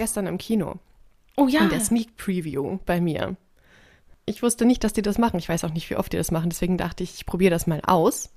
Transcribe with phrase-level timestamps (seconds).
[0.00, 0.76] Ich gestern im Kino.
[1.36, 1.60] Oh ja.
[1.60, 3.36] In der Sneak Preview bei mir.
[4.26, 5.38] Ich wusste nicht, dass die das machen.
[5.38, 6.50] Ich weiß auch nicht, wie oft die das machen.
[6.50, 8.30] Deswegen dachte ich, ich probiere das mal aus.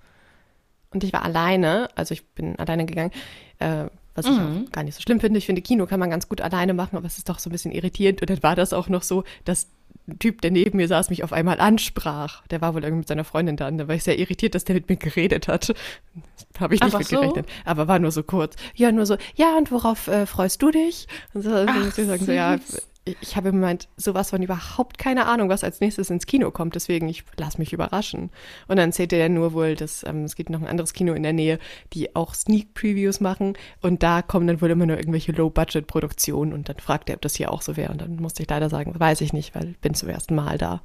[0.92, 3.12] Und ich war alleine, also ich bin alleine gegangen,
[3.60, 4.66] äh, was ich Mhm.
[4.68, 5.38] auch gar nicht so schlimm finde.
[5.40, 7.52] Ich finde, Kino kann man ganz gut alleine machen, aber es ist doch so ein
[7.52, 8.22] bisschen irritierend.
[8.22, 9.70] Und dann war das auch noch so, dass
[10.08, 12.46] ein Typ, der neben mir saß, mich auf einmal ansprach.
[12.48, 14.66] Der war wohl irgendwie mit seiner Freundin da und da war ich sehr irritiert, dass
[14.66, 15.74] der mit mir geredet hat.
[16.60, 17.20] Habe ich nicht mit so?
[17.20, 17.48] gerechnet.
[17.66, 18.56] Aber war nur so kurz.
[18.76, 21.08] Ja, nur so, ja, und worauf äh, freust du dich?
[21.34, 22.60] Und so, Ach, ich sagen so, ja.
[23.06, 26.76] Ich, habe im Moment sowas von überhaupt keine Ahnung, was als nächstes ins Kino kommt.
[26.76, 28.32] Deswegen, ich lass mich überraschen.
[28.68, 31.24] Und dann zählte er nur wohl, dass ähm, es gibt noch ein anderes Kino in
[31.24, 31.60] der Nähe,
[31.92, 33.58] die auch Sneak Previews machen.
[33.82, 36.54] Und da kommen dann wohl immer nur irgendwelche Low-Budget-Produktionen.
[36.54, 37.92] Und dann fragt er, ob das hier auch so wäre.
[37.92, 40.58] Und dann musste ich leider sagen, weiß ich nicht, weil ich bin zum ersten Mal
[40.58, 40.82] da.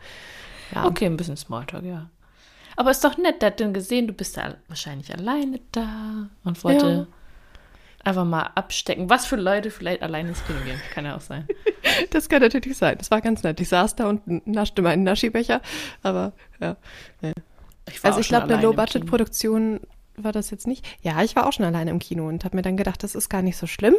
[0.74, 0.86] Ja.
[0.86, 2.10] Okay, ein bisschen Smalltalk, ja.
[2.74, 6.62] Aber ist doch nett, der hat dann gesehen, du bist da wahrscheinlich alleine da und
[6.64, 7.08] wollte
[8.04, 9.10] einfach mal abstecken.
[9.10, 11.46] Was für Leute vielleicht alleine ins Kino gehen, kann ja auch sein.
[12.10, 12.96] Das kann natürlich sein.
[12.98, 13.60] Das war ganz nett.
[13.60, 15.62] Ich saß da und naschte meinen Naschibecher.
[16.02, 16.76] Aber ja.
[17.88, 19.80] Ich war Also ich glaube, eine Low-Budget-Produktion
[20.16, 20.86] war das jetzt nicht.
[21.02, 23.28] Ja, ich war auch schon alleine im Kino und habe mir dann gedacht, das ist
[23.28, 23.94] gar nicht so schlimm.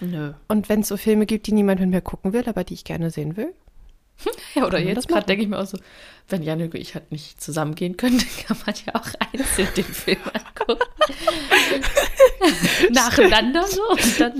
[0.00, 0.32] Nö.
[0.48, 2.84] Und wenn es so Filme gibt, die niemand mit mir gucken will, aber die ich
[2.84, 3.54] gerne sehen will.
[4.54, 5.78] Ja, oder jetzt gerade denke ich mir auch so,
[6.28, 9.84] wenn Janik und ich halt nicht zusammengehen können, dann kann man ja auch einzeln den
[9.84, 10.82] Film angucken.
[12.90, 14.34] Nacheinander so und dann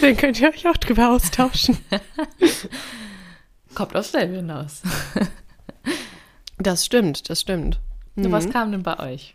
[0.00, 1.78] Dann könnt ihr euch auch drüber austauschen.
[3.74, 4.82] kommt aufs selbe hinaus.
[6.58, 7.80] Das stimmt, das stimmt.
[8.16, 9.34] Was kam denn bei euch?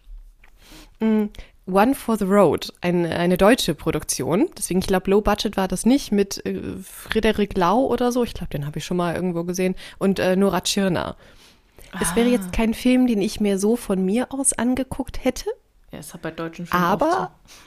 [1.68, 4.50] One for the Road, eine, eine deutsche Produktion.
[4.58, 8.24] Deswegen, ich glaube, Low Budget war das nicht mit äh, Frederik Lau oder so.
[8.24, 9.76] Ich glaube, den habe ich schon mal irgendwo gesehen.
[9.98, 11.16] Und äh, Nora Tschirner.
[12.02, 15.50] Es wäre jetzt kein Film, den ich mir so von mir aus angeguckt hätte.
[15.92, 17.58] Ja, ist halt bei deutschen Filmen Aber, oft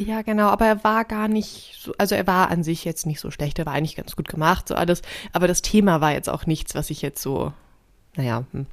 [0.00, 3.20] ja, genau, aber er war gar nicht so, also er war an sich jetzt nicht
[3.20, 5.02] so schlecht, er war eigentlich ganz gut gemacht, so alles.
[5.32, 7.52] Aber das Thema war jetzt auch nichts, was ich jetzt so,
[8.16, 8.66] naja, hm.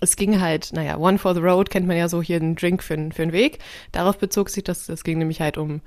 [0.00, 2.82] Es ging halt, naja, One for the Road kennt man ja so hier einen Drink
[2.82, 3.58] für, für den Weg.
[3.90, 5.80] Darauf bezog sich das, das ging nämlich halt um,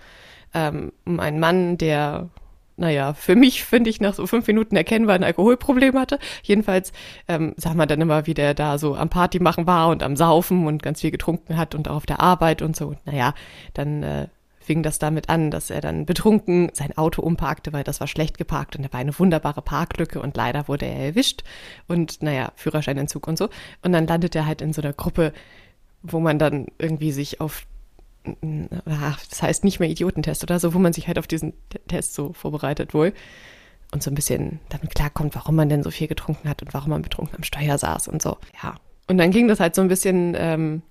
[0.54, 2.30] ähm, um einen Mann, der,
[2.78, 6.20] naja, für mich, finde ich, nach so fünf Minuten erkennbar ein Alkoholproblem hatte.
[6.44, 6.92] Jedenfalls
[7.28, 10.16] ähm, sah man dann immer, wie der da so am Party machen war und am
[10.18, 12.88] Saufen und ganz viel getrunken hat und auch auf der Arbeit und so.
[12.88, 13.34] Und naja,
[13.74, 14.28] dann äh,
[14.66, 18.38] fing das damit an, dass er dann betrunken sein Auto umparkte, weil das war schlecht
[18.38, 21.44] geparkt und da war eine wunderbare Parklücke und leider wurde er erwischt
[21.88, 23.50] und naja, Führerscheinentzug und so.
[23.84, 25.34] Und dann landet er halt in so einer Gruppe,
[26.02, 27.66] wo man dann irgendwie sich auf
[28.42, 31.54] das heißt nicht mehr Idiotentest oder so, wo man sich halt auf diesen
[31.88, 33.14] Test so vorbereitet wohl
[33.92, 36.90] und so ein bisschen damit klarkommt, warum man denn so viel getrunken hat und warum
[36.90, 38.38] man betrunken am Steuer saß und so.
[38.64, 38.78] Ja.
[39.08, 40.82] Und dann ging das halt so ein bisschen ähm,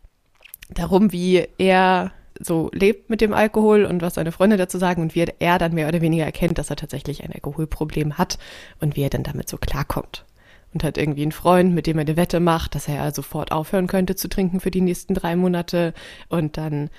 [0.70, 5.15] darum, wie er so lebt mit dem Alkohol und was seine Freunde dazu sagen und
[5.15, 8.39] wie er dann mehr oder weniger erkennt, dass er tatsächlich ein Alkoholproblem hat
[8.81, 10.25] und wie er dann damit so klarkommt.
[10.72, 13.87] Und hat irgendwie einen Freund, mit dem er eine Wette macht, dass er sofort aufhören
[13.87, 15.95] könnte zu trinken für die nächsten drei Monate.
[16.28, 16.91] Und dann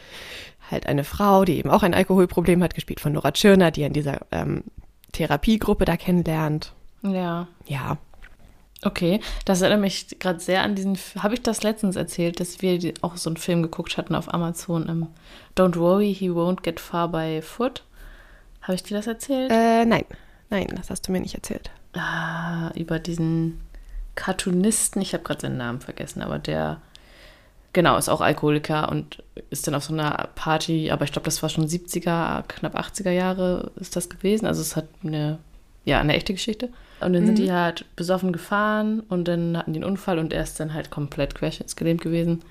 [0.72, 3.88] halt eine Frau, die eben auch ein Alkoholproblem hat, gespielt von Nora Tschirner, die er
[3.88, 4.64] in dieser ähm,
[5.12, 6.74] Therapiegruppe da kennenlernt.
[7.04, 7.50] Ja.
[7.66, 7.98] Ja,
[8.86, 12.94] Okay, das erinnert mich gerade sehr an diesen, habe ich das letztens erzählt, dass wir
[13.02, 15.08] auch so einen Film geguckt hatten auf Amazon, ähm,
[15.58, 17.84] Don't Worry, He Won't Get Far by Foot.
[18.62, 19.52] Habe ich dir das erzählt?
[19.52, 20.06] äh, nein,
[20.52, 21.72] nein, das hast du mir nicht erzählt.
[21.94, 23.60] Ah, über diesen
[24.14, 26.80] Cartoonisten, ich habe gerade seinen Namen vergessen, aber der,
[27.74, 31.42] genau, ist auch Alkoholiker und ist dann auf so einer Party, aber ich glaube, das
[31.42, 34.46] war schon 70er, knapp 80er Jahre ist das gewesen.
[34.46, 35.40] Also es hat eine,
[35.86, 36.70] ja, eine echte Geschichte.
[37.06, 40.44] Und dann sind die halt besoffen gefahren und dann hatten die einen Unfall und er
[40.44, 42.42] ist dann halt komplett querschnittsgelähmt gewesen.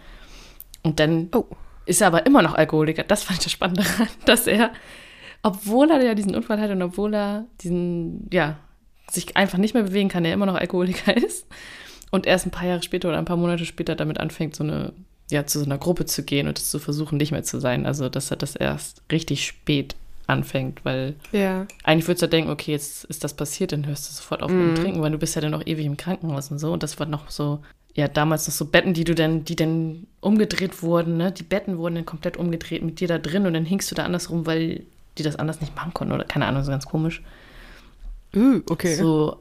[0.83, 1.45] Und dann Oh.
[1.87, 3.03] ist er aber immer noch Alkoholiker.
[3.05, 4.71] Das fand ich das Spannende daran, dass er,
[5.43, 8.57] obwohl er ja diesen Unfall hatte und obwohl er diesen, ja,
[9.11, 11.47] sich einfach nicht mehr bewegen kann, er immer noch Alkoholiker ist
[12.11, 14.93] und erst ein paar Jahre später oder ein paar Monate später damit anfängt, so eine,
[15.31, 17.87] ja, zu so einer Gruppe zu gehen und es zu versuchen, nicht mehr zu sein.
[17.87, 21.67] Also, dass er das erst richtig spät anfängt, weil Ja.
[21.83, 24.77] eigentlich würdest du denken, okay, jetzt ist das passiert, dann hörst du sofort auf mit
[24.77, 26.73] dem Trinken, weil du bist ja dann noch ewig im Krankenhaus und so.
[26.73, 27.61] Und das war noch so,
[27.95, 31.31] ja, damals noch so Betten, die du dann, die dann umgedreht wurden, ne?
[31.33, 34.05] Die Betten wurden dann komplett umgedreht mit dir da drin und dann hingst du da
[34.05, 34.85] andersrum, weil
[35.19, 37.23] die das anders nicht machen konnten oder keine Ahnung, so ganz komisch.
[38.35, 38.95] Uh, okay.
[38.95, 39.39] So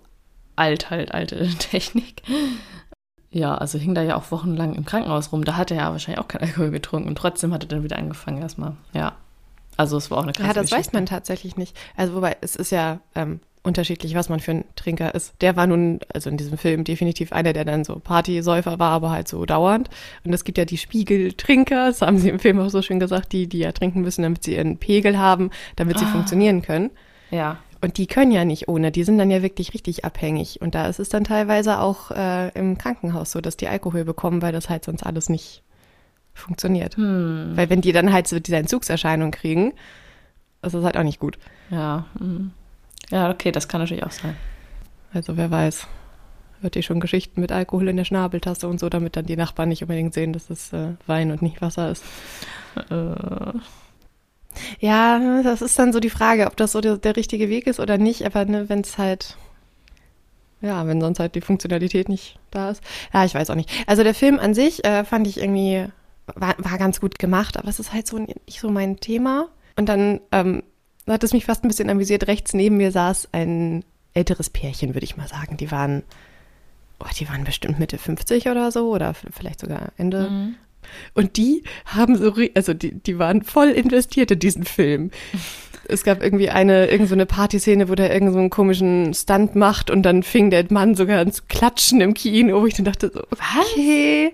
[0.56, 2.22] alt halt, alte Technik.
[3.32, 5.44] Ja, also hing da ja auch wochenlang im Krankenhaus rum.
[5.44, 7.98] Da hat er ja wahrscheinlich auch kein Alkohol getrunken und trotzdem hat er dann wieder
[7.98, 8.76] angefangen erstmal.
[8.94, 9.14] Ja.
[9.78, 10.96] Also es war auch eine krasse Ja, das weiß Geschichte.
[10.96, 11.76] man tatsächlich nicht.
[11.96, 15.34] Also wobei, es ist ja ähm, unterschiedlich, was man für ein Trinker ist.
[15.42, 19.12] Der war nun, also in diesem Film definitiv einer, der dann so Partysäufer war, aber
[19.12, 19.90] halt so dauernd.
[20.26, 23.32] Und es gibt ja die Spiegeltrinker, das haben sie im Film auch so schön gesagt,
[23.32, 26.10] die, die ja trinken müssen, damit sie ihren Pegel haben, damit sie Ah.
[26.10, 26.92] funktionieren können.
[27.32, 27.58] Ja.
[27.82, 30.62] Und die können ja nicht ohne, die sind dann ja wirklich richtig abhängig.
[30.62, 34.42] Und da ist es dann teilweise auch äh, im Krankenhaus so, dass die Alkohol bekommen,
[34.42, 35.64] weil das halt sonst alles nicht
[36.34, 36.98] funktioniert.
[36.98, 37.52] Hm.
[37.56, 39.74] Weil wenn die dann halt so diese Entzugserscheinung kriegen,
[40.62, 41.38] ist das halt auch nicht gut.
[41.70, 42.06] Ja.
[42.18, 42.52] hm.
[43.12, 44.36] Ja, okay, das kann natürlich auch sein.
[45.14, 45.88] Also wer weiß,
[46.62, 49.70] hört ihr schon Geschichten mit Alkohol in der Schnabeltasse und so, damit dann die Nachbarn
[49.70, 52.04] nicht unbedingt sehen, dass es äh, Wein und nicht Wasser ist.
[52.90, 53.60] Äh,
[54.80, 57.80] Ja, das ist dann so die Frage, ob das so der, der richtige Weg ist
[57.80, 58.26] oder nicht.
[58.26, 59.36] Aber ne, wenn es halt,
[60.62, 62.84] ja, wenn sonst halt die Funktionalität nicht da ist.
[63.14, 63.70] Ja, ich weiß auch nicht.
[63.88, 65.88] Also der Film an sich äh, fand ich irgendwie,
[66.36, 69.50] war, war ganz gut gemacht, aber es ist halt so nicht so mein Thema.
[69.76, 70.64] Und dann ähm,
[71.08, 72.28] hat es mich fast ein bisschen amüsiert.
[72.28, 73.84] Rechts neben mir saß ein
[74.14, 75.58] älteres Pärchen, würde ich mal sagen.
[75.58, 76.04] Die waren,
[77.00, 80.30] oh, die waren bestimmt Mitte 50 oder so oder vielleicht sogar Ende.
[80.30, 80.56] mhm.
[81.14, 85.12] Und die haben so, also die, die waren voll investiert in diesen Film.
[85.88, 89.56] Es gab irgendwie eine, irgend so eine Partyszene, wo der irgend so einen komischen Stunt
[89.56, 92.86] macht und dann fing der Mann sogar an zu klatschen im Kino, wo ich dann
[92.86, 94.34] dachte so, okay,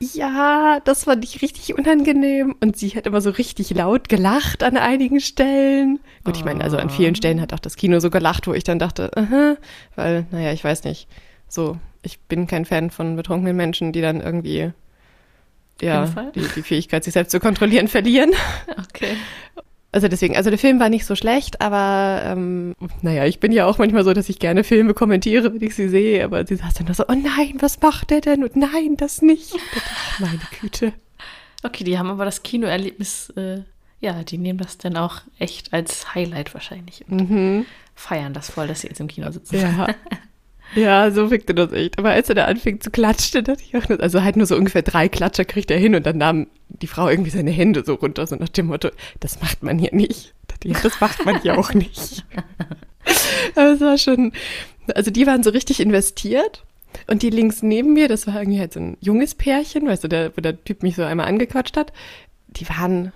[0.00, 2.56] ja, das fand ich richtig unangenehm.
[2.60, 6.00] Und sie hat immer so richtig laut gelacht an einigen Stellen.
[6.24, 8.64] Gut, ich meine, also an vielen Stellen hat auch das Kino so gelacht, wo ich
[8.64, 9.56] dann dachte, aha,
[9.96, 11.06] weil, naja, ich weiß nicht,
[11.48, 14.72] so, ich bin kein Fan von betrunkenen Menschen, die dann irgendwie
[15.82, 18.32] ja, die, die Fähigkeit, sich selbst zu kontrollieren, verlieren.
[18.88, 19.16] Okay.
[19.92, 23.66] Also deswegen, also der Film war nicht so schlecht, aber ähm, naja, ich bin ja
[23.66, 26.74] auch manchmal so, dass ich gerne Filme kommentiere, wenn ich sie sehe, aber sie saß
[26.74, 28.44] dann da so, oh nein, was macht der denn?
[28.44, 29.52] Und nein, das nicht.
[29.76, 30.92] Ach, meine Güte.
[31.64, 33.62] Okay, die haben aber das Kinoerlebnis, äh,
[34.00, 37.66] ja, die nehmen das dann auch echt als Highlight wahrscheinlich und Mhm.
[37.96, 39.56] feiern das voll, dass sie jetzt im Kino sitzen.
[39.56, 39.88] Ja.
[40.74, 41.98] Ja, so wirkte das echt.
[41.98, 44.56] Aber als er da anfing zu klatschen, dachte ich auch, nur- also halt nur so
[44.56, 47.94] ungefähr drei Klatscher kriegt er hin und dann nahm die Frau irgendwie seine Hände so
[47.94, 50.34] runter, so nach dem Motto, das macht man hier nicht.
[50.82, 52.24] Das macht man hier auch nicht.
[53.56, 54.32] Aber es war schon,
[54.94, 56.64] also die waren so richtig investiert.
[57.06, 60.08] Und die links neben mir, das war irgendwie halt so ein junges Pärchen, weißt du,
[60.08, 61.92] der, wo der Typ mich so einmal angequatscht hat.
[62.48, 63.12] Die waren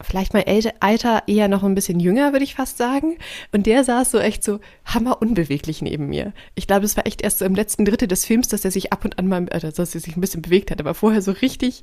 [0.00, 3.16] vielleicht älte, Alter eher noch ein bisschen jünger, würde ich fast sagen.
[3.52, 6.32] Und der saß so echt so hammer unbeweglich neben mir.
[6.54, 8.92] Ich glaube, es war echt erst so im letzten Drittel des Films, dass er sich
[8.92, 11.32] ab und an mal, äh, dass er sich ein bisschen bewegt hat, aber vorher so
[11.32, 11.82] richtig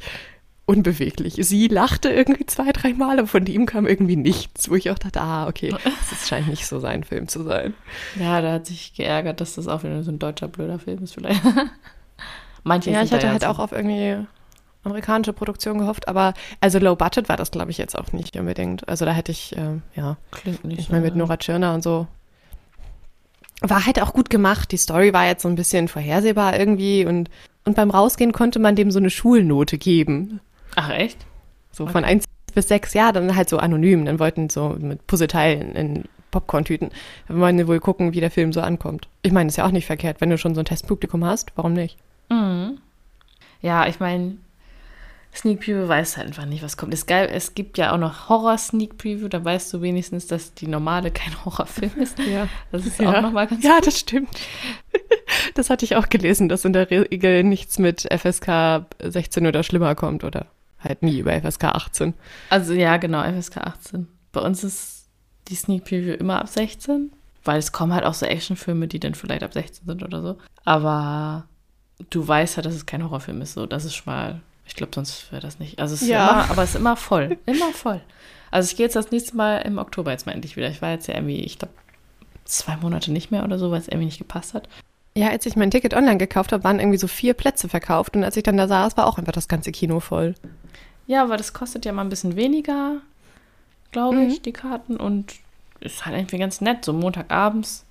[0.65, 1.35] unbeweglich.
[1.39, 4.99] Sie lachte irgendwie zwei, drei Mal, aber von ihm kam irgendwie nichts, wo ich auch
[4.99, 5.75] dachte, ah, okay,
[6.09, 7.73] das scheint nicht so sein Film zu sein.
[8.17, 11.15] Ja, da hat sich geärgert, dass das auch wieder so ein deutscher blöder Film ist
[11.15, 11.41] vielleicht.
[12.63, 13.47] Manche Ja, ich hatte halt so.
[13.47, 14.25] auch auf irgendwie
[14.83, 18.87] amerikanische Produktion gehofft, aber also Low Budget war das, glaube ich, jetzt auch nicht unbedingt.
[18.87, 21.19] Also da hätte ich, ähm, ja, Klingt nicht ich meine mit so.
[21.19, 22.07] Nora Tschirner und so.
[23.61, 24.71] War halt auch gut gemacht.
[24.71, 27.29] Die Story war jetzt so ein bisschen vorhersehbar irgendwie und,
[27.63, 30.41] und beim Rausgehen konnte man dem so eine Schulnote geben.
[30.75, 31.25] Ach, echt?
[31.71, 34.05] So von eins bis sechs, ja, dann halt so anonym.
[34.05, 36.89] Dann wollten so mit Puzzleteilen in Popcorn-Tüten.
[37.27, 39.07] Wir wollen wohl gucken, wie der Film so ankommt.
[39.21, 41.73] Ich meine, ist ja auch nicht verkehrt, wenn du schon so ein Testpublikum hast, warum
[41.73, 41.97] nicht?
[42.29, 42.79] Mhm.
[43.61, 44.35] Ja, ich meine,
[45.35, 46.93] Sneak Preview weiß halt einfach nicht, was kommt.
[46.93, 50.53] Es, geil, es gibt ja auch noch Horror Sneak Preview, da weißt du wenigstens, dass
[50.53, 52.19] die normale kein Horrorfilm ist.
[52.19, 52.47] Ja.
[52.71, 53.17] Das ist Ja.
[53.17, 54.29] auch nochmal ganz Ja, das stimmt.
[55.55, 59.95] Das hatte ich auch gelesen, dass in der Regel nichts mit FSK 16 oder schlimmer
[59.95, 60.45] kommt oder
[60.79, 62.13] halt nie über FSK 18.
[62.49, 64.07] Also ja, genau, FSK 18.
[64.31, 65.07] Bei uns ist
[65.47, 67.11] die Sneak Preview immer ab 16,
[67.43, 70.37] weil es kommen halt auch so Actionfilme, die dann vielleicht ab 16 sind oder so.
[70.65, 71.45] Aber
[72.11, 74.91] du weißt halt, dass es kein Horrorfilm ist, so das ist schon mal, ich glaube,
[74.95, 75.79] sonst wäre das nicht.
[75.79, 76.31] Also es ist Ja.
[76.31, 78.01] immer, aber es ist immer voll, immer voll.
[78.51, 80.69] Also ich gehe jetzt das nächste Mal im Oktober jetzt mal endlich wieder.
[80.69, 81.73] Ich war jetzt ja irgendwie, ich glaube,
[82.45, 84.69] zwei Monate nicht mehr oder so, weil es irgendwie nicht gepasst hat.
[85.15, 88.23] Ja, als ich mein Ticket online gekauft habe, waren irgendwie so vier Plätze verkauft und
[88.23, 90.35] als ich dann da saß, war auch einfach das ganze Kino voll.
[91.07, 92.97] Ja, aber das kostet ja mal ein bisschen weniger,
[93.91, 94.97] glaube ich, die Karten.
[94.97, 95.33] Und
[95.81, 96.85] ist halt irgendwie ganz nett.
[96.85, 97.85] So Montagabends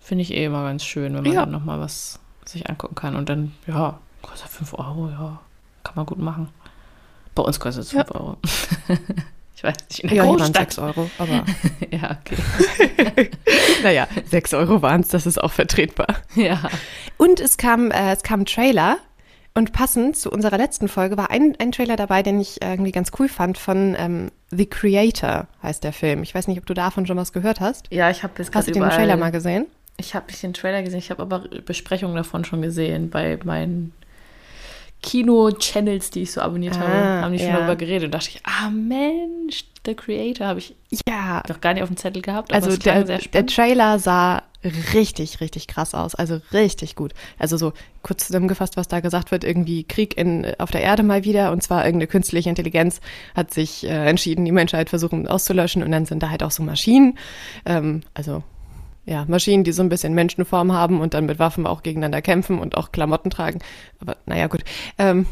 [0.00, 1.40] finde ich eh immer ganz schön, wenn man Ja.
[1.42, 3.16] dann nochmal was sich angucken kann.
[3.16, 5.40] Und dann, ja, kostet 5 Euro, ja,
[5.84, 6.48] kann man gut machen.
[7.34, 8.36] Bei uns kostet es 5 Euro.
[9.56, 10.56] ich weiß nicht, in der Ja, Großstadt.
[10.56, 11.44] sechs Euro, aber
[11.90, 13.30] Ja, okay.
[13.82, 16.16] naja, sechs Euro waren es, das ist auch vertretbar.
[16.34, 16.60] ja.
[17.16, 18.98] Und es kam, äh, es kam ein Trailer.
[19.56, 23.12] Und passend zu unserer letzten Folge war ein, ein Trailer dabei, den ich irgendwie ganz
[23.20, 26.24] cool fand, von ähm, The Creator heißt der Film.
[26.24, 27.86] Ich weiß nicht, ob du davon schon was gehört hast.
[27.92, 28.82] Ja, ich habe Hast gerade du den.
[28.90, 29.66] Trailer mal gesehen?
[29.96, 33.92] Ich habe nicht den Trailer gesehen, ich habe aber Besprechungen davon schon gesehen bei meinen
[35.04, 37.58] Kino-Channels, die ich so abonniert habe, Ah, haben die schon ja.
[37.58, 38.06] darüber geredet.
[38.06, 40.74] Und dachte ich, ah Mensch, The Creator habe ich
[41.06, 42.52] Ja, noch gar nicht auf dem Zettel gehabt.
[42.54, 43.46] also der, der.
[43.46, 44.42] Trailer sah
[44.94, 46.14] richtig, richtig krass aus.
[46.14, 47.12] Also richtig gut.
[47.38, 51.24] Also so kurz zusammengefasst, was da gesagt wird, irgendwie Krieg in, auf der Erde mal
[51.24, 51.52] wieder.
[51.52, 53.00] Und zwar irgendeine künstliche Intelligenz
[53.34, 55.82] hat sich äh, entschieden, die Menschheit versuchen auszulöschen.
[55.82, 57.18] Und dann sind da halt auch so Maschinen.
[57.66, 58.42] Ähm, also
[59.06, 62.58] ja, Maschinen, die so ein bisschen Menschenform haben und dann mit Waffen auch gegeneinander kämpfen
[62.58, 63.60] und auch Klamotten tragen.
[64.00, 64.64] Aber naja, gut.
[64.98, 65.26] Ähm,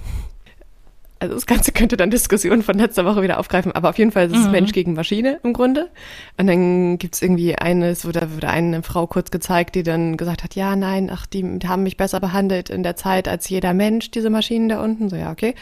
[1.23, 4.27] also das Ganze könnte dann Diskussionen von letzter Woche wieder aufgreifen, aber auf jeden Fall
[4.27, 4.51] ist es Mhm.
[4.51, 5.89] Mensch gegen Maschine im Grunde.
[6.37, 10.45] Und dann gibt's irgendwie eines, wo da wurde eine Frau kurz gezeigt, die dann gesagt
[10.45, 14.11] hat, ja, nein, ach, die haben mich besser behandelt in der Zeit als jeder Mensch,
[14.11, 15.09] diese Maschinen da unten.
[15.09, 15.55] So, ja, okay.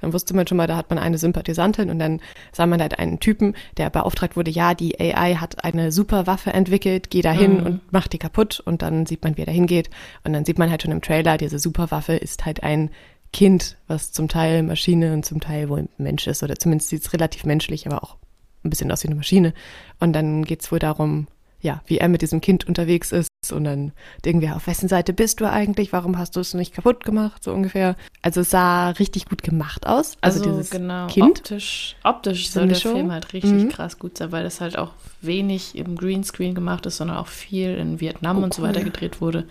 [0.00, 2.20] Dann wusste man schon mal, da hat man eine Sympathisantin und dann
[2.52, 6.54] sah man halt einen Typen, der beauftragt wurde, ja, die AI hat eine super Waffe
[6.54, 7.66] entwickelt, geh da hin Mhm.
[7.66, 9.90] und mach die kaputt und dann sieht man, wie er da hingeht.
[10.24, 12.90] Und dann sieht man halt schon im Trailer, diese Superwaffe ist halt ein
[13.32, 17.12] Kind, was zum Teil Maschine und zum Teil wohl Mensch ist oder zumindest sieht es
[17.12, 18.16] relativ menschlich, aber auch
[18.64, 19.54] ein bisschen aus wie eine Maschine.
[20.00, 21.28] Und dann geht's wohl darum,
[21.62, 23.92] ja, wie er mit diesem Kind unterwegs ist und dann
[24.24, 25.92] irgendwie, auf wessen Seite bist du eigentlich?
[25.92, 27.44] Warum hast du es nicht kaputt gemacht?
[27.44, 27.96] So ungefähr.
[28.22, 30.16] Also es sah richtig gut gemacht aus.
[30.22, 31.38] Also, dieses genau, Kind.
[31.38, 32.76] Optisch, optisch soll der.
[32.78, 33.68] Film halt richtig Mhm.
[33.68, 37.74] krass gut sein, weil das halt auch wenig im Greenscreen gemacht ist, sondern auch viel
[37.76, 38.68] in Vietnam Oh, und so cool.
[38.68, 39.46] weiter gedreht wurde.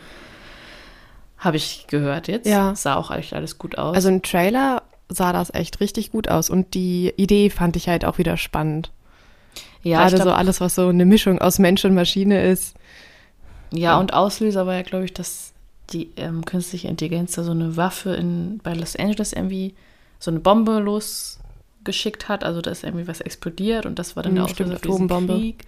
[1.40, 2.46] Habe ich gehört jetzt.
[2.48, 2.76] Ja.
[2.76, 3.96] Sah auch eigentlich alles gut aus.
[3.96, 8.06] Also im Trailer sah das echt richtig gut aus und die Idee fand ich halt
[8.06, 8.92] auch wieder spannend.
[9.82, 12.76] ja, Gerade so alles, was so eine Mischung aus Mensch und Maschine ist.
[13.72, 15.54] ja, und Auslöser war ja, glaube ich, dass
[15.92, 19.74] die ähm, künstliche Intelligenz da so eine Waffe in, bei Los Angeles irgendwie
[20.20, 22.44] so eine Bombe losgeschickt hat.
[22.44, 25.06] Also da ist irgendwie was explodiert und das war dann Mhm, der Auslöser für diesen
[25.06, 25.34] Atombombe.
[25.34, 25.64] Krieg.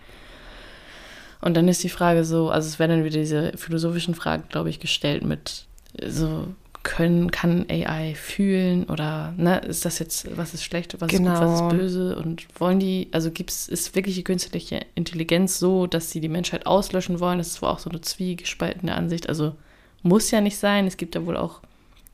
[1.41, 4.69] Und dann ist die Frage so, also es werden dann wieder diese philosophischen Fragen, glaube
[4.69, 5.65] ich, gestellt mit
[6.05, 6.47] so
[6.83, 11.27] können, kann AI fühlen oder ne, ist das jetzt, was ist schlecht, was ist gut,
[11.27, 11.67] was Genau.
[11.69, 16.21] ist böse und wollen die, also gibt's, ist wirklich die künstliche Intelligenz so, dass sie
[16.21, 17.37] die Menschheit auslöschen wollen?
[17.37, 19.29] Das ist wohl auch so eine zwiegespaltene Ansicht.
[19.29, 19.53] Also
[20.01, 20.87] muss ja nicht sein.
[20.87, 21.61] Es gibt ja wohl auch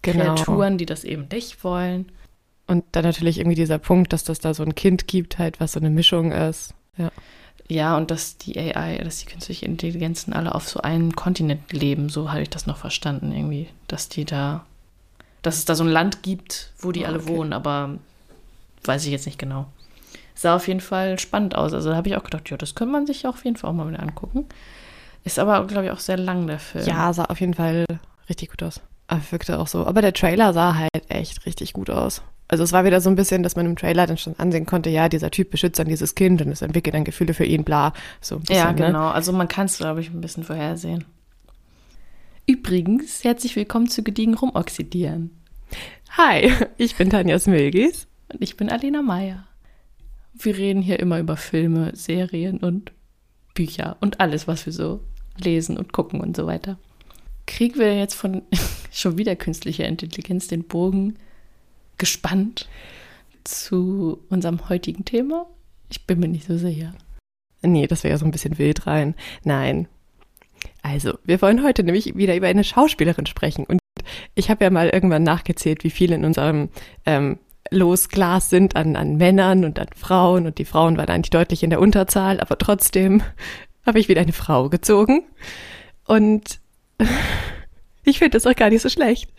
[0.01, 0.35] Genau.
[0.35, 2.11] Kreaturen, die das eben nicht wollen.
[2.67, 5.71] Und dann natürlich irgendwie dieser Punkt, dass das da so ein Kind gibt, halt, was
[5.73, 6.73] so eine Mischung ist.
[6.97, 7.11] Ja.
[7.67, 12.09] Ja, und dass die AI, dass die künstliche Intelligenzen alle auf so einem Kontinent leben,
[12.09, 14.65] so habe ich das noch verstanden irgendwie, dass die da,
[15.41, 17.27] dass es da so ein Land gibt, wo die Ah, alle okay.
[17.27, 17.97] wohnen, aber
[18.85, 19.65] weiß ich jetzt nicht genau.
[20.33, 21.73] Sah auf jeden Fall spannend aus.
[21.73, 23.73] Also da habe ich auch gedacht, ja, das könnte man sich auf jeden Fall auch
[23.73, 24.45] mal wieder angucken.
[25.25, 26.85] Ist aber, glaube ich, auch sehr lang, der Film.
[26.85, 27.85] Ja, sah auf jeden Fall
[28.29, 28.79] richtig gut aus.
[29.31, 29.85] Wirkte auch so.
[29.85, 32.21] Aber der Trailer sah halt echt richtig gut aus.
[32.49, 34.89] Also es war wieder so ein bisschen, dass man im Trailer dann schon ansehen konnte,
[34.89, 37.91] ja, dieser Typ beschützt dann dieses Kind und es entwickelt dann Gefühle für ihn, bla.
[38.21, 38.85] So ein bisschen, Ja, Ne?
[38.87, 39.09] genau.
[39.09, 41.03] Also man kann es, glaube ich, ein bisschen vorhersehen.
[42.45, 45.31] Übrigens, herzlich willkommen zu Gediegen rumoxidieren.
[46.11, 48.07] Hi, ich bin Tanja Smilgis.
[48.31, 49.45] Und ich bin Alena Meyer.
[50.33, 52.91] Wir reden hier immer über Filme, Serien und
[53.53, 55.01] Bücher und alles, was wir so
[55.37, 56.77] lesen und gucken und so weiter.
[57.45, 58.43] Kriegen wir jetzt von
[58.91, 61.17] schon wieder künstlicher Intelligenz den Bogen
[61.97, 62.67] gespannt
[63.43, 65.47] zu unserem heutigen Thema?
[65.89, 66.93] Ich bin mir nicht so sicher.
[67.61, 69.15] Nee, das wäre ja so ein bisschen wild rein.
[69.43, 69.87] Nein.
[70.81, 73.65] Also, wir wollen heute nämlich wieder über eine Schauspielerin sprechen.
[73.65, 73.79] Und
[74.35, 76.69] ich habe ja mal irgendwann nachgezählt, wie viele in unserem
[77.05, 77.39] ähm,
[77.71, 80.45] Losglas sind an, an Männern und an Frauen.
[80.45, 83.23] Und die Frauen waren eigentlich deutlich in der Unterzahl, aber trotzdem
[83.85, 85.23] habe ich wieder eine Frau gezogen.
[86.05, 86.59] Und
[88.07, 89.29] ich finde das auch gar nicht so schlecht.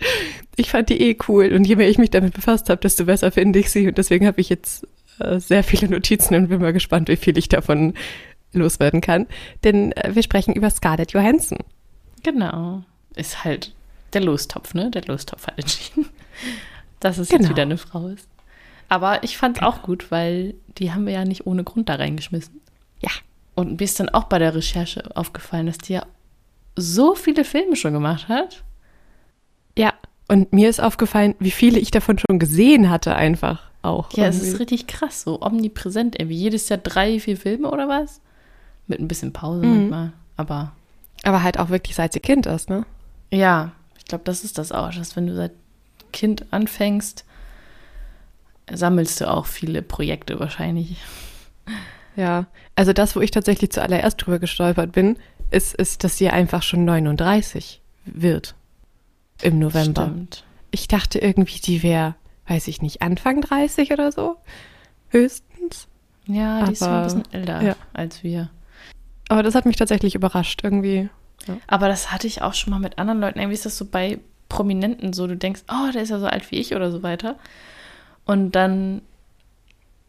[0.56, 1.52] Ich fand die eh cool.
[1.52, 3.88] Und je mehr ich mich damit befasst habe, desto besser finde ich sie.
[3.88, 4.86] Und deswegen habe ich jetzt
[5.18, 7.94] äh, sehr viele Notizen und bin mal gespannt, wie viel ich davon
[8.52, 9.26] loswerden kann.
[9.64, 11.58] Denn äh, wir sprechen über Scarlett Johansson.
[12.22, 12.82] Genau.
[13.14, 13.72] Ist halt
[14.12, 14.90] der Lostopf, ne?
[14.90, 16.06] Der Lostopf hat entschieden,
[17.00, 17.50] dass es jetzt Genau.
[17.50, 18.28] wieder eine Frau ist.
[18.88, 21.96] Aber ich fand es auch gut, weil die haben wir ja nicht ohne Grund da
[21.96, 22.60] reingeschmissen.
[23.00, 23.10] Ja.
[23.54, 26.06] Und mir ist dann auch bei der Recherche aufgefallen, dass die ja
[26.80, 28.62] so viele Filme schon gemacht hat.
[29.76, 29.92] Ja.
[30.30, 34.12] Und mir ist aufgefallen, wie viele ich davon schon gesehen hatte, einfach auch.
[34.12, 34.48] Ja, es irgendwie.
[34.52, 36.16] ist richtig krass, so omnipräsent.
[36.20, 38.20] Irgendwie jedes Jahr drei, vier Filme oder was?
[38.86, 39.78] Mit ein bisschen Pause Mhm.
[39.78, 40.12] manchmal.
[40.36, 40.72] Aber
[41.24, 42.84] Aber halt auch wirklich seit sie Kind ist, ne?
[43.30, 45.52] ja, ich glaube, das ist das auch, dass wenn du seit
[46.12, 47.24] Kind anfängst,
[48.72, 50.96] sammelst du auch viele Projekte wahrscheinlich.
[52.16, 52.46] Ja.
[52.76, 55.16] Also das, wo ich tatsächlich zuallererst drüber gestolpert bin,
[55.50, 58.54] ist, ist, dass sie einfach schon 39 wird.
[59.42, 60.02] Im November.
[60.06, 60.44] Stimmt.
[60.70, 62.14] Ich dachte irgendwie, die wäre,
[62.48, 64.36] weiß ich nicht, Anfang 30 oder so.
[65.10, 65.88] Höchstens.
[66.26, 67.76] Ja, die ist schon ein Aber- bisschen älter ja.
[67.92, 68.50] als wir.
[69.28, 71.08] Aber das hat mich tatsächlich überrascht irgendwie.
[71.66, 73.38] Aber das hatte ich auch schon mal mit anderen Leuten.
[73.38, 76.50] Irgendwie ist das so bei Prominenten so, du denkst, oh, der ist ja so alt
[76.50, 77.36] wie ich oder so weiter.
[78.24, 79.02] Und dann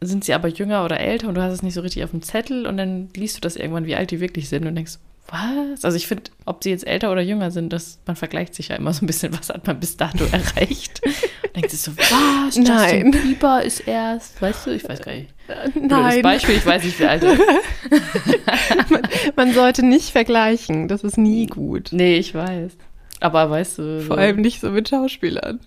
[0.02, 2.22] sind sie aber jünger oder älter und du hast es nicht so richtig auf dem
[2.22, 4.98] Zettel und dann liest du das irgendwann, wie alt die wirklich sind und denkst,
[5.28, 5.84] was?
[5.84, 8.76] Also ich finde, ob sie jetzt älter oder jünger sind, das, man vergleicht sich ja
[8.76, 11.00] immer so ein bisschen, was hat man bis dato erreicht.
[11.04, 12.56] Und denkt sich so, was?
[12.56, 12.66] Nein.
[13.06, 15.32] Justin Bieber ist erst, weißt du, ich weiß gar nicht.
[15.46, 16.22] Blödes Nein.
[16.22, 17.22] Beispiel, ich weiß nicht, wie alt
[18.90, 19.02] man,
[19.36, 20.88] man sollte nicht vergleichen.
[20.88, 21.88] Das ist nie gut.
[21.92, 22.72] Nee, ich weiß.
[23.20, 24.00] Aber weißt du.
[24.02, 25.60] Vor so- allem nicht so mit Schauspielern.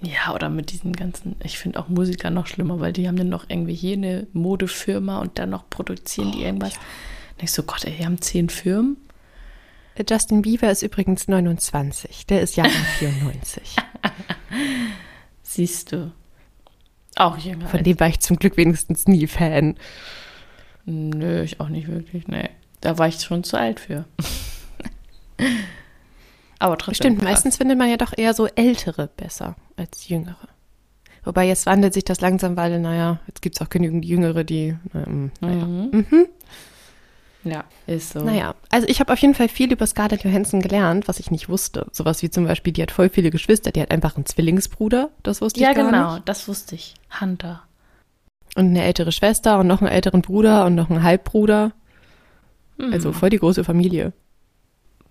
[0.00, 3.28] Ja, oder mit diesen ganzen, ich finde auch Musiker noch schlimmer, weil die haben dann
[3.28, 6.74] noch irgendwie hier eine Modefirma und dann noch produzieren die irgendwas.
[7.38, 8.96] Und ich so, Gott, ey, die haben zehn Firmen.
[10.08, 12.26] Justin Bieber ist übrigens 29.
[12.26, 13.76] Der ist Jahrgang 94.
[15.42, 16.12] Siehst du.
[17.16, 17.66] Auch jünger.
[17.68, 19.76] Von dem war ich zum Glück wenigstens nie Fan.
[20.84, 22.48] Nö, ich auch nicht wirklich, nee.
[22.80, 24.04] Da war ich schon zu alt für.
[26.58, 26.94] Aber trotzdem.
[26.94, 27.30] Stimmt, krass.
[27.30, 30.48] meistens findet man ja doch eher so ältere besser als jüngere.
[31.24, 34.76] Wobei jetzt wandelt sich das langsam, weil, naja, jetzt gibt es auch genügend Jüngere, die,
[34.94, 35.64] ähm, naja.
[35.66, 36.06] Mhm.
[36.10, 36.26] Mhm.
[37.44, 38.20] Ja, ist so.
[38.20, 41.48] Naja, also ich habe auf jeden Fall viel über Scarlett Johansson gelernt, was ich nicht
[41.48, 41.86] wusste.
[41.92, 45.40] Sowas wie zum Beispiel, die hat voll viele Geschwister, die hat einfach einen Zwillingsbruder, das
[45.40, 46.28] wusste Ja, ich gar genau, nicht.
[46.28, 46.94] das wusste ich.
[47.20, 47.62] Hunter.
[48.56, 51.72] Und eine ältere Schwester und noch einen älteren Bruder und noch einen Halbbruder.
[52.76, 52.92] Mhm.
[52.92, 54.12] Also voll die große Familie.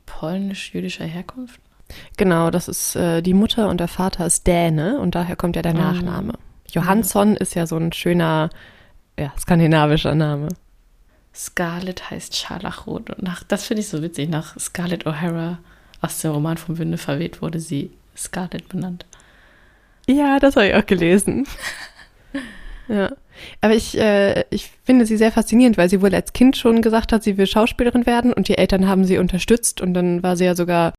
[0.06, 1.60] Polnisch-jüdischer Herkunft?
[2.18, 5.62] Genau, das ist äh, die Mutter und der Vater ist Däne und daher kommt ja
[5.62, 5.80] der Mhm.
[5.80, 6.34] Nachname.
[6.70, 8.50] Johansson ist ja so ein schöner,
[9.18, 10.50] ja, skandinavischer Name.
[11.38, 13.12] Scarlett heißt Scharlachrot.
[13.12, 14.30] Und nach, das finde ich so witzig.
[14.30, 15.58] Nach Scarlett O'Hara
[16.02, 19.06] aus dem Roman vom Winde verweht wurde sie Scarlett benannt.
[20.08, 21.48] Ja, das habe ich auch gelesen.
[22.88, 23.12] ja.
[23.62, 27.14] Aber ich, äh, ich finde sie sehr faszinierend, weil sie wohl als Kind schon gesagt
[27.14, 30.46] hat, sie will Schauspielerin werden und die Eltern haben sie unterstützt und dann war sie
[30.46, 30.94] ja sogar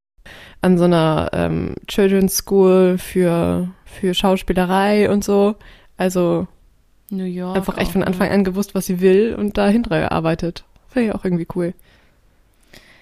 [0.60, 5.56] an so einer ähm, Children's School für, für Schauspielerei und so.
[5.96, 6.46] Also
[7.10, 7.56] New York.
[7.56, 8.06] einfach echt von ne?
[8.06, 10.64] Anfang an gewusst, was sie will und dahinter gearbeitet.
[10.88, 11.74] Finde ich auch irgendwie cool.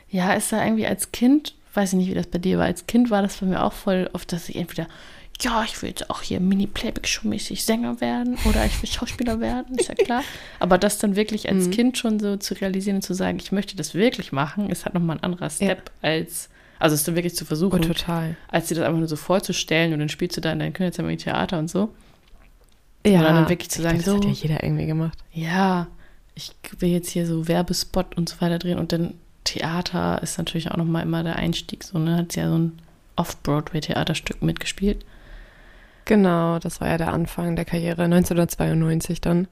[0.08, 2.86] Ja, ist da irgendwie als Kind, weiß ich nicht, wie das bei dir war, als
[2.86, 4.86] Kind war das bei mir auch voll oft, dass ich entweder,
[5.40, 9.88] ja, ich will jetzt auch hier Mini-Playback-Show-mäßig Sänger werden oder ich will Schauspieler werden, ist
[9.88, 10.22] ja klar.
[10.60, 11.70] Aber das dann wirklich als Mhm.
[11.72, 14.94] Kind schon so zu realisieren und zu sagen, ich möchte das wirklich machen, ist halt
[14.94, 18.36] nochmal ein anderer Step als, also es dann wirklich zu versuchen, total.
[18.48, 21.10] als dir das einfach nur so vorzustellen und dann spielst du da in deinem Kinderzimmer
[21.10, 21.90] im Theater und so.
[23.06, 25.18] Ja, Oder dann wirklich zu sagen, das so- hat ja jeder irgendwie gemacht.
[25.32, 25.86] Ja,
[26.34, 29.14] ich will jetzt hier so Werbespot und so weiter drehen und dann
[29.44, 31.84] Theater ist natürlich auch nochmal immer der Einstieg.
[31.84, 32.16] So, ne?
[32.16, 32.78] Hat sie ja so ein
[33.16, 35.04] Off-Broadway-Theaterstück mitgespielt.
[36.04, 39.48] Genau, das war ja der Anfang der Karriere, 1992 dann.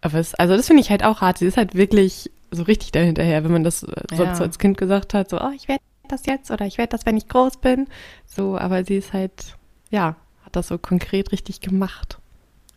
[0.00, 1.38] Aber es, also das finde ich halt auch hart.
[1.38, 4.34] Sie ist halt wirklich so richtig dahinterher, wenn man das äh, sonst Ja.
[4.34, 7.06] so als Kind gesagt hat, so, oh, ich werde das jetzt oder ich werde das,
[7.06, 7.86] wenn ich groß bin.
[8.26, 9.56] So, aber sie ist halt,
[9.90, 12.18] ja, hat das so konkret richtig gemacht.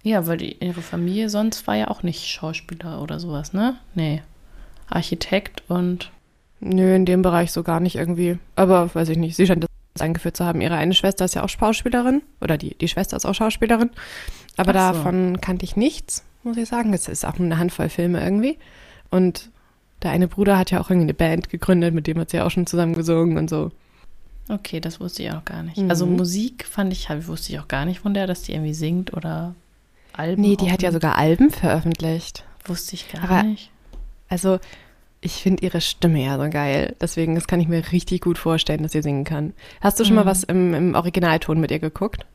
[0.06, 3.76] Ja, weil die, ihre Familie sonst war ja auch nicht Schauspieler oder sowas, ne?
[3.96, 4.22] Nee.
[4.88, 6.12] Architekt und
[6.60, 8.38] Nö, in dem Bereich so gar nicht irgendwie.
[8.56, 10.62] Aber weiß ich nicht, sie scheint das eingeführt zu haben.
[10.62, 12.22] Ihre eine Schwester ist ja auch Schauspielerin.
[12.40, 13.90] Oder die, die Schwester ist auch Schauspielerin.
[14.58, 14.78] Aber so.
[14.78, 16.94] davon kannte ich nichts, muss ich sagen.
[16.94, 18.60] Es ist auch nur eine Handvoll Filme irgendwie.
[19.10, 19.50] Und
[20.04, 22.46] der eine Bruder hat ja auch irgendwie eine Band gegründet, mit dem hat sie ja
[22.46, 23.72] auch schon zusammen gesungen und so.
[24.50, 25.78] okay, das wusste ich auch gar nicht.
[25.78, 25.90] Mhm.
[25.90, 29.14] Also Musik fand ich, wusste ich auch gar nicht von der, dass die irgendwie singt
[29.14, 29.56] oder
[30.20, 30.42] Alben.
[30.42, 32.44] Nee, die hat ja sogar Alben veröffentlicht.
[32.66, 33.70] Wusste ich gar Aber- nicht.
[34.30, 34.60] Also,
[35.22, 36.96] ich finde ihre Stimme ja so geil.
[37.02, 39.54] Deswegen, das kann ich mir richtig gut vorstellen, dass sie singen kann.
[39.82, 40.28] Hast du schon mal Mhm.
[40.30, 42.26] was im, im Originalton mit ihr geguckt?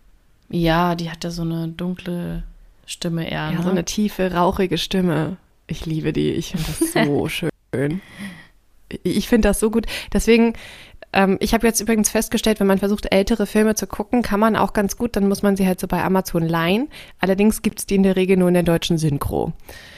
[0.48, 2.42] Ja, die hat ja so eine dunkle
[2.86, 3.50] Stimme eher.
[3.50, 3.62] Ja, ne?
[3.62, 5.36] so eine tiefe, rauchige Stimme.
[5.68, 6.30] Ich liebe die.
[6.32, 8.00] Ich finde das so schön.
[9.04, 9.86] Ich finde das so gut.
[10.12, 10.54] Deswegen,
[11.12, 14.56] ähm, ich habe jetzt übrigens festgestellt, wenn man versucht, ältere Filme zu gucken, kann man
[14.56, 16.88] auch ganz gut, dann muss man sie halt so bei Amazon leihen.
[17.18, 19.52] Allerdings gibt es die in der Regel nur in der deutschen Synchro.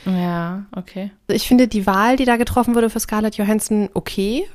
[0.06, 1.10] Ja, okay.
[1.28, 4.46] Ich finde die Wahl, die da getroffen wurde für Scarlett Johansson, okay.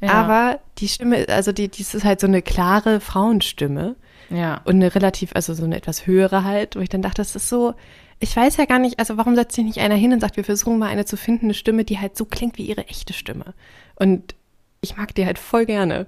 [0.00, 0.12] Ja.
[0.12, 3.94] Aber die Stimme, also die, die ist halt so eine klare Frauenstimme
[4.30, 4.60] ja.
[4.64, 7.48] und eine relativ, also so eine etwas höhere halt, wo ich dann dachte, das ist
[7.48, 7.74] so,
[8.18, 10.44] ich weiß ja gar nicht, also warum setzt sich nicht einer hin und sagt, wir
[10.44, 13.54] versuchen mal eine zu finden, eine Stimme, die halt so klingt wie ihre echte Stimme.
[13.94, 14.34] Und
[14.82, 16.06] ich mag die halt voll gerne.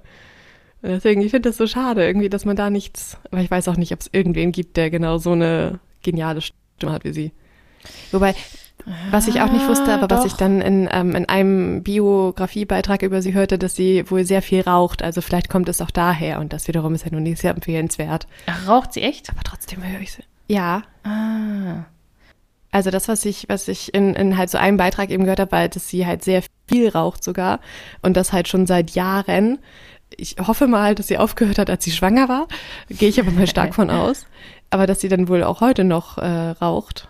[0.81, 3.67] Und deswegen, ich finde das so schade, irgendwie, dass man da nichts, aber ich weiß
[3.69, 7.31] auch nicht, ob es irgendwen gibt, der genau so eine geniale Stimme hat wie sie.
[8.11, 8.35] Wobei,
[9.09, 10.27] was ich auch nicht wusste, aber was doch.
[10.27, 14.61] ich dann in, ähm, in einem Biografiebeitrag über sie hörte, dass sie wohl sehr viel
[14.61, 15.01] raucht.
[15.01, 18.27] Also vielleicht kommt es auch daher und das wiederum ist ja nun nicht sehr empfehlenswert.
[18.47, 19.29] Ach, raucht sie echt?
[19.31, 20.23] Aber trotzdem höre ich sie.
[20.47, 21.85] Ja, Ah.
[22.75, 25.53] Also das, was ich, was ich in, in halt so einem Beitrag eben gehört habe,
[25.53, 27.61] war, dass sie halt sehr viel raucht sogar
[28.01, 29.59] und das halt schon seit Jahren.
[30.17, 32.49] ich hoffe mal, dass sie aufgehört hat, als sie schwanger war.
[32.89, 34.25] Gehe ich aber mal stark von aus.
[34.71, 37.07] Aber dass sie dann wohl auch heute noch äh, raucht.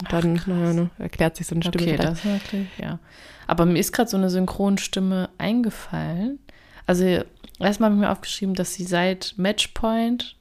[0.00, 2.10] Und dann, Ach, naja, ne, erklärt sich so eine Stimme Okay, vielleicht.
[2.10, 2.98] das wirklich, ja.
[3.46, 6.40] Aber mir ist gerade so eine Synchronstimme eingefallen.
[6.86, 7.04] Also
[7.60, 10.34] erstmal habe ich mir aufgeschrieben, dass sie seit Matchpoint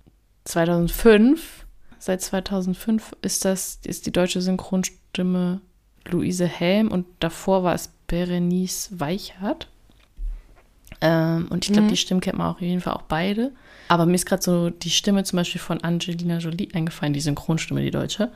[0.46, 1.67] 2005,
[2.00, 5.62] seit 2005 ist das, ist die deutsche Synchronstimme
[6.06, 9.68] Luise Helm und davor war es Berenice Weichert.
[11.02, 11.90] Ähm, und ich glaube, Mhm.
[11.90, 13.52] die Stimmen kennt man auch auf jeden Fall auch beide.
[13.90, 17.82] Aber mir ist gerade so die Stimme zum Beispiel von Angelina Jolie eingefallen, die Synchronstimme,
[17.82, 18.32] die deutsche.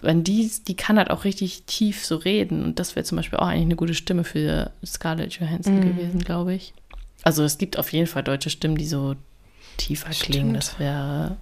[0.00, 2.64] Wenn die, die kann halt auch richtig tief so reden.
[2.64, 5.82] Und das wäre zum Beispiel auch eigentlich eine gute Stimme für Scarlett Johansson Mhm.
[5.82, 6.74] gewesen, glaube ich.
[7.22, 9.14] Also es gibt auf jeden Fall deutsche Stimmen, die so
[9.76, 10.50] tiefer klingen.
[10.50, 10.56] Stimmt.
[10.56, 11.36] Das wäre,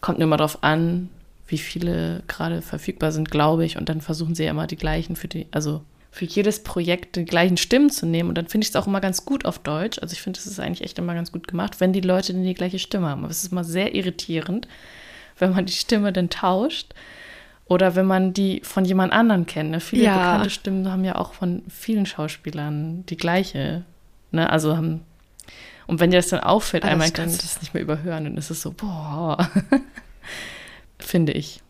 [0.00, 1.08] kommt nur mal drauf an,
[1.48, 3.76] wie viele gerade verfügbar sind, glaube ich.
[3.76, 7.24] Und dann versuchen sie ja immer die gleichen für die, also für jedes Projekt die
[7.24, 8.28] gleichen Stimmen zu nehmen.
[8.30, 9.98] Und dann finde ich es auch immer ganz gut auf Deutsch.
[10.00, 12.42] Also ich finde, es ist eigentlich echt immer ganz gut gemacht, wenn die Leute dann
[12.42, 13.22] die gleiche Stimme haben.
[13.22, 14.66] Aber es ist immer sehr irritierend,
[15.38, 16.94] wenn man die Stimme dann tauscht.
[17.68, 19.72] Oder wenn man die von jemand anderen kennt.
[19.72, 19.80] Ne?
[19.80, 20.16] Viele Ja.
[20.16, 23.82] bekannte Stimmen haben ja auch von vielen Schauspielern die gleiche.
[24.30, 24.48] Ne?
[24.48, 25.02] Also haben.
[25.86, 28.36] Und wenn dir das dann auffällt, Ah, einmal kannst du das nicht mehr überhören.
[28.36, 29.50] Ist es so, boah.
[30.98, 31.62] Finde ich.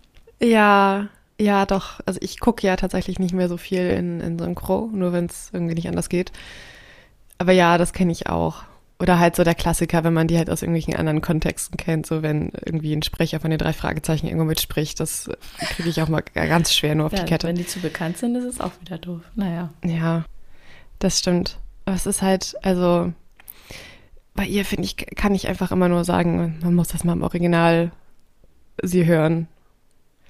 [0.42, 2.00] Ja, ja, doch.
[2.06, 5.50] Also ich gucke ja tatsächlich nicht mehr so viel in, in Synchro, nur wenn es
[5.52, 6.32] irgendwie nicht anders geht.
[7.38, 8.62] Aber ja, das kenne ich auch.
[8.98, 12.22] Oder halt so der Klassiker, wenn man die halt aus irgendwelchen anderen Kontexten kennt, so
[12.22, 16.22] wenn irgendwie ein Sprecher von den drei Fragezeichen irgendwo mitspricht, das kriege ich auch mal
[16.22, 17.46] ganz schwer nur auf Ja, die Kette.
[17.46, 19.20] wenn die zu bekannt sind, ist es auch wieder doof.
[19.34, 19.68] Naja.
[19.84, 20.24] Ja,
[20.98, 21.58] das stimmt.
[21.84, 23.12] Aber es ist halt, also
[24.36, 27.22] bei ihr finde ich, kann ich einfach immer nur sagen, man muss das mal im
[27.22, 27.90] Original
[28.82, 29.48] sie hören.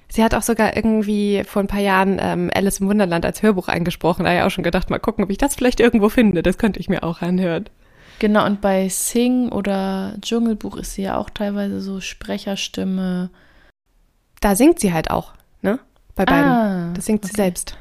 [0.09, 3.67] Sie hat auch sogar irgendwie vor ein paar Jahren ähm, Alice im Wunderland als Hörbuch
[3.67, 4.23] eingesprochen.
[4.23, 6.43] Da habe ich auch schon gedacht, mal gucken, ob ich das vielleicht irgendwo finde.
[6.43, 7.65] Das könnte ich mir auch anhören.
[8.19, 13.29] Genau, und bei Sing oder Dschungelbuch ist sie ja auch teilweise so Sprecherstimme.
[14.39, 15.79] Da singt sie halt auch, ne?
[16.15, 16.49] Bei beiden.
[16.49, 17.41] Ah, das singt sie okay.
[17.41, 17.77] selbst.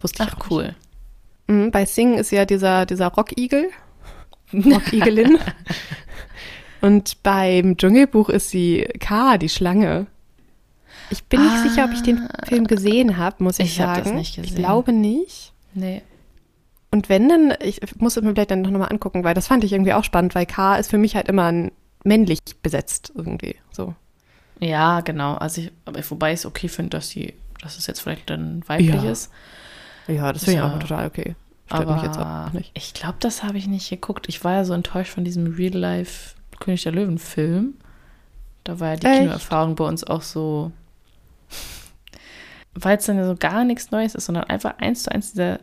[0.00, 0.74] Wusste ich Ach, auch cool.
[1.46, 3.70] Mhm, bei Sing ist ja dieser, dieser Rockigel.
[4.52, 5.38] Rockigelin.
[6.80, 10.06] Und beim Dschungelbuch ist sie K, die Schlange.
[11.10, 11.62] Ich bin nicht Ah.
[11.68, 14.02] sicher, ob ich den Film gesehen habe, muss ich, Ich sagen.
[14.04, 14.56] das nicht Ich gesehen.
[14.58, 15.52] glaube nicht.
[15.74, 16.02] Nee.
[16.90, 19.64] Und wenn dann, ich muss es mir vielleicht dann noch mal angucken, weil das fand
[19.64, 21.52] ich irgendwie auch spannend, weil K ist für mich halt immer
[22.04, 23.56] männlich besetzt irgendwie.
[23.72, 23.94] So.
[24.60, 25.34] Ja, genau.
[25.34, 28.62] Also ich, aber wobei ich es okay finde, dass sie, dass es jetzt vielleicht dann
[28.66, 29.10] weiblich Ja.
[29.10, 29.30] ist.
[30.08, 31.34] Ja, das finde ich finde ich auch total okay.
[31.66, 32.70] Stört mich jetzt auch nicht.
[32.74, 34.28] ich glaube, das habe ich nicht geguckt.
[34.28, 37.74] Ich war ja so enttäuscht von diesem Real-Life König der Löwen-Film.
[38.64, 39.20] Da war ja die Echt?
[39.20, 40.72] Kinoerfahrung bei uns auch so,
[42.74, 45.60] weil es dann so gar nichts Neues ist, sondern einfach eins zu eins dieser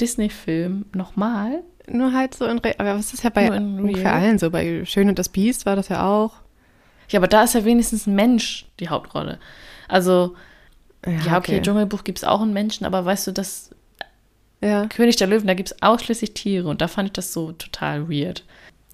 [0.00, 1.62] Disney-Film nochmal.
[1.88, 4.22] Nur halt so in, Re aber was ist ja bei ungefähr Real?
[4.22, 4.50] allen so.
[4.50, 6.34] Bei Schön und das Biest war das ja auch.
[7.08, 9.38] Ja, aber da ist ja wenigstens ein Mensch die Hauptrolle.
[9.86, 10.34] Also,
[11.06, 11.62] ja, okay, okay.
[11.62, 13.70] Dschungelbuch gibt es auch einen Menschen, aber weißt du, das
[14.60, 14.86] Ja.
[14.86, 18.08] König der Löwen, da gibt es ausschließlich Tiere und da fand ich das so total
[18.08, 18.44] weird.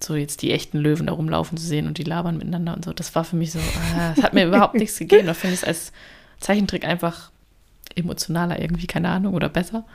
[0.01, 2.91] So jetzt die echten Löwen da rumlaufen zu sehen und die labern miteinander und so.
[2.91, 5.27] Das war für mich so, ah, das hat mir überhaupt nichts gegeben.
[5.27, 5.93] Da finde ich es als
[6.41, 7.31] Zeichentrick einfach
[7.95, 9.85] emotionaler irgendwie, keine Ahnung, oder besser.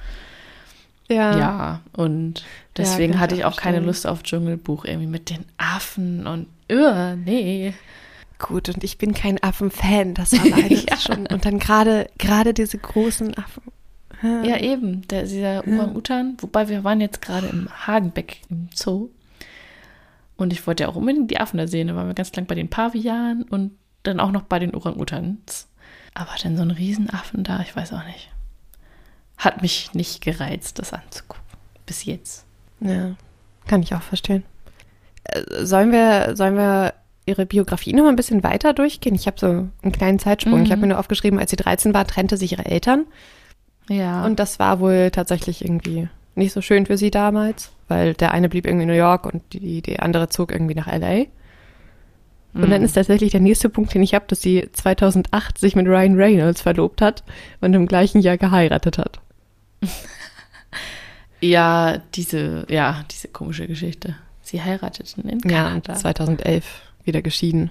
[1.11, 1.39] Ja.
[1.39, 2.45] Ja, und
[2.77, 3.87] deswegen ich hatte ich auch keine verstehen.
[3.87, 7.75] Lust auf Dschungelbuch irgendwie mit den Affen und, uh, nee.
[8.39, 10.95] Gut, und ich bin kein Affenfan, das alleine Ja.
[10.95, 11.27] ist schon.
[11.27, 13.63] Und dann gerade gerade diese großen Affen.
[14.23, 19.11] Ja, eben, der, dieser Orang-Utan, wobei wir waren jetzt gerade im Hagenbeck im Zoo.
[20.37, 21.89] Und ich wollte ja auch unbedingt die Affen da sehen.
[21.89, 25.69] Da waren wir ganz lang bei den Pavianen und dann auch noch bei den Orang-Utans.
[26.15, 28.31] Aber dann so ein Riesenaffen da, ich weiß auch nicht.
[29.37, 31.45] Hat mich nicht gereizt, das anzugucken.
[31.87, 32.45] Bis jetzt.
[32.81, 33.15] Ja,
[33.67, 34.43] kann ich auch verstehen.
[35.25, 36.95] Äh, Sollen wir, sollen wir
[37.27, 39.15] ihre Biografie noch mal ein bisschen weiter durchgehen?
[39.15, 40.63] Ich habe so einen kleinen Zeitsprung.
[40.63, 40.83] Ich habe Mhm.
[40.83, 43.07] mir nur aufgeschrieben, als sie 13 war, trennte sich ihre Eltern.
[43.89, 44.25] Ja.
[44.25, 48.49] Und das war wohl tatsächlich irgendwie nicht so schön für sie damals, weil der eine
[48.49, 51.25] blieb irgendwie in New York und die, die andere zog irgendwie nach LA.
[52.55, 55.87] Und dann ist tatsächlich der nächste Punkt, den ich habe, dass sie 2008 sich mit
[55.87, 57.23] Ryan Reynolds verlobt hat
[57.61, 59.21] und im gleichen Jahr geheiratet hat.
[61.41, 64.17] ja, diese, ja, diese komische Geschichte.
[64.43, 65.95] Sie heirateten in Ja, Kanada.
[65.95, 66.65] 2011
[67.05, 67.71] wieder geschieden.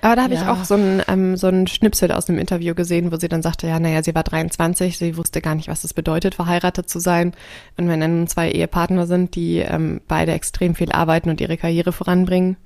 [0.00, 0.52] Aber da habe ich Ja.
[0.52, 3.66] auch so einen, ähm, so einen Schnipsel aus einem Interview gesehen, wo sie dann sagte,
[3.66, 7.32] ja, naja, sie war 23, sie wusste gar nicht, was es bedeutet, verheiratet zu sein.
[7.76, 11.92] Und wenn dann zwei Ehepartner sind, die ähm, beide extrem viel arbeiten und ihre Karriere
[11.92, 12.56] voranbringen,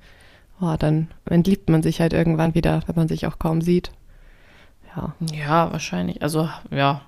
[0.61, 3.91] oh, dann entliebt man sich halt irgendwann wieder, wenn man sich auch kaum sieht.
[4.95, 5.13] Ja.
[5.33, 6.21] Ja, wahrscheinlich.
[6.21, 7.01] Also, ja.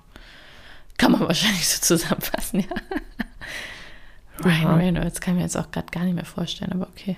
[0.98, 2.66] Kann man wahrscheinlich so zusammenfassen, ja.
[4.44, 4.74] Ryan.
[4.74, 7.16] Reynolds kann ich mir jetzt auch gerade gar nicht mehr vorstellen, aber okay.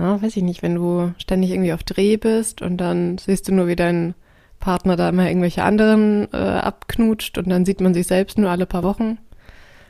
[0.00, 3.52] Ja, weiß ich nicht, wenn du ständig irgendwie auf Dreh bist und dann siehst du
[3.54, 4.14] nur, wie dein
[4.58, 8.64] Partner da immer irgendwelche anderen äh, abknutscht und dann sieht man sich selbst nur alle
[8.66, 9.18] paar Wochen.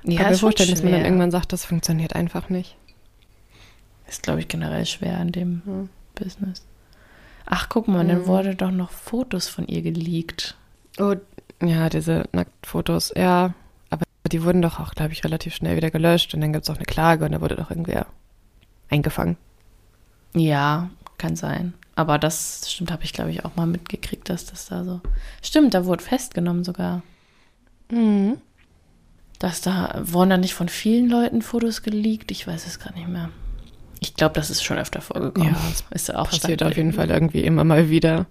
[0.03, 2.77] Ja, Kann mir vorstellen, dass man dann irgendwann sagt, das funktioniert einfach nicht.
[4.09, 5.87] Ist, glaube ich, generell schwer in dem Ja.
[6.25, 6.65] Business.
[7.47, 8.27] Ach, guck mal, dann Mhm.
[8.27, 10.57] wurde doch noch Fotos von ihr geleakt.
[10.99, 11.15] Oh,
[11.63, 13.55] ja, diese Nacktfotos, ja.
[13.91, 16.71] Aber die wurden doch auch, glaube ich, relativ schnell wieder gelöscht und dann gibt es
[16.71, 18.07] auch eine Klage und da wurde doch irgendwer
[18.89, 19.37] eingefangen.
[20.35, 21.75] Ja, kann sein.
[21.97, 25.01] Aber das stimmt, habe ich, glaube ich, auch mal mitgekriegt, dass das da so.
[25.43, 27.03] Stimmt, da wurde festgenommen sogar.
[27.91, 28.39] Mhm.
[29.39, 32.31] Dass da wurden da nicht von vielen Leuten Fotos geleakt.
[32.31, 33.31] Ich weiß es gerade nicht mehr.
[34.01, 35.53] Ich glaube, das ist schon öfter vorgekommen.
[35.53, 38.27] Ja, das ist ja auch Passiert auf jeden Fall irgendwie immer mal wieder.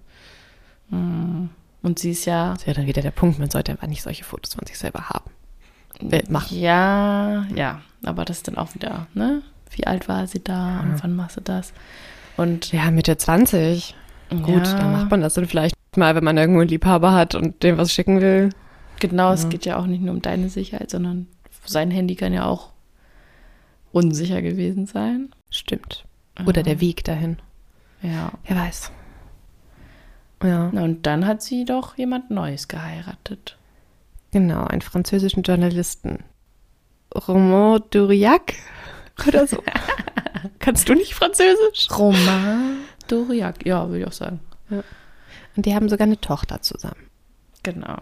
[0.88, 1.50] Mhm.
[1.82, 2.50] Und sie ist ja.
[2.50, 4.78] Das ist ja dann wieder der Punkt, man sollte einfach nicht solche Fotos von sich
[4.78, 5.30] selber haben.
[6.28, 6.58] Machen.
[6.58, 7.82] Ja, ja.
[8.04, 9.42] Aber das ist dann auch wieder, ne?
[9.70, 11.72] Wie alt war sie da und wann machst du das?
[12.36, 13.94] Und Ja, Mitte 20.
[14.30, 17.34] Gut, ja, dann macht man das dann vielleicht mal, wenn man irgendwo einen Liebhaber hat
[17.34, 18.50] und dem was schicken will.
[19.00, 19.48] Genau, es Ja.
[19.48, 21.26] geht ja auch nicht nur um deine Sicherheit, sondern
[21.64, 22.70] sein Handy kann ja auch
[23.92, 25.30] unsicher gewesen sein.
[25.50, 26.04] Stimmt.
[26.46, 27.38] Oder der Weg dahin.
[28.02, 28.32] Ja.
[28.46, 28.92] Wer weiß.
[30.42, 33.58] Ja, Na, und dann hat sie doch jemand Neues geheiratet.
[34.30, 36.20] genau, einen französischen Journalisten.
[37.14, 38.54] Romain Duriac
[39.26, 39.62] oder so.
[40.58, 41.88] Kannst du nicht Französisch?
[41.96, 42.78] Romain
[43.08, 44.40] Doriac, ja, würde ich auch sagen.
[45.56, 47.08] Und die haben sogar eine Tochter zusammen.
[47.62, 47.98] Genau.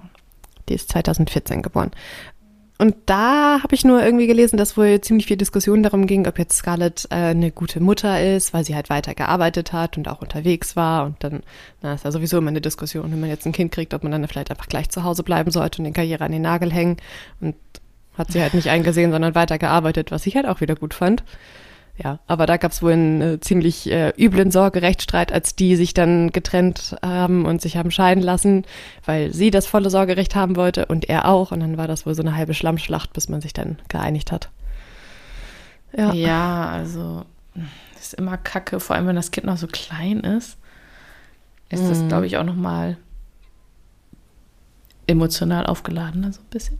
[0.68, 1.90] Die ist 2014 geboren.
[2.80, 6.38] Und da habe ich nur irgendwie gelesen, dass wohl ziemlich viel Diskussion darum ging, ob
[6.38, 10.20] jetzt Scarlett äh, eine gute Mutter ist, weil sie halt weiter gearbeitet hat und auch
[10.22, 11.06] unterwegs war.
[11.06, 11.42] Und dann,
[11.82, 14.12] na, ist ja sowieso immer eine Diskussion, wenn man jetzt ein Kind kriegt, ob man
[14.12, 16.98] dann vielleicht einfach gleich zu Hause bleiben sollte und den Karriere an den Nagel hängen.
[17.40, 17.56] Und
[18.18, 21.22] hat sie halt nicht eingesehen, sondern weiter gearbeitet, was ich halt auch wieder gut fand.
[21.96, 25.94] Ja, aber da gab es wohl einen äh, ziemlich äh, üblen Sorgerechtsstreit, als die sich
[25.94, 28.64] dann getrennt haben und sich haben scheiden lassen,
[29.04, 31.50] weil sie das volle Sorgerecht haben wollte und er auch.
[31.50, 34.48] Und dann war das wohl so eine halbe Schlammschlacht, bis man sich dann geeinigt hat.
[35.96, 36.12] Ja.
[36.12, 37.24] Ja, also
[37.98, 40.56] ist immer kacke, vor allem wenn das Kind noch so klein ist.
[41.68, 42.08] Ist das, Mhm.
[42.08, 42.96] glaube ich, auch nochmal
[45.06, 46.78] emotional aufgeladen, so ein bisschen.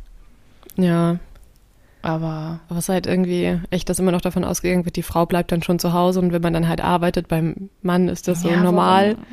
[0.76, 1.16] ja.
[2.02, 5.26] Aber Aber es ist halt irgendwie echt, dass immer noch davon ausgegangen wird, die Frau
[5.26, 8.42] bleibt dann schon zu Hause und wenn man dann halt arbeitet, beim Mann ist das
[8.42, 9.12] so Ja, normal.
[9.12, 9.24] warum?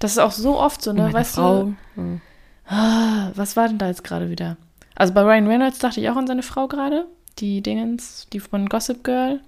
[0.00, 1.02] Das ist auch so oft so, ne?
[1.02, 2.20] meine Weißt Frau, du?
[2.66, 4.56] Ah, was war denn da jetzt gerade wieder?
[4.94, 7.06] Also bei Ryan Reynolds dachte ich auch an seine Frau gerade.
[7.38, 9.40] Die Dingens, die von Gossip Girl.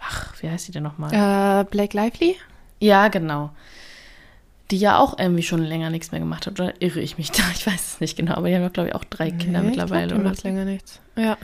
[0.00, 1.12] Ach, wie heißt die denn nochmal?
[1.12, 2.36] äh, Blake Lively?
[2.80, 3.50] Ja, genau.
[4.70, 6.58] Die ja auch irgendwie schon länger nichts mehr gemacht hat.
[6.60, 7.42] Oder irre ich mich da?
[7.54, 8.34] Ich weiß es nicht genau.
[8.34, 10.02] Aber die haben ja, glaube ich, auch drei Kinder Nee, mittlerweile.
[10.04, 11.00] Ich glaub, die macht länger nichts.
[11.16, 11.36] Ja.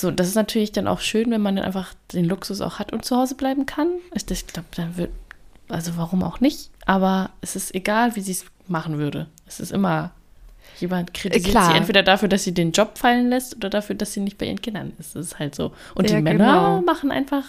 [0.00, 2.92] So, das ist natürlich dann auch schön, wenn man dann einfach den Luxus auch hat
[2.92, 3.88] und zu Hause bleiben kann.
[4.14, 5.10] Ich, ich glaube, dann wird,
[5.68, 9.26] also warum auch nicht, aber es ist egal, wie sie es machen würde.
[9.48, 10.12] Es ist immer,
[10.78, 11.72] jemand kritisiert Klar.
[11.72, 14.46] sie entweder dafür, dass sie den Job fallen lässt oder dafür, dass sie nicht bei
[14.46, 15.16] ihren Kindern ist.
[15.16, 15.72] Das ist halt so.
[15.96, 16.80] Und Ja, die Männer genau.
[16.82, 17.46] machen einfach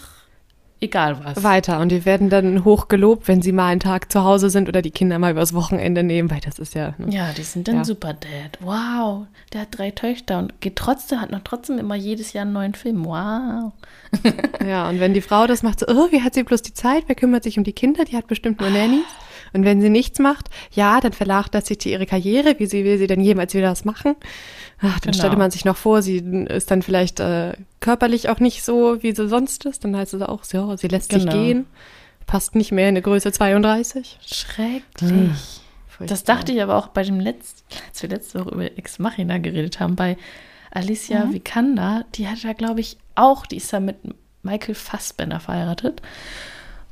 [0.80, 1.42] egal was.
[1.42, 4.68] Weiter und die werden dann hoch gelobt, wenn sie mal einen Tag zu Hause sind
[4.68, 6.94] oder die Kinder mal übers Wochenende nehmen, weil das ist ja.
[6.98, 7.14] Ne?
[7.14, 7.84] Ja, die sind dann Ja.
[7.84, 8.58] super Dad.
[8.60, 12.52] Wow, der hat drei Töchter und geht trotzdem, hat noch trotzdem immer jedes Jahr einen
[12.52, 13.04] neuen Film.
[13.04, 13.72] Wow.
[14.66, 17.04] Ja, und wenn die Frau das macht, so, oh, wie hat sie bloß die Zeit?
[17.06, 18.04] Wer kümmert sich um die Kinder?
[18.04, 19.04] Die hat bestimmt nur Nannies.
[19.52, 22.54] Und wenn sie nichts macht, ja, dann vernachlässigt sie ihre Karriere.
[22.58, 24.14] Wie sie will sie denn jemals wieder was machen?
[24.82, 25.16] Ach, dann Genau.
[25.18, 29.14] stellte man sich noch vor, sie ist dann vielleicht äh, körperlich auch nicht so, wie
[29.14, 29.84] sie sonst ist.
[29.84, 31.32] Dann heißt es auch, so, sie lässt sich Genau.
[31.32, 31.66] gehen,
[32.26, 34.18] passt nicht mehr in eine Größe 32.
[34.24, 35.60] Schrecklich.
[36.06, 39.36] Das dachte ich aber auch bei dem letzten, als wir letzte Woche über Ex Machina
[39.36, 40.16] geredet haben, bei
[40.70, 41.32] Alicia Mhm.
[41.34, 43.96] Vikander, die hat da, glaube ich, auch, die ist da mit
[44.42, 46.00] Michael Fassbender verheiratet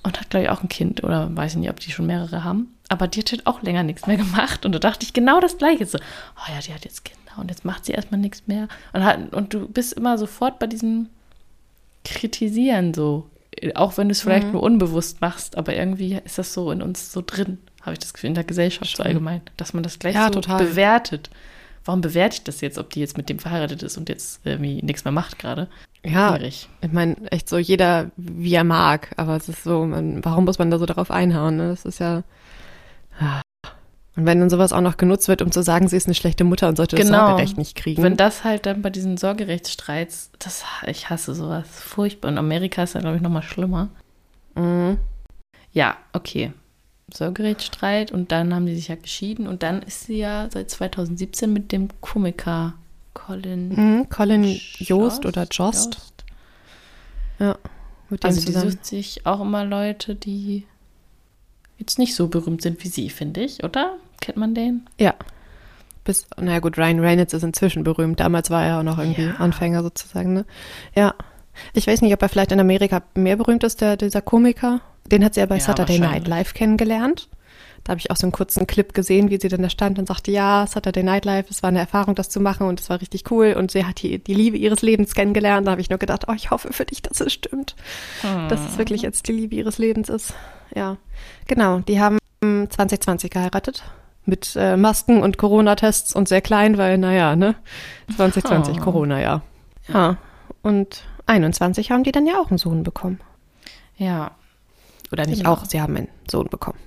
[0.03, 2.45] und hat, glaube ich, auch ein Kind oder weiß ich nicht, ob die schon mehrere
[2.45, 2.75] haben.
[2.91, 5.57] Aber die hat halt auch länger nichts mehr gemacht und da dachte ich genau das
[5.57, 5.87] Gleiche.
[5.87, 8.69] So, oh ja, die hat jetzt Kinder und jetzt macht sie erstmal nichts mehr.
[8.93, 11.09] Und, hat, und du bist immer sofort bei diesem
[12.05, 13.29] Kritisieren so.
[13.75, 14.53] Auch wenn du es vielleicht Mhm.
[14.53, 18.15] nur unbewusst machst, aber irgendwie ist das so in uns so drin, habe ich das
[18.15, 19.07] Gefühl, in der Gesellschaft so Stimmt.
[19.09, 20.65] allgemein, dass man das gleich Ja, so total.
[20.65, 21.31] bewertet.
[21.85, 24.81] Warum bewerte ich das jetzt, ob die jetzt mit dem verheiratet ist und jetzt irgendwie
[24.83, 25.69] nichts mehr macht gerade?
[26.05, 26.69] Ja, Schwierig.
[26.83, 29.11] ich meine, echt so jeder, wie er mag.
[29.17, 31.57] Aber es ist so, man, warum muss man da so darauf einhauen?
[31.57, 31.69] Ne?
[31.71, 32.23] Das ist ja.
[34.19, 36.43] Und wenn dann sowas auch noch genutzt wird, um zu sagen, sie ist eine schlechte
[36.43, 37.29] Mutter und sollte das Genau.
[37.29, 38.03] Sorgerecht nicht kriegen.
[38.03, 42.29] Wenn das halt dann bei diesen Sorgerechtsstreits, das, ich hasse sowas, furchtbar.
[42.33, 43.91] Und Amerika ist da, glaube ich, nochmal schlimmer.
[44.57, 44.99] Mhm.
[45.73, 46.53] Ja, okay.
[47.15, 51.53] Sorgerechtsstreit und dann haben die sich ja geschieden und dann ist sie ja seit 2017
[51.53, 52.75] mit dem Komiker
[53.15, 54.09] Colin Mhm.
[54.11, 55.97] Colin Jost oder Jost.
[57.39, 57.57] Ja.
[58.11, 58.71] Mit dem Also die zusammen.
[58.73, 60.67] sucht sich auch immer Leute, die
[61.79, 63.97] jetzt nicht so berühmt sind wie sie, finde ich, oder?
[64.21, 64.89] Kennt man den?
[64.99, 65.15] Ja.
[66.05, 68.21] Bis, naja gut, Ryan Reynolds ist inzwischen berühmt.
[68.21, 69.35] Damals war er auch noch irgendwie Ja.
[69.35, 70.45] Anfänger sozusagen, ne?
[70.95, 71.15] Ja.
[71.75, 74.81] Ich weiß nicht, ob er vielleicht in Amerika mehr berühmt ist, der, dieser Komiker.
[75.07, 76.29] Den hat sie ja bei Ja, Saturday Night.
[76.29, 77.29] Live kennengelernt.
[77.85, 80.07] Da habe ich auch so einen kurzen Clip gesehen, wie sie dann da stand und
[80.07, 83.01] sagte, ja, Saturday Night Live, es war eine Erfahrung, das zu machen und es war
[83.01, 85.67] richtig cool und sie hat die, die Liebe ihres Lebens kennengelernt.
[85.67, 87.77] Da habe ich nur gedacht, oh, ich hoffe für dich, dass es stimmt.
[88.49, 90.35] Dass es wirklich jetzt die Liebe ihres Lebens ist.
[90.75, 90.97] Ja,
[91.47, 91.79] genau.
[91.81, 93.83] Die haben 2020 geheiratet.
[94.29, 97.55] Mit äh, Masken und Corona-Tests und sehr klein, weil, naja, ne?
[98.17, 98.85] 2020 Oh.
[98.85, 99.43] Corona, ja.
[99.93, 100.19] Ja.
[100.63, 103.21] Und 21 haben die dann ja auch einen Sohn bekommen.
[103.97, 104.33] Ja.
[105.11, 105.53] Oder nicht Genau.
[105.53, 106.79] auch, sie haben einen Sohn bekommen.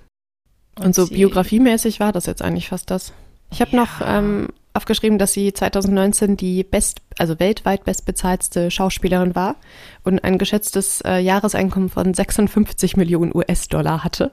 [0.80, 3.12] Und, so sie- biografiemäßig war das jetzt eigentlich fast das.
[3.52, 3.78] Ich habe Ja.
[3.82, 9.56] noch ähm, aufgeschrieben, dass sie 2019 die best, also weltweit bestbezahlste Schauspielerin war
[10.04, 14.32] und ein geschätztes äh, Jahreseinkommen von 56 Millionen US-Dollar hatte.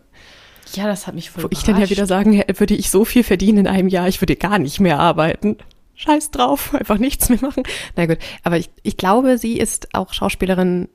[0.75, 3.23] Ja, das hat mich voll Wo ich dann ja wieder sagen, würde ich so viel
[3.23, 5.57] verdienen in einem Jahr, ich würde gar nicht mehr arbeiten.
[5.95, 7.63] Scheiß drauf, einfach nichts mehr machen.
[7.97, 10.89] Na gut, aber ich, ich glaube, sie ist auch Schauspielerin,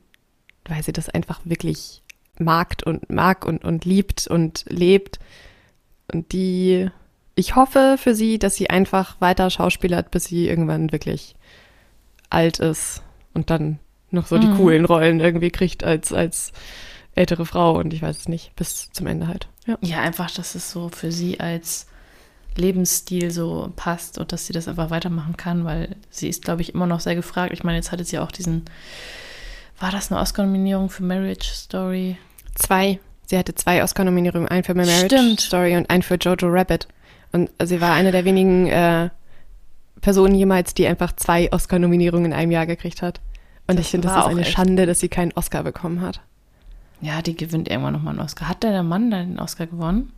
[0.66, 2.02] weil sie das einfach wirklich
[2.38, 5.18] mag und mag und, und liebt und lebt.
[6.12, 6.88] Und die,
[7.34, 11.36] ich hoffe für sie, dass sie einfach weiter schauspielert, bis sie irgendwann wirklich
[12.30, 13.02] alt ist
[13.34, 13.78] und dann
[14.10, 14.56] noch so die Mhm.
[14.56, 16.52] coolen Rollen irgendwie kriegt als, als
[17.14, 19.48] ältere Frau und ich weiß es nicht, bis zum Ende halt.
[19.66, 19.76] Ja.
[19.80, 21.86] Ja, einfach, dass es so für sie als
[22.56, 26.74] Lebensstil so passt und dass sie das einfach weitermachen kann, weil sie ist, glaube ich,
[26.74, 27.52] immer noch sehr gefragt.
[27.52, 28.64] Ich meine, jetzt hatte sie auch diesen,
[29.80, 32.16] war das eine Oscar-Nominierung für Marriage Story?
[32.54, 33.00] Zwei.
[33.26, 35.40] Sie hatte zwei Oscar-Nominierungen, einen für Marriage Stimmt.
[35.40, 36.86] Story und einen für Jojo Rabbit.
[37.32, 39.08] Und sie war eine der wenigen äh,
[40.00, 43.20] Personen jemals, die einfach zwei Oscar-Nominierungen in einem Jahr gekriegt hat.
[43.66, 46.20] Und Das ich finde, das ist eine echt- Schande, dass sie keinen Oscar bekommen hat.
[47.00, 48.48] Ja, die gewinnt irgendwann nochmal einen Oscar.
[48.48, 50.12] Hat der Mann dann den Oscar gewonnen?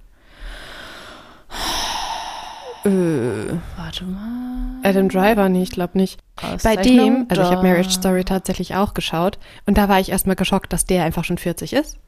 [2.85, 4.81] Äh, Warte mal.
[4.85, 6.21] Adam Driver, nee, ich glaube nicht.
[6.63, 7.67] Bei dem, also ich habe.
[7.67, 11.39] Marriage Story tatsächlich auch geschaut und da war ich erstmal geschockt, dass der einfach schon
[11.39, 11.99] 40 ist.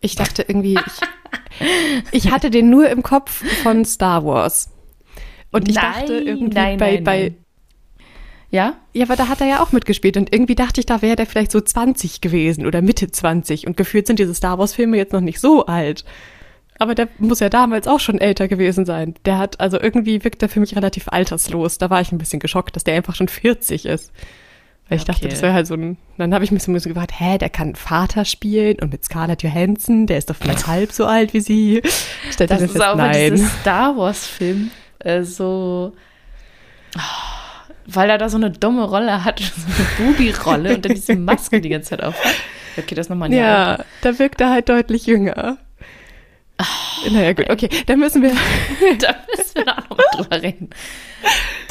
[0.00, 4.70] Ich dachte irgendwie, ich, ich hatte den nur im Kopf von Star Wars.
[5.50, 7.44] Und ich dachte Nein, irgendwie nein, bei, nein, bei nein.
[8.50, 8.74] Ja?
[8.94, 11.26] Ja, aber da hat er ja auch mitgespielt und irgendwie dachte ich, da wäre der
[11.26, 15.12] vielleicht so 20 gewesen oder Mitte 20 und gefühlt sind diese Star Wars Filme jetzt
[15.12, 16.04] noch nicht so alt.
[16.78, 19.14] Aber der muss ja damals auch schon älter gewesen sein.
[19.24, 21.76] Der hat, also irgendwie wirkt er für mich relativ alterslos.
[21.78, 24.12] Da war ich ein bisschen geschockt, dass der einfach schon 40 ist.
[24.88, 25.30] Weil ich dachte, Okay.
[25.34, 27.50] das wäre halt so ein, dann habe ich mich so ein bisschen gefragt, hä, der
[27.50, 31.40] kann Vater spielen und mit Scarlett Johansson, der ist doch vielleicht halb so alt wie
[31.40, 31.82] sie.
[32.30, 33.32] Stellt Das ist fest, auch nein.
[33.34, 35.92] diesem Star Wars-Film äh, so.
[36.96, 37.00] Ah,
[37.90, 41.60] Weil er da so eine dumme Rolle hat, so eine Bubi-Rolle und dann diese Maske
[41.60, 42.22] die ganze Zeit auf.
[42.24, 42.34] hat.
[42.76, 45.56] Okay, das nochmal Ja, da wirkt er halt deutlich jünger.
[47.10, 48.30] naja, gut, okay, dann müssen wir
[48.98, 50.70] Da müssen wir da auch nochmal drüber reden.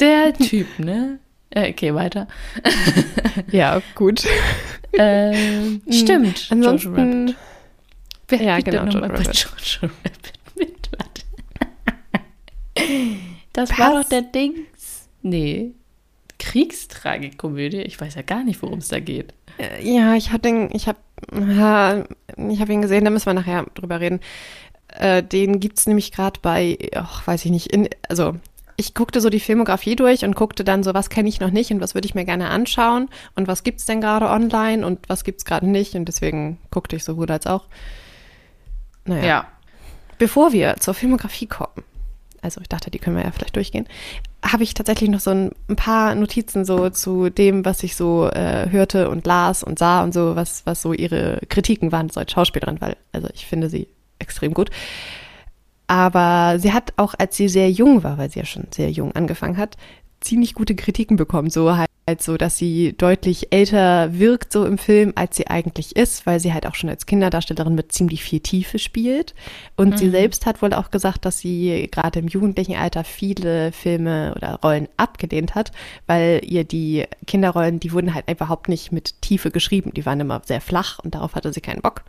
[0.00, 1.18] Der Typ, ne?
[1.50, 2.26] Äh, Okay, weiter.
[3.50, 4.24] Ja, gut.
[4.92, 6.48] Ähm, stimmt.
[6.50, 6.86] Jojo Rabbit.
[6.86, 7.36] Ansonsten,
[8.28, 9.34] Wer ja, genau, Jojo Rabbit.
[9.34, 10.90] Jojo Rabbit mit?
[10.98, 11.22] Warte.
[13.52, 14.02] Das war Was?
[14.02, 15.08] doch der Dings.
[15.22, 15.72] Nee.
[16.38, 17.82] Kriegstragikomödie.
[17.82, 19.34] Ich weiß ja gar nicht, worum es da geht.
[19.58, 20.98] äh, ja, ich habe den, ich habe,
[22.50, 24.20] ich habe ihn gesehen, da müssen wir nachher drüber reden.
[24.88, 28.36] Äh, den gibt's nämlich gerade bei, ach, weiß ich nicht, in, also
[28.76, 31.72] ich guckte so die Filmografie durch und guckte dann so, was kenne ich noch nicht
[31.72, 35.24] und was würde ich mir gerne anschauen und was gibt's denn gerade online und was
[35.24, 37.66] gibt's gerade nicht und deswegen guckte ich sowohl als auch.
[39.04, 39.48] Naja.
[40.18, 41.84] Bevor wir zur Filmografie kommen,
[42.42, 43.86] also ich dachte, die können wir ja vielleicht durchgehen,
[44.44, 48.28] habe ich tatsächlich noch so ein, ein paar Notizen so zu dem, was ich so
[48.28, 52.20] äh, hörte und las und sah und so, was, was so ihre Kritiken waren so
[52.20, 54.70] als Schauspielerin, weil, also ich finde sie extrem gut.
[55.86, 59.12] Aber sie hat auch, als sie sehr jung war, weil sie ja schon sehr jung
[59.12, 59.76] angefangen hat,
[60.20, 61.50] ziemlich gute Kritiken bekommen.
[61.50, 66.26] So halt so, dass sie deutlich älter wirkt so im Film, als sie eigentlich ist,
[66.26, 69.34] weil sie halt auch schon als Kinderdarstellerin mit ziemlich viel Tiefe spielt.
[69.76, 74.32] Und sie selbst hat wohl auch gesagt, dass sie gerade im jugendlichen Alter viele Filme
[74.34, 75.70] oder Rollen abgelehnt hat,
[76.06, 79.92] weil ihr die Kinderrollen, die wurden halt überhaupt nicht mit Tiefe geschrieben.
[79.94, 82.02] Die waren immer sehr flach und darauf hatte sie keinen Bock.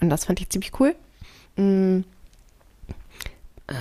[0.00, 0.94] Und das fand ich ziemlich cool.
[1.56, 2.04] Mm.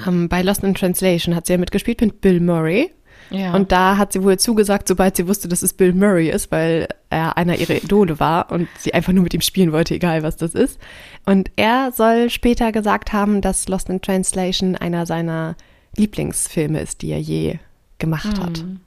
[0.07, 2.91] Ähm, bei Lost in Translation hat sie ja mitgespielt mit Bill Murray.
[3.31, 3.53] Ja.
[3.53, 6.87] Und da hat sie wohl zugesagt, sobald sie wusste, dass es Bill Murray ist, weil
[7.09, 10.35] er einer ihrer Idole war und sie einfach nur mit ihm spielen wollte, egal was
[10.37, 10.79] das ist.
[11.25, 15.55] Und er soll später gesagt haben, dass Lost in Translation einer seiner
[15.95, 17.59] Lieblingsfilme ist, die er je
[17.99, 18.59] gemacht hat.
[18.63, 18.81] Mhm.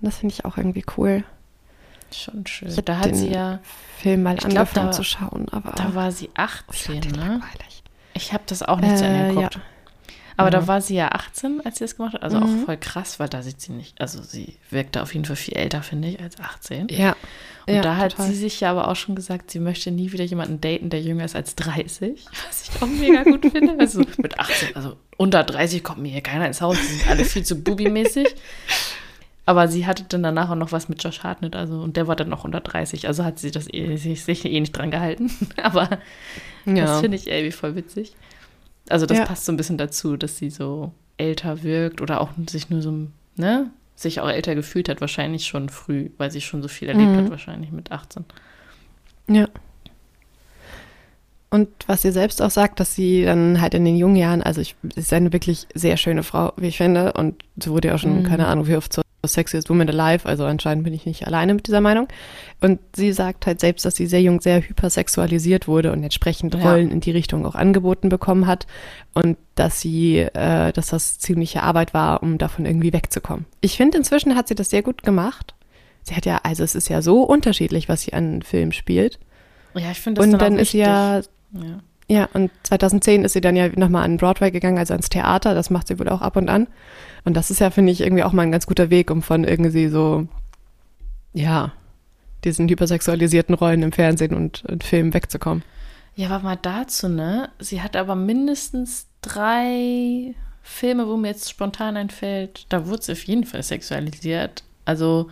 [0.00, 1.24] Und das finde ich auch irgendwie cool.
[2.14, 2.68] Schon schön.
[2.68, 3.58] Ich Da hat sie ja,
[3.98, 6.92] Film mal Ich glaub, angefangen da- zu schauen, aber da war sie oh, ich 18,
[6.94, 7.18] fand den ne?
[7.18, 7.82] langweilig.
[8.14, 9.54] Ich habe das auch nicht zu Äh, Ende geguckt.
[9.56, 9.60] ja.
[10.38, 10.60] Aber Ja.
[10.60, 12.22] da war sie ja 18, als sie das gemacht hat.
[12.22, 12.42] Also Mhm.
[12.62, 14.00] auch voll krass, weil da sieht sie nicht.
[14.00, 16.88] Also sie wirkte auf jeden Fall viel älter, finde ich, als 18.
[16.90, 17.16] Ja.
[17.66, 18.28] Und ja, da hat total.
[18.28, 21.24] sie sich ja aber auch schon gesagt, sie möchte nie wieder jemanden daten, der jünger
[21.26, 22.24] ist als 30.
[22.48, 23.74] Was ich auch mega gut finde.
[23.78, 26.78] Also mit 18, also unter 30 kommt mir hier keiner ins Haus.
[26.80, 28.28] Die sind alle viel zu bubi-mäßig.
[29.44, 32.16] Aber sie hatte dann danach auch noch was mit Josh Hartnett, also und der war
[32.16, 33.06] dann noch unter 30.
[33.08, 35.30] Also hat sie das eh, sich, sich eh nicht dran gehalten.
[35.62, 35.88] Aber
[36.66, 37.00] das ja.
[37.00, 38.12] finde ich irgendwie voll witzig.
[38.90, 39.24] Also das Ja.
[39.24, 43.06] passt so ein bisschen dazu, dass sie so älter wirkt oder auch sich nur so,
[43.36, 47.12] ne, sich auch älter gefühlt hat, wahrscheinlich schon früh, weil sie schon so viel erlebt
[47.12, 47.16] Mhm.
[47.16, 48.24] hat, wahrscheinlich mit 18.
[49.28, 49.48] Ja.
[51.50, 54.60] Und was sie selbst auch sagt, dass sie dann halt in den jungen Jahren, also
[54.60, 57.94] ich, sie ist eine wirklich sehr schöne Frau, wie ich finde, und sie wurde ja
[57.94, 58.22] auch schon, Mhm.
[58.24, 61.66] keine Ahnung, wie oft zur Sexiest Woman Alive, also anscheinend bin ich nicht alleine mit
[61.66, 62.08] dieser Meinung.
[62.60, 66.70] Und sie sagt halt selbst, dass sie sehr jung sehr hypersexualisiert wurde und entsprechend Ja.
[66.70, 68.66] Rollen in die Richtung auch angeboten bekommen hat
[69.14, 73.44] und dass sie, äh, dass das ziemliche Arbeit war, um davon irgendwie wegzukommen.
[73.60, 75.54] Ich finde, inzwischen hat sie das sehr gut gemacht.
[76.02, 79.18] Sie hat ja, also es ist ja so unterschiedlich, was sie an Filmen spielt.
[79.74, 80.86] Ja, ich finde das Und dann, dann ist sie wichtig.
[80.92, 81.20] ja
[81.52, 81.80] ja.
[82.08, 85.54] Ja, und 2010 ist sie dann ja nochmal an Broadway gegangen, also ans Theater.
[85.54, 86.66] Das macht sie wohl auch ab und an.
[87.24, 89.44] Und das ist ja, finde ich, irgendwie auch mal ein ganz guter Weg, um von
[89.44, 90.26] irgendwie so,
[91.34, 91.72] ja,
[92.44, 95.62] diesen hypersexualisierten Rollen im Fernsehen und, und Filmen wegzukommen.
[96.14, 97.50] Ja, aber mal dazu, ne?
[97.58, 103.24] Sie hat aber mindestens drei Filme, wo mir jetzt spontan einfällt, da wurde sie auf
[103.24, 104.64] jeden Fall sexualisiert.
[104.84, 105.28] Also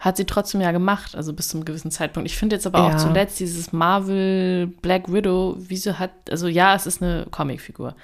[0.00, 2.28] hat sie trotzdem ja gemacht, also bis zum gewissen Zeitpunkt.
[2.28, 2.96] Ich finde jetzt aber auch Ja.
[2.96, 7.94] zuletzt dieses Marvel Black Widow, wieso hat, also ja, es ist eine Comicfigur.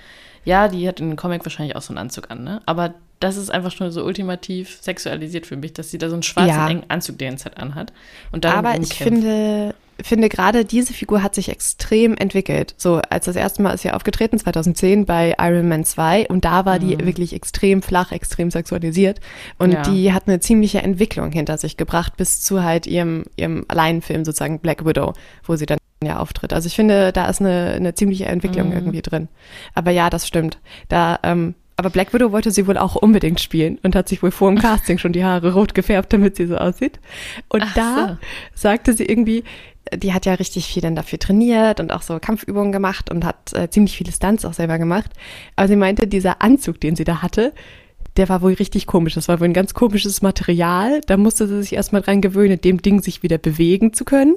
[0.45, 2.61] Ja, die hat in dem Comic wahrscheinlich auch so einen Anzug an, ne?
[2.67, 6.23] Aber das ist einfach schon so ultimativ sexualisiert für mich, dass sie da so einen
[6.23, 6.69] schwarzen Ja.
[6.69, 7.93] engen Anzug die ganze Zeit anhat.
[8.33, 12.75] Und dann Aber ich finde, finde gerade diese Figur hat sich extrem entwickelt.
[12.77, 16.67] So, als das erste Mal ist sie aufgetreten, 2010 bei Iron Man 2 und da
[16.67, 19.21] war die wirklich extrem flach, extrem sexualisiert
[19.59, 19.83] und Ja.
[19.83, 24.59] die hat eine ziemliche Entwicklung hinter sich gebracht bis zu halt ihrem, ihrem Alleinfilm sozusagen
[24.59, 25.15] Black Widow,
[25.45, 26.53] wo sie dann ja auftritt.
[26.53, 29.29] Also ich finde, da ist eine, eine ziemliche Entwicklung irgendwie drin.
[29.75, 30.59] Aber ja, das stimmt.
[30.91, 34.31] Da, ähm, aber Black Widow wollte sie wohl auch unbedingt spielen und hat sich wohl
[34.31, 36.99] vor dem Casting schon die Haare rot gefärbt, damit sie so aussieht.
[37.49, 38.09] Und Ach da
[38.55, 38.61] so.
[38.61, 39.45] sagte sie irgendwie,
[39.95, 43.53] die hat ja richtig viel dann dafür trainiert und auch so Kampfübungen gemacht und hat
[43.53, 45.11] äh, ziemlich viele Stunts auch selber gemacht.
[45.55, 47.53] Aber sie meinte, dieser Anzug, den sie da hatte,
[48.17, 49.15] der war wohl richtig komisch.
[49.15, 51.01] Das war wohl ein ganz komisches Material.
[51.07, 54.37] Da musste sie sich erstmal dran gewöhnen, dem Ding sich wieder bewegen zu können.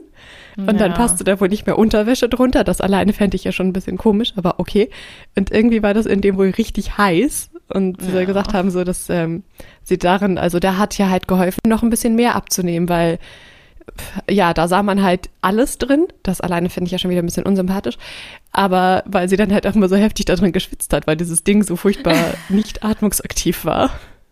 [0.57, 0.97] Und dann Ja.
[0.97, 2.63] passte da wohl nicht mehr Unterwäsche drunter.
[2.63, 4.89] Das alleine fände ich ja schon ein bisschen komisch, aber okay.
[5.37, 7.49] Und irgendwie war das in dem wohl richtig heiß.
[7.69, 8.25] Und sie Ja.
[8.25, 9.43] gesagt haben, so, dass ähm,
[9.83, 13.19] sie darin, also da hat ja halt geholfen, noch ein bisschen mehr abzunehmen, weil
[14.29, 16.07] ja, da sah man halt alles drin.
[16.23, 17.97] Das alleine finde ich ja schon wieder ein bisschen unsympathisch.
[18.51, 21.43] Aber weil sie dann halt auch immer so heftig da drin geschwitzt hat, weil dieses
[21.43, 22.15] Ding so furchtbar
[22.49, 23.91] nicht atmungsaktiv war.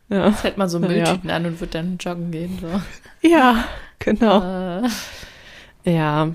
[0.10, 0.88] Ja, Jetzt hält man so Ja.
[0.88, 2.58] Mülltüten an und wird dann joggen gehen.
[2.62, 3.28] So.
[3.28, 3.64] ja
[4.00, 4.82] genau.
[4.84, 4.88] Äh,
[5.84, 6.30] Ja,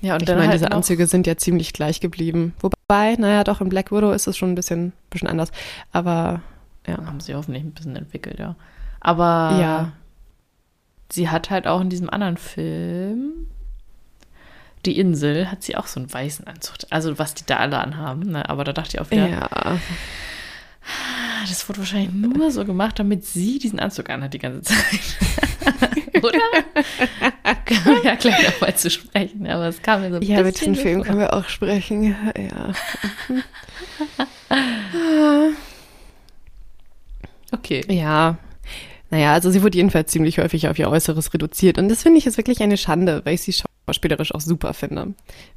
[0.00, 2.54] ja, und ich meine, halt diese Anzüge sind ja ziemlich gleich geblieben.
[2.60, 5.52] Wobei, naja, doch, in Black Widow ist es schon ein bisschen, bisschen anders.
[5.92, 6.40] Aber
[6.86, 6.96] ja.
[7.04, 8.56] haben sie hoffentlich ein bisschen entwickelt, ja.
[9.00, 9.92] Aber Ja.
[11.10, 13.48] sie hat halt auch in diesem anderen Film,
[14.86, 16.74] Die Insel, hat sie auch so einen weißen Anzug.
[16.90, 18.30] Also was die da alle anhaben.
[18.32, 18.48] Ne?
[18.48, 19.48] Aber da dachte ich auch wieder, Ja.
[19.52, 19.78] ah,
[21.48, 25.00] das wurde wahrscheinlich nur so gemacht, damit sie diesen Anzug anhat die ganze Zeit.
[26.22, 26.38] Oder?
[27.64, 29.46] Können wir ja gleich nochmal zu sprechen.
[29.46, 31.06] Aber es kam mir so ein Ja, bisschen diesen so Film vor.
[31.06, 32.16] können wir auch sprechen.
[32.36, 32.72] Ja.
[37.52, 37.84] Okay.
[37.88, 38.36] Ja.
[39.12, 41.76] Naja, also sie wurde jedenfalls ziemlich häufig auf ihr Äußeres reduziert.
[41.78, 45.12] Und das finde ich ist wirklich eine Schande, weil ich sie schauspielerisch auch super finde.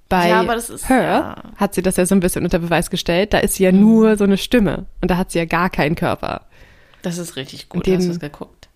[0.09, 1.43] Bei Ja, aber das ist- Her ja.
[1.55, 3.33] hat sie das ja so ein bisschen unter Beweis gestellt.
[3.33, 3.79] Da ist sie ja Mhm.
[3.79, 4.85] nur so eine Stimme.
[5.01, 6.41] Und da hat sie ja gar keinen Körper.
[7.01, 7.85] Das ist richtig gut.
[7.87, 8.67] Den- Hast du es geguckt?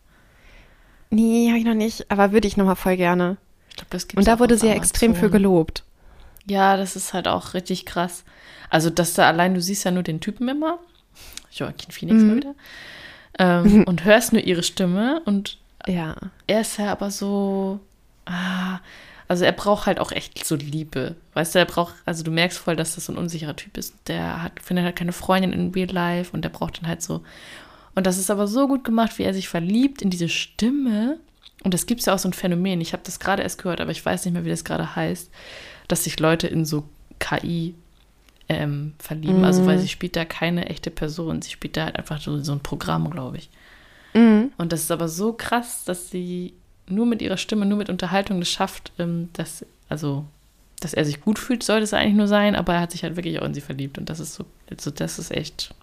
[1.09, 2.09] Nee, habe ich noch nicht.
[2.09, 3.37] Aber würde ich noch mal voll gerne.
[3.69, 5.83] Ich glaube, das gibt's Und da wurde sie ja extrem für gelobt.
[6.45, 8.23] Ja, das ist halt auch richtig krass.
[8.69, 10.79] Also, dass da allein, du siehst ja nur den Typen immer,
[11.51, 12.27] Joaquin Phoenix Mhm.
[12.27, 12.55] mal wieder,
[13.39, 16.15] ähm, und hörst nur ihre Stimme und Ja.
[16.47, 17.79] er ist ja aber so,
[18.25, 18.79] ah,
[19.27, 21.15] also er braucht halt auch echt so Liebe.
[21.33, 23.93] Weißt du, er braucht, also du merkst voll, dass das so ein unsicherer Typ ist.
[24.07, 27.21] Der hat, findet halt keine Freundin in Real Life und der braucht dann halt so.
[27.95, 31.19] Und das ist aber so gut gemacht, wie er sich verliebt in diese Stimme.
[31.63, 32.81] Und das gibt es ja auch so ein Phänomen.
[32.81, 35.29] Ich habe das gerade erst gehört, aber ich weiß nicht mehr, wie das gerade heißt,
[35.87, 36.85] dass sich Leute in so
[37.19, 37.75] KI
[38.49, 39.45] ähm, verlieben.
[39.45, 41.41] Also, weil sie spielt da keine echte Person.
[41.41, 43.49] Sie spielt da halt einfach so, so ein Programm, glaube ich.
[44.15, 44.51] Mhm.
[44.57, 46.53] Und das ist aber so krass, dass sie
[46.87, 50.25] nur mit ihrer Stimme, nur mit Unterhaltung das schafft, ähm, dass, also,
[50.79, 53.15] dass er sich gut fühlt, sollte es eigentlich nur sein, aber er hat sich halt
[53.15, 53.99] wirklich auch in sie verliebt.
[53.99, 55.75] Und das ist so, also das ist echt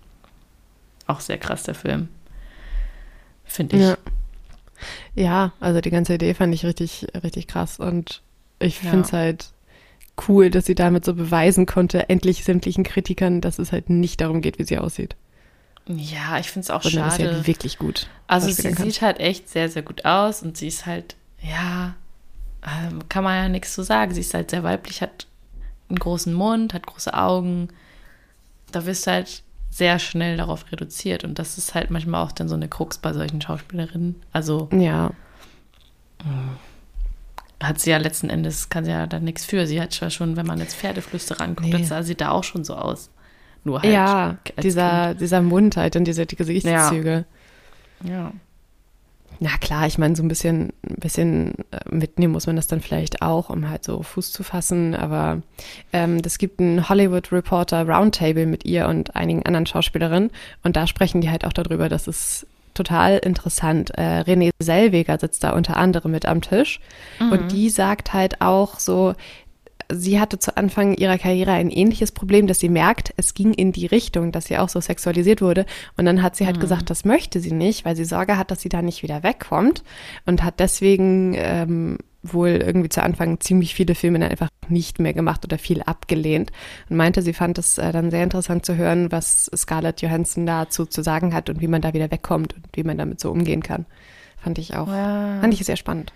[1.07, 2.09] auch sehr krass, der Film.
[3.45, 3.83] Finde ich.
[3.83, 3.97] Ja.
[5.15, 7.79] ja, also die ganze Idee fand ich richtig, richtig krass.
[7.79, 8.23] Und
[8.59, 9.19] ich finde es ja.
[9.19, 9.51] halt
[10.29, 14.41] cool, dass sie damit so beweisen konnte, endlich sämtlichen Kritikern, dass es halt nicht darum
[14.41, 15.17] geht, wie sie aussieht.
[15.89, 17.25] Ja, ich finde es auch Sondern schade.
[17.25, 18.09] Dass sie wirklich gut.
[18.27, 18.85] Also sie kann.
[18.85, 21.95] sieht halt echt sehr, sehr gut aus und sie ist halt, ja,
[22.67, 24.13] ähm, kann man ja nichts zu sagen.
[24.13, 25.27] Sie ist halt sehr weiblich, hat
[25.89, 27.69] einen großen Mund, hat große Augen.
[28.73, 32.49] Da wirst du halt sehr schnell darauf reduziert und das ist halt manchmal auch dann
[32.49, 34.17] so eine Krux bei solchen Schauspielerinnen.
[34.33, 35.13] Also ja.
[36.23, 36.57] Hm,
[37.63, 39.67] hat sie ja letzten Endes, kann sie ja dann nichts für.
[39.67, 41.85] Sie hat zwar schon, wenn man jetzt Pferdeflüster ranguckt, nee.
[41.85, 43.11] sah sie da auch schon so aus.
[43.65, 43.93] Nur halt.
[43.93, 47.25] Ja, dieser, dieser Mund halt und diese die Gesichtszüge.
[48.05, 48.11] Ja.
[48.11, 48.33] ja.
[49.39, 52.81] Na klar, ich meine, so ein bisschen, ein bisschen äh, mitnehmen muss man das dann
[52.81, 54.95] vielleicht auch, um halt so Fuß zu fassen.
[54.95, 55.43] Aber
[55.93, 60.31] ähm, das gibt ein Hollywood Reporter Roundtable mit ihr und einigen anderen Schauspielerinnen.
[60.63, 62.47] Und da sprechen die halt auch darüber, dass es
[62.77, 63.91] total interessant.
[63.97, 66.81] Äh, Renée Selweger sitzt da unter anderem mit am Tisch.
[67.19, 67.33] Mhm.
[67.33, 69.15] Und die sagt halt auch so,
[69.91, 73.73] sie hatte zu Anfang ihrer Karriere ein ähnliches Problem, dass sie merkt, es ging in
[73.73, 75.67] die Richtung, dass sie auch so sexualisiert wurde.
[75.97, 76.61] Und dann hat sie halt mhm.
[76.61, 79.83] gesagt, das möchte sie nicht, weil sie Sorge hat, dass sie da nicht wieder wegkommt
[80.25, 81.99] und hat deswegen ähm,
[82.33, 86.51] wohl irgendwie zu Anfang ziemlich viele Filme dann einfach nicht mehr gemacht oder viel abgelehnt
[86.89, 90.87] und meinte, sie fand es äh, dann sehr interessant zu hören, was Scarlett Johansson dazu
[90.87, 93.63] zu sagen hat und wie man da wieder wegkommt und wie man damit so umgehen
[93.63, 93.87] kann.
[94.37, 95.41] Fand ich auch, ja.
[95.41, 96.13] fand ich sehr spannend,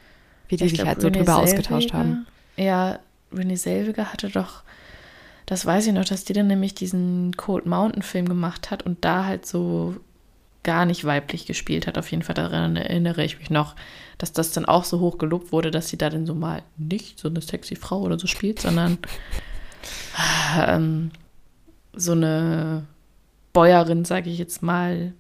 [0.48, 2.26] wie die ich sich glaub, halt so drüber ausgetauscht haben.
[2.56, 2.98] Ja,
[3.32, 4.62] Renée Selviger hatte doch,
[5.46, 9.04] das weiß ich noch, dass die dann nämlich diesen Cold Mountain Film gemacht hat und
[9.04, 9.96] da halt so
[10.62, 11.96] gar nicht weiblich gespielt hat.
[11.96, 13.74] Auf jeden Fall daran erinnere ich mich noch,
[14.18, 17.18] dass das dann auch so hoch gelobt wurde, dass sie da dann so mal nicht
[17.18, 18.98] so eine sexy Frau oder so spielt, sondern
[20.58, 21.10] ähm,
[21.94, 22.84] so eine
[23.52, 25.12] Bäuerin, sage ich jetzt mal,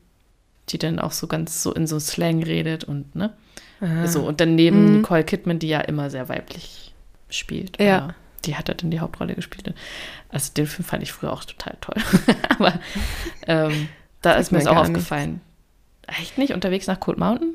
[0.68, 3.32] die dann auch so ganz so in so Slang redet und ne.
[3.80, 4.06] Aha.
[4.06, 4.96] So, und daneben mhm.
[4.98, 6.94] Nicole Kidman, die ja immer sehr weiblich
[7.30, 7.80] spielt.
[7.80, 8.14] Ja.
[8.44, 9.74] Die hat er dann die Hauptrolle gespielt.
[10.28, 11.96] Also den Film fand ich früher auch total toll.
[12.48, 12.74] Aber
[13.46, 13.88] ähm,
[14.22, 15.40] da das ist mir es auch aufgefallen.
[16.06, 16.20] Nicht.
[16.20, 16.52] Echt nicht?
[16.52, 17.54] Unterwegs nach Cold Mountain?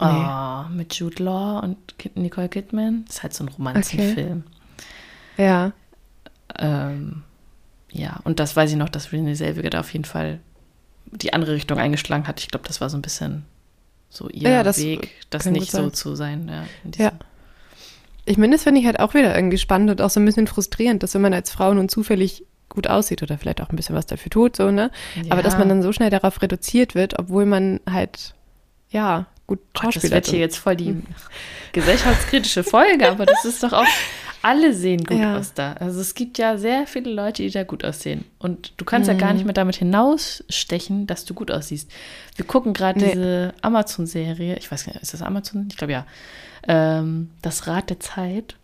[0.00, 0.06] Nee.
[0.06, 1.76] Oh, mit Jude Law und
[2.16, 3.04] Nicole Kidman.
[3.06, 4.44] Das ist halt so ein Romanzenfilm.
[5.34, 5.44] Okay.
[5.44, 5.72] Ja.
[6.58, 7.22] Ähm,
[7.90, 10.40] ja, und das weiß ich noch, dass Renée Selviger da auf jeden Fall
[11.06, 12.40] die andere Richtung eingeschlagen hat.
[12.40, 13.44] Ich glaube, das war so ein bisschen
[14.10, 16.48] so ihr ja, das Weg, das nicht so zu sein.
[16.48, 17.12] Ja, ja.
[18.24, 20.46] Ich meine, das finde ich halt auch wieder irgendwie spannend und auch so ein bisschen
[20.46, 22.44] frustrierend, dass wenn man als Frau nun zufällig
[22.76, 24.92] gut aussieht oder vielleicht auch ein bisschen was dafür tut, so, ne?
[25.16, 25.32] Ja.
[25.32, 28.34] Aber dass man dann so schnell darauf reduziert wird, obwohl man halt,
[28.90, 31.02] ja, gut Schauspieler Das wird hier jetzt voll die
[31.72, 33.86] gesellschaftskritische Folge, aber das ist doch auch,
[34.42, 35.36] alle sehen gut ja.
[35.36, 35.72] aus da.
[35.74, 38.24] Also es gibt ja sehr viele Leute, die da gut aussehen.
[38.38, 39.18] Und du kannst mhm.
[39.18, 41.90] ja gar nicht mehr damit hinausstechen, dass du gut aussiehst.
[42.36, 43.12] Wir gucken gerade nee.
[43.12, 45.66] diese Amazon-Serie, ich weiß nicht, ist das Amazon?
[45.70, 46.06] Ich glaube ja
[46.68, 48.56] ähm, Das Rad der Zeit.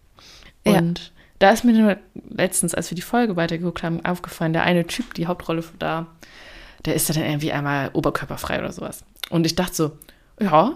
[0.64, 1.21] Und ja.
[1.42, 1.98] Da ist mir
[2.30, 6.06] letztens, als wir die Folge weitergeguckt haben, aufgefallen, der eine Typ, die Hauptrolle da,
[6.84, 9.04] der ist dann irgendwie einmal oberkörperfrei oder sowas.
[9.28, 9.92] Und ich dachte so,
[10.40, 10.72] ja,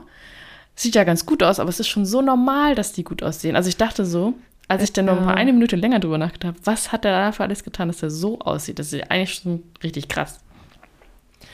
[0.74, 3.54] sieht ja ganz gut aus, aber es ist schon so normal, dass die gut aussehen.
[3.54, 4.34] Also ich dachte so,
[4.68, 7.44] als ich dann noch mal eine Minute länger drüber nachgedacht habe, was hat er dafür
[7.44, 8.80] alles getan, dass er so aussieht?
[8.80, 10.40] Das ist eigentlich schon richtig krass.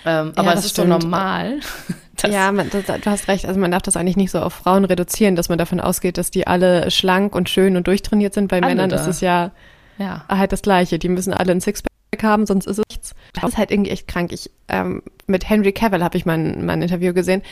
[0.05, 0.92] Ähm, aber ja, es ist stimmt.
[0.92, 1.61] so normal.
[2.26, 3.46] ja, man, das, du hast recht.
[3.46, 6.30] Also man darf das eigentlich nicht so auf Frauen reduzieren, dass man davon ausgeht, dass
[6.30, 8.48] die alle schlank und schön und durchtrainiert sind.
[8.48, 8.96] Bei alle Männern da.
[8.96, 9.53] ist es ja,
[9.98, 10.98] ja halt das Gleiche.
[10.98, 11.90] Die müssen alle ein Sixpack
[12.22, 13.14] haben, sonst ist es nichts.
[13.34, 14.32] Das ist halt irgendwie echt krank.
[14.32, 17.42] Ich, ähm, mit Henry Cavill habe ich mal ein, mal ein Interview gesehen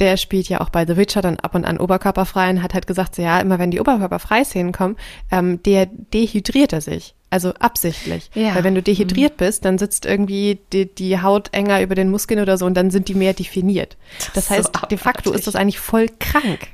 [0.00, 2.86] der spielt ja auch bei The Witcher dann ab und an oberkörperfrei und hat halt
[2.86, 4.96] gesagt, so, ja, immer wenn die Oberkörperfrei-Szenen kommen,
[5.30, 7.14] ähm, der dehydriert er sich.
[7.28, 8.28] Also absichtlich.
[8.34, 8.56] Ja.
[8.56, 9.44] Weil wenn du dehydriert mhm.
[9.44, 12.90] bist, dann sitzt irgendwie die, die Haut enger über den Muskeln oder so und dann
[12.90, 13.96] sind die mehr definiert.
[14.18, 16.68] Das, das heißt, so de facto ist das eigentlich voll krank.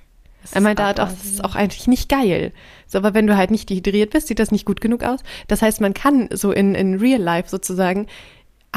[0.52, 2.52] Er meint da, das ist auch eigentlich nicht geil.
[2.86, 5.20] So, aber wenn du halt nicht dehydriert bist, sieht das nicht gut genug aus.
[5.48, 8.06] Das heißt, man kann so in, in Real Life sozusagen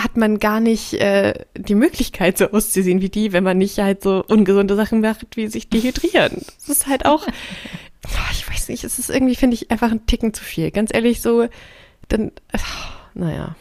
[0.04, 4.04] hat man gar nicht äh, die Möglichkeit, so auszusehen wie die, wenn man nicht halt
[4.04, 6.46] so ungesunde Sachen macht, wie sich dehydrieren.
[6.58, 7.26] Das ist halt auch,
[8.32, 10.72] ich weiß nicht, es ist irgendwie, finde ich, einfach ein Ticken zu viel.
[10.72, 11.48] Ganz ehrlich, so,
[12.08, 12.32] dann,
[13.14, 13.56] naja.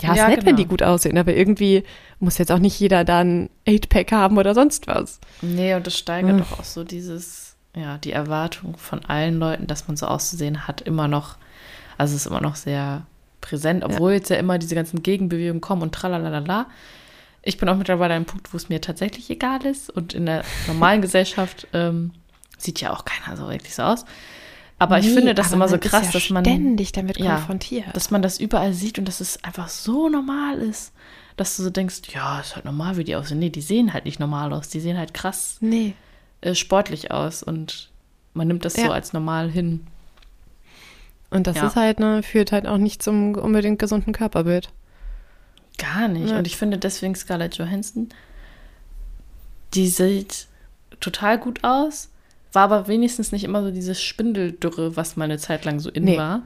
[0.00, 0.48] Ja, ist ja, nett, genau.
[0.48, 1.84] wenn die gut aussehen, aber irgendwie
[2.20, 5.20] muss jetzt auch nicht jeder da ein 8-Pack haben oder sonst was.
[5.42, 6.38] Nee, und das steigert hm.
[6.38, 10.80] doch auch so dieses, ja, die Erwartung von allen Leuten, dass man so auszusehen hat,
[10.80, 11.36] immer noch,
[11.98, 13.04] also es ist immer noch sehr
[13.40, 14.16] präsent, obwohl ja.
[14.18, 16.66] jetzt ja immer diese ganzen Gegenbewegungen kommen und tralalala.
[17.42, 20.26] Ich bin auch mittlerweile an einem Punkt, wo es mir tatsächlich egal ist und in
[20.26, 22.12] der normalen Gesellschaft ähm,
[22.60, 24.04] Sieht ja auch keiner so wirklich so aus.
[24.78, 27.94] Aber ich finde das immer so krass, ja dass man ständig damit ja, konfrontiert.
[27.94, 30.92] Dass man das überall sieht und dass es einfach so normal ist,
[31.36, 33.38] dass du so denkst, ja, ist halt normal, wie die aussehen.
[33.38, 34.68] Nee, die sehen halt nicht normal aus.
[34.68, 35.94] Die sehen halt krass nee.
[36.40, 37.90] äh, sportlich aus und
[38.32, 38.86] man nimmt das ja.
[38.86, 39.86] so als normal hin.
[41.30, 44.70] Und das ist halt, ne, führt halt auch nicht zum unbedingt gesunden Körperbild.
[45.78, 46.32] Gar nicht.
[46.32, 48.08] Und ich finde deswegen Scarlett Johansson,
[49.74, 50.48] die sieht
[50.98, 52.10] total gut aus
[52.52, 56.04] war aber wenigstens nicht immer so dieses Spindeldürre, was mal eine Zeit lang so in
[56.04, 56.18] nee.
[56.18, 56.42] war,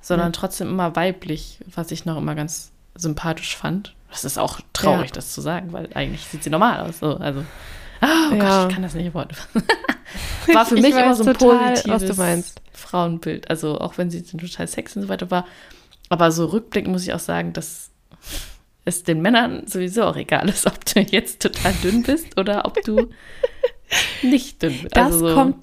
[0.00, 0.32] sondern ja.
[0.32, 3.94] trotzdem immer weiblich, was ich noch immer ganz sympathisch fand.
[4.10, 5.14] Das ist auch traurig, ja.
[5.14, 6.98] das zu sagen, weil eigentlich sieht sie normal aus.
[6.98, 7.16] So.
[7.16, 7.44] Also,
[8.02, 8.60] oh ja.
[8.60, 9.34] Gott, ich kann das nicht Wort.
[10.52, 12.06] war für mich immer so ein total, positives
[12.82, 13.50] Frauenbild.
[13.50, 15.46] Also auch wenn sie total sexy und so weiter war.
[16.08, 17.90] Aber so rückblickend muss ich auch sagen, dass
[18.84, 22.82] es den Männern sowieso auch egal ist, ob du jetzt total dünn bist oder ob
[22.82, 23.08] du
[24.22, 24.86] nicht dünn.
[24.90, 25.56] Das also, kommt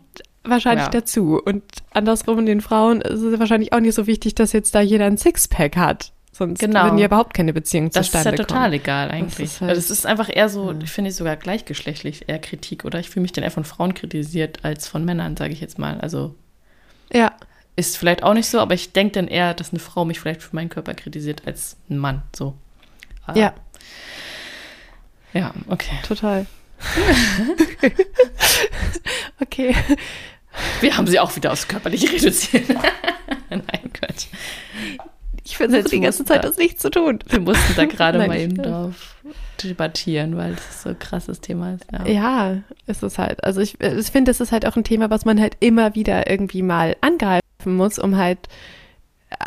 [0.43, 0.91] wahrscheinlich ja.
[0.91, 1.41] dazu.
[1.43, 5.05] Und andersrum den Frauen ist es wahrscheinlich auch nicht so wichtig, dass jetzt da jeder
[5.05, 6.13] ein Sixpack hat.
[6.31, 6.85] Sonst genau.
[6.85, 8.37] würden ja überhaupt keine Beziehung das zustande kommen.
[8.37, 9.35] Das ist ja total egal eigentlich.
[9.35, 10.77] Das ist, halt, also ist einfach eher so, ja.
[10.81, 12.99] ich finde ich sogar gleichgeschlechtlich eher Kritik, oder?
[12.99, 15.99] Ich fühle mich dann eher von Frauen kritisiert als von Männern, sage ich jetzt mal.
[15.99, 16.35] Also
[17.13, 17.33] ja.
[17.75, 20.43] Ist vielleicht auch nicht so, aber ich denke dann eher, dass eine Frau mich vielleicht
[20.43, 22.23] für meinen Körper kritisiert als ein Mann.
[22.35, 22.55] So.
[23.35, 23.53] ja.
[25.31, 25.97] Ja, okay.
[26.05, 26.45] Total.
[29.39, 29.75] okay.
[30.81, 32.67] Wir haben sie auch wieder aufs Körperliche reduziert.
[33.49, 34.25] Nein, Quatsch.
[35.45, 37.19] Ich versuche die ganze Zeit, da, das nicht zu tun.
[37.27, 39.15] Wir mussten da gerade mal eben drauf
[39.67, 41.85] debattieren, weil das so ein krasses Thema ist.
[41.91, 42.57] Ja, ja
[42.87, 43.43] ist es halt.
[43.43, 46.29] Also ich, ich finde, es ist halt auch ein Thema, was man halt immer wieder
[46.29, 48.47] irgendwie mal angreifen muss, um halt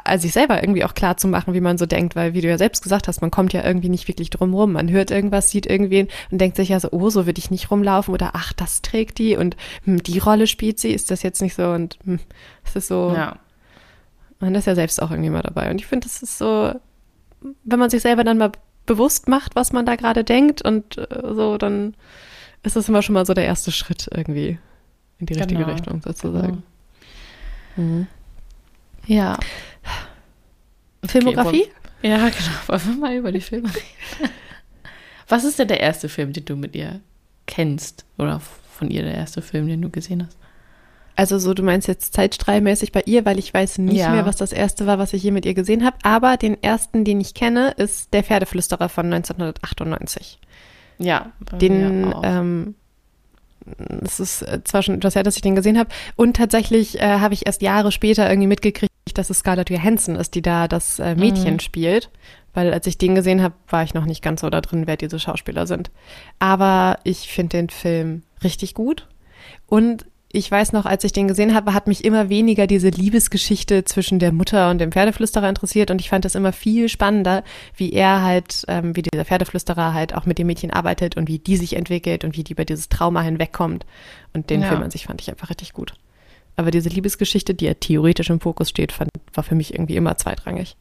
[0.04, 2.48] also sich selber irgendwie auch klar zu machen, wie man so denkt, weil wie du
[2.48, 4.72] ja selbst gesagt hast, man kommt ja irgendwie nicht wirklich drum rum.
[4.72, 7.70] Man hört irgendwas, sieht irgendwen und denkt sich ja so, oh, so würde ich nicht
[7.70, 11.42] rumlaufen oder ach, das trägt die und hm, die Rolle spielt sie, ist das jetzt
[11.42, 12.20] nicht so und hm,
[12.64, 13.12] es ist so.
[13.14, 13.38] Ja.
[14.38, 16.72] Man ist ja selbst auch irgendwie mal dabei und ich finde, das ist so,
[17.64, 18.52] wenn man sich selber dann mal
[18.86, 21.94] bewusst macht, was man da gerade denkt und äh, so, dann
[22.62, 24.58] ist das immer schon mal so der erste Schritt irgendwie
[25.18, 25.72] in die richtige genau.
[25.72, 26.62] Richtung sozusagen.
[27.76, 27.88] Genau.
[27.88, 28.06] Mhm.
[29.06, 29.38] Ja.
[31.04, 31.64] Filmografie?
[31.64, 32.56] Okay, ja, genau.
[32.66, 34.32] Wollen wir mal über die Filme reden?
[35.28, 37.00] Was ist denn der erste Film, den du mit ihr
[37.46, 38.04] kennst?
[38.18, 40.36] Oder von ihr der erste Film, den du gesehen hast?
[41.14, 44.10] Also so, du meinst jetzt zeitstrahlmäßig bei ihr, weil ich weiß nicht ja.
[44.10, 45.96] mehr, was das erste war, was ich je mit ihr gesehen habe.
[46.02, 50.38] Aber den ersten, den ich kenne, ist Der Pferdeflüsterer von 1998.
[50.98, 51.32] Ja.
[51.60, 52.74] Den, ähm,
[54.04, 55.90] es ist zwar schon etwas her, dass ich den gesehen habe.
[56.16, 60.34] Und tatsächlich äh, habe ich erst Jahre später irgendwie mitgekriegt, dass es Scarlett Johansson ist,
[60.34, 61.60] die da das äh, Mädchen mhm.
[61.60, 62.10] spielt.
[62.54, 64.96] Weil als ich den gesehen habe, war ich noch nicht ganz so da drin, wer
[64.96, 65.90] diese Schauspieler sind.
[66.38, 69.08] Aber ich finde den Film richtig gut.
[69.66, 73.84] Und ich weiß noch, als ich den gesehen habe, hat mich immer weniger diese Liebesgeschichte
[73.84, 75.90] zwischen der Mutter und dem Pferdeflüsterer interessiert.
[75.90, 77.44] Und ich fand das immer viel spannender,
[77.76, 81.38] wie er halt, ähm, wie dieser Pferdeflüsterer halt auch mit dem Mädchen arbeitet und wie
[81.38, 83.84] die sich entwickelt und wie die über dieses Trauma hinwegkommt.
[84.32, 84.68] Und den ja.
[84.68, 85.94] Film an sich fand ich einfach richtig gut.
[86.56, 90.16] Aber diese Liebesgeschichte, die ja theoretisch im Fokus steht, fand, war für mich irgendwie immer
[90.16, 90.76] zweitrangig.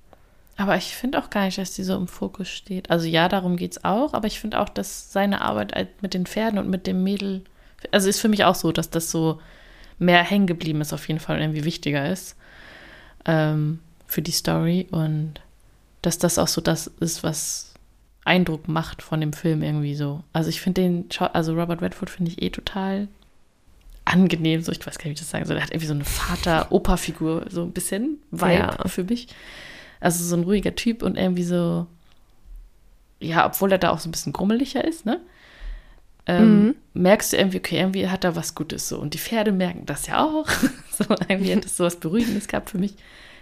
[0.58, 2.90] Aber ich finde auch gar nicht, dass die so im Fokus steht.
[2.90, 6.26] Also ja, darum geht es auch, aber ich finde auch, dass seine Arbeit mit den
[6.26, 7.44] Pferden und mit dem Mädel,
[7.92, 9.42] also ist für mich auch so, dass das so
[10.00, 12.36] mehr hängen geblieben ist auf jeden Fall und irgendwie wichtiger ist
[13.26, 15.36] ähm, für die Story und
[16.02, 17.74] dass das auch so das ist, was
[18.26, 20.24] Eindruck macht von dem Film irgendwie so.
[20.34, 23.08] Also ich finde den, also Robert Redford finde ich eh total
[24.06, 25.58] angenehm, so ich weiß gar nicht, wie ich das sagen soll.
[25.58, 28.88] Er hat irgendwie so eine Vater-Opa-Figur, so ein bisschen Vibe ja.
[28.88, 29.28] für mich.
[30.00, 31.86] Also so ein ruhiger Typ und irgendwie so,
[33.20, 35.22] ja, obwohl er da auch so ein bisschen grummeliger ist, ne?
[36.28, 36.76] Ähm, mhm.
[36.94, 39.00] Merkst du irgendwie, okay, irgendwie hat er was Gutes so.
[39.00, 40.48] Und die Pferde merken das ja auch.
[40.92, 42.96] so, irgendwie hat das so was Beruhigendes gehabt für mich.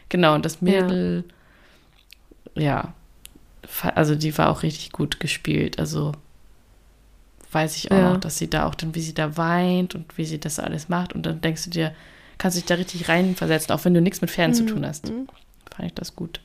[0.07, 1.23] Genau, und das Mädel,
[2.55, 2.63] ja.
[2.63, 2.93] ja,
[3.93, 5.77] also die war auch richtig gut gespielt.
[5.79, 6.13] Also
[7.51, 8.17] weiß ich auch ja.
[8.17, 11.13] dass sie da auch dann, wie sie da weint und wie sie das alles macht.
[11.13, 11.93] Und dann denkst du dir,
[12.37, 14.57] kannst du dich da richtig reinversetzen, auch wenn du nichts mit Pferden mhm.
[14.57, 15.09] zu tun hast.
[15.09, 15.27] Mhm.
[15.75, 16.39] Fand ich das gut.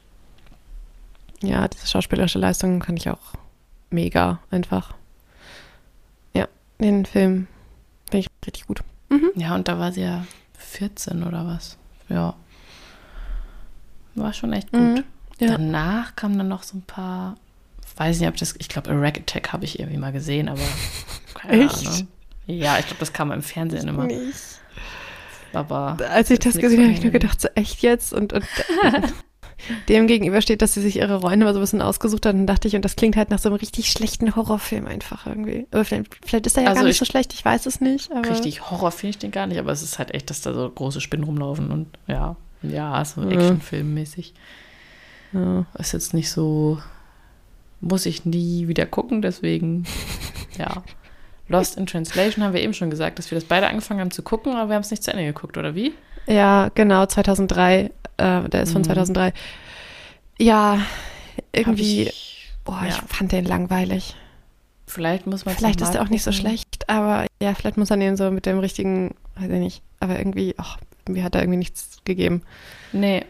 [1.42, 3.34] Ja, diese schauspielerische Leistung kann ich auch
[3.90, 4.94] mega einfach.
[6.80, 7.46] Den Film
[8.10, 8.82] finde ich richtig gut.
[9.08, 9.30] Mhm.
[9.36, 10.26] Ja, und da war sie ja
[10.58, 11.76] 14 oder was.
[12.08, 12.34] Ja.
[14.14, 14.80] War schon echt gut.
[14.80, 15.04] Mhm.
[15.38, 15.48] Ja.
[15.48, 17.36] Danach kamen dann noch so ein paar
[17.96, 20.60] weiß nicht, ob das, ich glaube, A Rack Attack habe ich irgendwie mal gesehen, aber
[21.34, 21.86] keine Echt?
[21.86, 22.08] Ahnung.
[22.46, 24.04] Ja, ich glaube, das kam im Fernsehen immer.
[24.04, 24.60] Nicht.
[25.52, 28.44] Aber als ich das gesehen habe, habe ich nur gedacht, so echt jetzt und, und
[29.88, 32.46] dem gegenüber steht, dass sie sich ihre Rollen immer so ein bisschen ausgesucht hat, dann
[32.46, 35.66] dachte ich, und das klingt halt nach so einem richtig schlechten Horrorfilm einfach irgendwie.
[35.70, 37.80] Aber vielleicht, vielleicht ist er ja Also gar nicht ich- so schlecht, ich weiß es
[37.80, 38.10] nicht.
[38.28, 40.68] Richtig Horror finde ich den gar nicht, aber es ist halt echt, dass da so
[40.70, 43.30] große Spinnen rumlaufen und ja, ja, so Ja.
[43.30, 44.34] Actionfilmmäßig.
[45.32, 45.66] Ja.
[45.78, 46.78] Ist jetzt nicht so,
[47.80, 49.84] muss ich nie wieder gucken, deswegen,
[50.58, 50.82] ja.
[51.48, 54.22] Lost in Translation haben wir eben schon gesagt, dass wir das beide angefangen haben zu
[54.22, 55.92] gucken, aber wir haben es nicht zu Ende geguckt, oder wie?
[56.26, 57.90] Ja, genau, 2003.
[58.16, 58.86] Äh, der ist von Mhm.
[58.86, 59.32] 2003.
[60.38, 60.80] Ja,
[61.52, 62.88] irgendwie, ich, boah, ja.
[62.88, 64.14] ich fand den langweilig.
[64.86, 68.00] vielleicht muss man Vielleicht ist er auch nicht so schlecht, aber ja, vielleicht muss man
[68.00, 71.58] den so mit dem richtigen, weiß ich nicht, aber irgendwie, ach, mir hat er irgendwie
[71.58, 72.42] nichts gegeben.
[72.92, 73.24] Nee,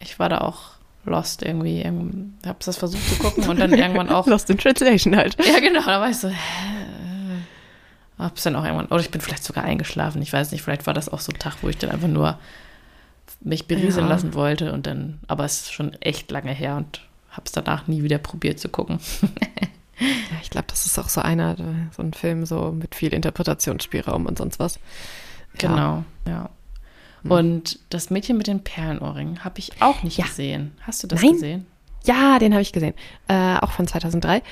[0.00, 0.72] ich war da auch
[1.04, 1.80] lost irgendwie.
[1.82, 4.26] Ähm, Hab's das versucht zu gucken und dann irgendwann auch.
[4.28, 5.36] Lost in Translation halt.
[5.44, 6.34] Ja, genau, da war ich so, hä?
[8.18, 10.94] Hab's dann auch irgendwann, oder ich bin vielleicht sogar eingeschlafen, ich weiß nicht, vielleicht war
[10.94, 12.38] das auch so ein Tag, wo ich dann einfach nur
[13.40, 14.12] mich berieseln Ja.
[14.12, 17.00] lassen wollte und dann, aber es ist schon echt lange her und
[17.30, 18.98] hab's danach nie wieder probiert zu gucken.
[20.00, 21.54] Ja, ich glaube, das ist auch so einer,
[21.94, 24.76] so ein Film so mit viel Interpretationsspielraum und sonst was.
[25.60, 25.68] Ja.
[25.68, 26.50] Genau, ja.
[27.22, 27.30] Hm.
[27.30, 30.24] Und das Mädchen mit den Perlenohrringen habe ich auch nicht Ja.
[30.24, 30.72] gesehen.
[30.80, 31.32] Hast du das Nein.
[31.34, 31.66] gesehen?
[32.04, 32.94] Ja, den habe ich gesehen.
[33.28, 34.42] Äh, auch von 2003.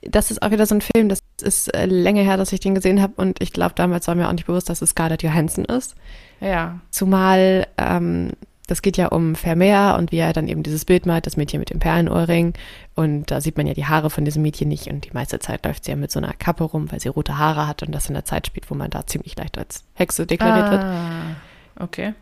[0.00, 2.74] Das ist auch wieder so ein Film, das ist äh, länger her, dass ich den
[2.74, 5.64] gesehen habe und ich glaube, damals war mir auch nicht bewusst, dass es Scarlett Johansson
[5.66, 5.94] ist.
[6.42, 6.80] Ja.
[6.90, 8.30] Zumal ähm,
[8.68, 11.58] das geht ja um Vermeer und wie er dann eben dieses Bild malt, das Mädchen
[11.60, 12.54] mit dem Perlenohrring.
[12.94, 15.64] Und da sieht man ja die Haare von diesem Mädchen nicht und die meiste Zeit
[15.66, 18.06] läuft sie ja mit so einer Kappe rum, weil sie rote Haare hat und das
[18.08, 20.80] in der Zeit spielt, wo man da ziemlich leicht als Hexe deklariert wird.
[20.80, 21.36] Ah,
[21.80, 22.14] okay.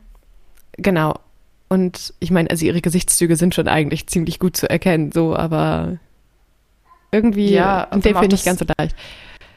[0.76, 1.14] Genau.
[1.68, 5.98] Und ich meine, also ihre Gesichtszüge sind schon eigentlich ziemlich gut zu erkennen, so, aber
[7.12, 8.96] irgendwie Ja, Film nicht das- ganz so leicht.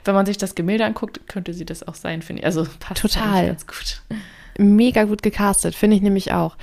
[0.05, 2.45] Wenn man sich das Gemälde anguckt, könnte sie das auch sein, finde ich.
[2.45, 3.47] Also passt Total.
[3.47, 4.01] ganz gut.
[4.57, 6.55] Mega gut gecastet, finde ich nämlich auch.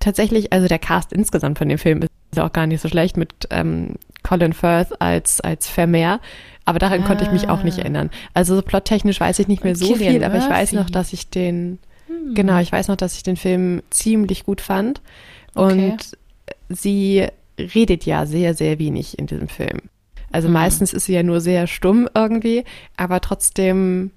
[0.00, 3.32] Tatsächlich, also der Cast insgesamt von dem Film ist auch gar nicht so schlecht mit
[3.50, 6.20] ähm, Colin Firth als, als Vermeer.
[6.64, 7.82] Aber daran konnte ich mich auch nicht Ah.
[7.82, 8.10] erinnern.
[8.34, 10.76] Also so plottechnisch weiß ich nicht mehr so Cillian viel, aber ich weiß Murphy.
[10.84, 12.34] noch, dass ich den, Hm.
[12.34, 15.00] genau, ich weiß noch, dass ich den Film ziemlich gut fand.
[15.54, 15.92] Okay.
[15.92, 16.16] Und
[16.68, 17.26] sie
[17.58, 19.80] redet ja sehr, sehr wenig in diesem Film.
[20.30, 20.52] Also Hm.
[20.52, 22.64] meistens ist sie ja nur sehr stumm irgendwie,
[22.98, 24.10] aber trotzdem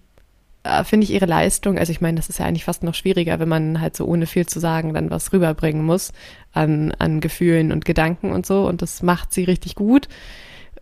[0.64, 3.40] äh, finde ich ihre Leistung, also ich meine, das ist ja eigentlich fast noch schwieriger,
[3.40, 6.12] wenn man halt so ohne viel zu sagen dann was rüberbringen muss
[6.54, 10.08] an, an Gefühlen und Gedanken und so und das macht sie richtig gut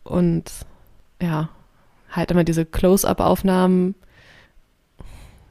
[0.04, 0.52] und
[1.22, 1.50] ja,
[2.12, 3.96] halt immer diese Close-up-Aufnahmen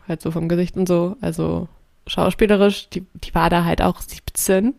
[0.06, 1.68] halt so vom Gesicht und so, also
[2.06, 4.74] schauspielerisch, die, die war da halt auch 17,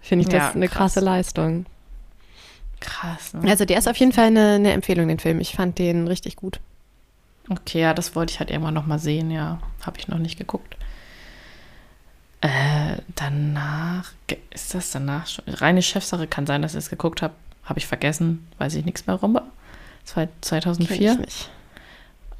[0.00, 0.94] finde ich das Ja, eine krass.
[0.94, 1.66] krasse Leistung.
[2.80, 3.32] Krass.
[3.34, 3.48] Ne?
[3.50, 5.40] Also der ist auf jeden Fall eine, eine Empfehlung, den Film.
[5.40, 6.60] Ich fand den richtig gut.
[7.48, 9.58] Okay, ja, das wollte ich halt irgendwann noch mal sehen, ja.
[9.82, 10.76] Habe ich noch nicht geguckt.
[12.40, 14.12] Äh, danach,
[14.52, 15.44] ist das danach schon?
[15.48, 17.34] Reine Chefsache kann sein, dass ich es geguckt habe.
[17.64, 19.38] Habe ich vergessen, weiß ich nichts mehr rum.
[20.04, 20.96] Das war 2004.
[20.96, 21.50] Kenn ich nicht.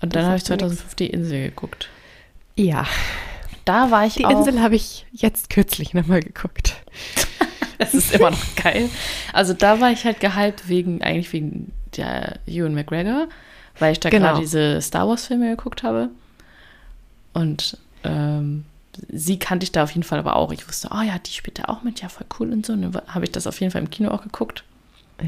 [0.01, 0.79] Und dann habe ich sagt mir nix.
[0.79, 1.89] 2005 die Insel geguckt.
[2.57, 2.87] Ja,
[3.65, 4.31] Da war ich die auch.
[4.31, 6.77] Insel habe ich jetzt kürzlich nochmal geguckt.
[7.79, 8.89] Das ist immer noch geil.
[9.35, 13.29] Also da war ich halt gehypt wegen, eigentlich wegen der Ewan McGregor,
[13.79, 14.27] weil ich da Genau.
[14.29, 16.09] gerade diese Star Wars Filme geguckt habe.
[17.33, 18.65] Und ähm,
[19.09, 20.53] sie kannte ich da auf jeden Fall aber auch.
[20.53, 22.73] Ich wusste, oh ja, die spielt da auch mit, ja, voll cool und so.
[22.73, 24.65] Und dann habe ich das auf jeden Fall im Kino auch geguckt.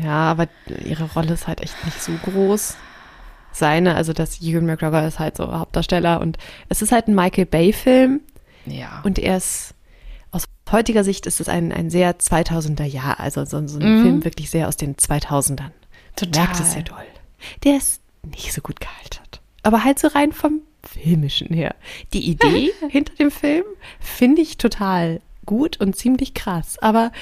[0.03, 0.49] Ja, aber
[0.84, 2.76] ihre Rolle ist halt echt nicht so groß.
[3.53, 6.36] Seine, also das Ewan McGregor ist halt so Hauptdarsteller und
[6.68, 8.20] es ist halt ein Michael Bay-Film
[8.66, 9.01] Ja.
[9.05, 9.74] und er ist,
[10.30, 14.03] aus heutiger Sicht ist es ein, ein sehr 2000er Jahr, also so, so ein Mhm.
[14.03, 15.70] Film wirklich sehr aus den 2000ern.
[16.14, 16.44] Total.
[16.44, 16.99] merkt es sehr doll.
[17.64, 19.41] Der ist nicht so gut gealtert.
[19.62, 21.74] Aber halt so rein vom Filmischen her.
[22.12, 23.64] Die Idee hinter dem Film
[24.01, 26.79] finde ich total gut und ziemlich krass.
[26.79, 27.12] Aber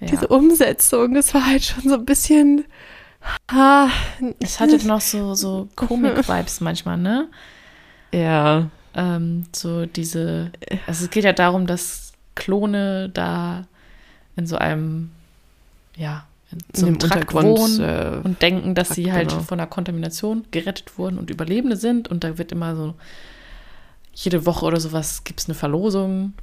[0.00, 0.06] ja.
[0.08, 2.64] diese Umsetzung, das war halt schon so ein bisschen.
[3.48, 3.88] Ah,
[4.40, 7.28] es hatte noch so, so Komik-Vibes manchmal, ne?
[8.12, 8.70] ja.
[8.94, 10.52] ähm, so diese,
[10.86, 13.66] also es geht ja darum, dass Klone da
[14.36, 15.10] in so einem,
[15.96, 16.26] ja,
[16.74, 19.42] so einem Trakt wohnen äh, und denken, dass sie Trakt, halt genau.
[19.42, 22.94] von der Kontamination gerettet wurden und Überlebende sind und da wird immer so,
[24.14, 26.34] jede Woche oder sowas gibt es eine Verlosung.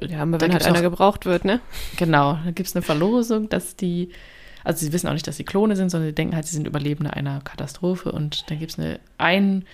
[0.00, 1.60] Ja, aber wenn halt einer gebraucht wird, ne?
[1.96, 4.10] Genau, da gibt es eine Verlosung, dass die,
[4.64, 6.66] also sie wissen auch nicht, dass sie Klone sind, sondern sie denken halt, sie sind
[6.66, 9.64] Überlebende einer Katastrophe und dann gibt es eine, ein,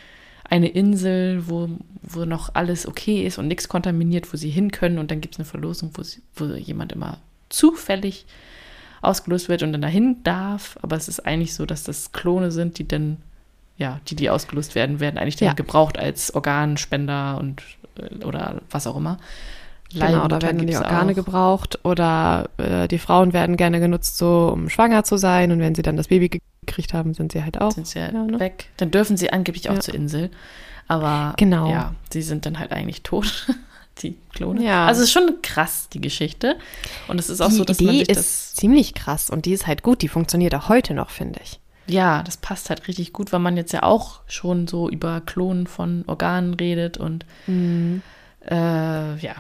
[0.45, 1.71] eine Insel, wo,
[2.03, 5.35] wo noch alles okay ist und nichts kontaminiert, wo sie hin können und dann gibt
[5.37, 7.19] es eine Verlosung, wo, sie, wo jemand immer
[7.49, 8.27] zufällig
[9.03, 12.79] ausgelöst wird und dann dahin darf, aber es ist eigentlich so, dass das Klone sind,
[12.79, 13.17] die dann,
[13.77, 15.55] ja, die, die ausgelöst werden, werden eigentlich dann Ja.
[15.55, 17.63] gebraucht als Organspender und
[17.97, 19.19] äh, oder was auch immer.
[19.93, 21.17] Genau, da werden die Organe auch.
[21.17, 25.75] gebraucht oder äh, die Frauen werden gerne genutzt, so um schwanger zu sein und wenn
[25.75, 28.39] sie dann das Baby gekriegt haben, sind sie halt auch sind sie halt ja, ne?
[28.39, 28.67] weg.
[28.77, 29.81] Dann dürfen sie angeblich auch ja.
[29.81, 30.31] zur Insel,
[30.87, 31.71] aber genau.
[31.71, 33.49] ja, sie sind dann halt eigentlich tot.
[34.03, 34.65] die Klone.
[34.65, 34.87] Ja.
[34.87, 36.57] Also es ist schon krass, die Geschichte.
[37.09, 39.53] Und es ist auch die so, dass Idee man sich ist ziemlich krass und die
[39.53, 40.03] ist halt gut.
[40.03, 41.61] Die funktioniert auch heute noch, finde ich.
[41.87, 45.67] Ja, das passt halt richtig gut, weil man jetzt ja auch schon so über Klonen
[45.67, 48.03] von Organen redet und mhm.
[48.49, 49.35] äh, ja,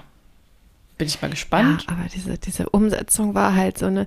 [0.98, 1.86] bin ich mal gespannt.
[1.88, 4.06] Ja, aber diese, diese Umsetzung war halt so eine,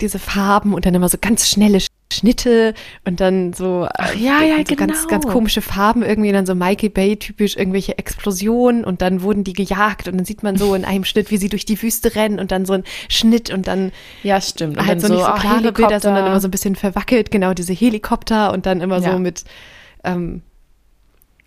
[0.00, 1.80] diese Farben und dann immer so ganz schnelle
[2.20, 4.86] Schnitte und dann so, Ach, ja, ja, so genau.
[4.86, 9.44] ganz, ganz komische Farben, irgendwie dann so Michael Bay typisch irgendwelche Explosionen und dann wurden
[9.44, 12.14] die gejagt und dann sieht man so in einem Schnitt, wie sie durch die Wüste
[12.14, 13.92] rennen und dann so ein Schnitt und dann
[14.22, 16.76] ja stimmt und halt so, so nicht so klare Bilder, sondern immer so ein bisschen
[16.76, 19.12] verwackelt, genau diese Helikopter und dann immer ja.
[19.12, 19.44] so mit
[20.04, 20.42] ähm,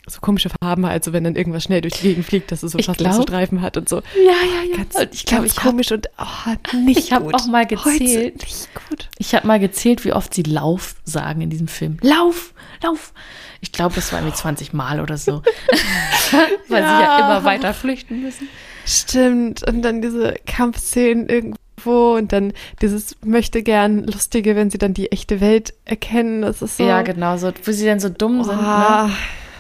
[0.08, 2.74] so komische Farben halt, so wenn dann irgendwas schnell durch die Gegend fliegt, dass es
[2.74, 3.98] so fast so Streifen hat und so.
[3.98, 4.78] Ja, ja, ja.
[4.78, 8.34] Ganz, ich glaube, ich komisch hab, und oh, nicht Ich habe auch mal gezählt.
[8.36, 9.10] Heute nicht gut.
[9.18, 11.98] Ich habe mal gezählt, wie oft sie Lauf sagen in diesem Film.
[12.02, 13.14] Lauf, Lauf.
[13.62, 15.42] Ich glaube, das war irgendwie 20 Mal oder so.
[16.68, 16.98] Weil ja.
[16.98, 18.50] sie ja immer weiter flüchten müssen.
[18.86, 19.66] Stimmt.
[19.66, 22.52] Und dann diese Kampfszenen irgendwo und dann
[22.82, 26.42] dieses möchte gern lustige, wenn sie dann die echte Welt erkennen.
[26.42, 26.86] Das ist so.
[26.86, 28.44] Ja, genau so, wo sie dann so dumm oh.
[28.44, 28.62] sind.
[28.62, 29.12] Ne?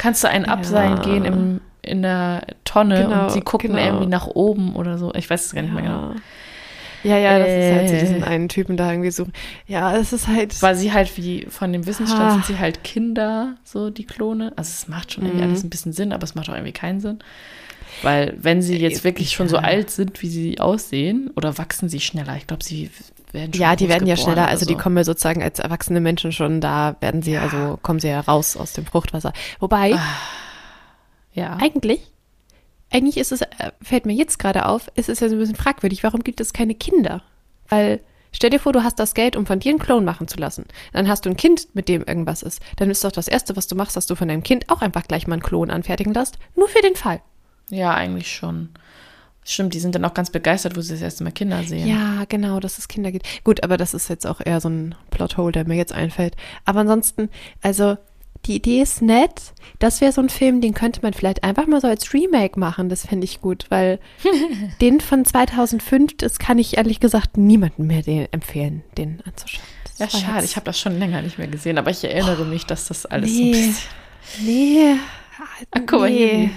[0.03, 1.01] Kannst du einen Abseilen ja.
[1.01, 3.85] gehen im, in der Tonne genau, und sie gucken genau.
[3.85, 5.13] irgendwie nach oben oder so.
[5.15, 5.79] Ich weiß es gar nicht ja.
[5.79, 6.15] mehr genau.
[7.03, 9.27] Ja, ja, das äh, ist halt so diesen einen Typen da irgendwie so.
[9.65, 10.61] Ja, es ist halt.
[10.61, 12.31] Weil sie halt wie von dem Wissensstand ah.
[12.31, 14.51] sind sie halt Kinder, so die Klone.
[14.57, 15.49] Also es macht schon irgendwie mhm.
[15.51, 17.19] alles ein bisschen Sinn, aber es macht auch irgendwie keinen Sinn.
[18.01, 21.87] Weil wenn sie jetzt äh, wirklich schon so alt sind, wie sie aussehen, oder wachsen
[21.87, 22.35] sie schneller?
[22.35, 22.89] Ich glaube, sie
[23.33, 24.69] werden schon Ja, die werden ja schneller, also so.
[24.71, 27.41] die kommen ja sozusagen als erwachsene Menschen schon, da werden sie, ja.
[27.41, 29.33] also kommen sie ja raus aus dem Fruchtwasser.
[29.59, 29.99] Wobei, ah,
[31.33, 31.57] ja.
[31.61, 32.01] eigentlich,
[32.91, 35.55] eigentlich ist es, äh, fällt mir jetzt gerade auf, ist es ja so ein bisschen
[35.55, 37.21] fragwürdig, warum gibt es keine Kinder?
[37.69, 37.99] Weil
[38.35, 40.65] Stell dir vor, du hast das Geld, um von dir einen Klon machen zu lassen.
[40.91, 42.61] Dann hast du ein Kind, mit dem irgendwas ist.
[42.77, 45.03] Dann ist doch das Erste, was du machst, dass du von deinem Kind auch einfach
[45.03, 46.39] gleich mal einen Klon anfertigen lässt.
[46.55, 47.21] Nur für den Fall.
[47.69, 48.69] Ja, eigentlich schon.
[49.45, 51.87] Stimmt, die sind dann auch ganz begeistert, wo sie das erste Mal Kinder sehen.
[51.87, 53.25] Ja, genau, dass es Kinder gibt.
[53.43, 56.35] Gut, aber das ist jetzt auch eher so ein Plothole, der mir jetzt einfällt.
[56.65, 57.29] Aber ansonsten,
[57.61, 57.97] also
[58.45, 59.53] die Idee ist nett.
[59.79, 62.89] Das wäre so ein Film, den könnte man vielleicht einfach mal so als Remake machen.
[62.89, 63.99] Das fände ich gut, weil
[64.81, 69.63] den von 2005, das kann ich ehrlich gesagt niemandem mehr den empfehlen, den anzuschauen.
[69.97, 70.45] Das ja, schade.
[70.45, 73.05] Ich habe das schon länger nicht mehr gesehen, aber ich erinnere oh, mich, dass das
[73.05, 73.89] alles nee, so ein bisschen.
[74.45, 74.95] Nee.
[75.71, 76.37] Ach, guck mal nee.
[76.37, 76.49] hier.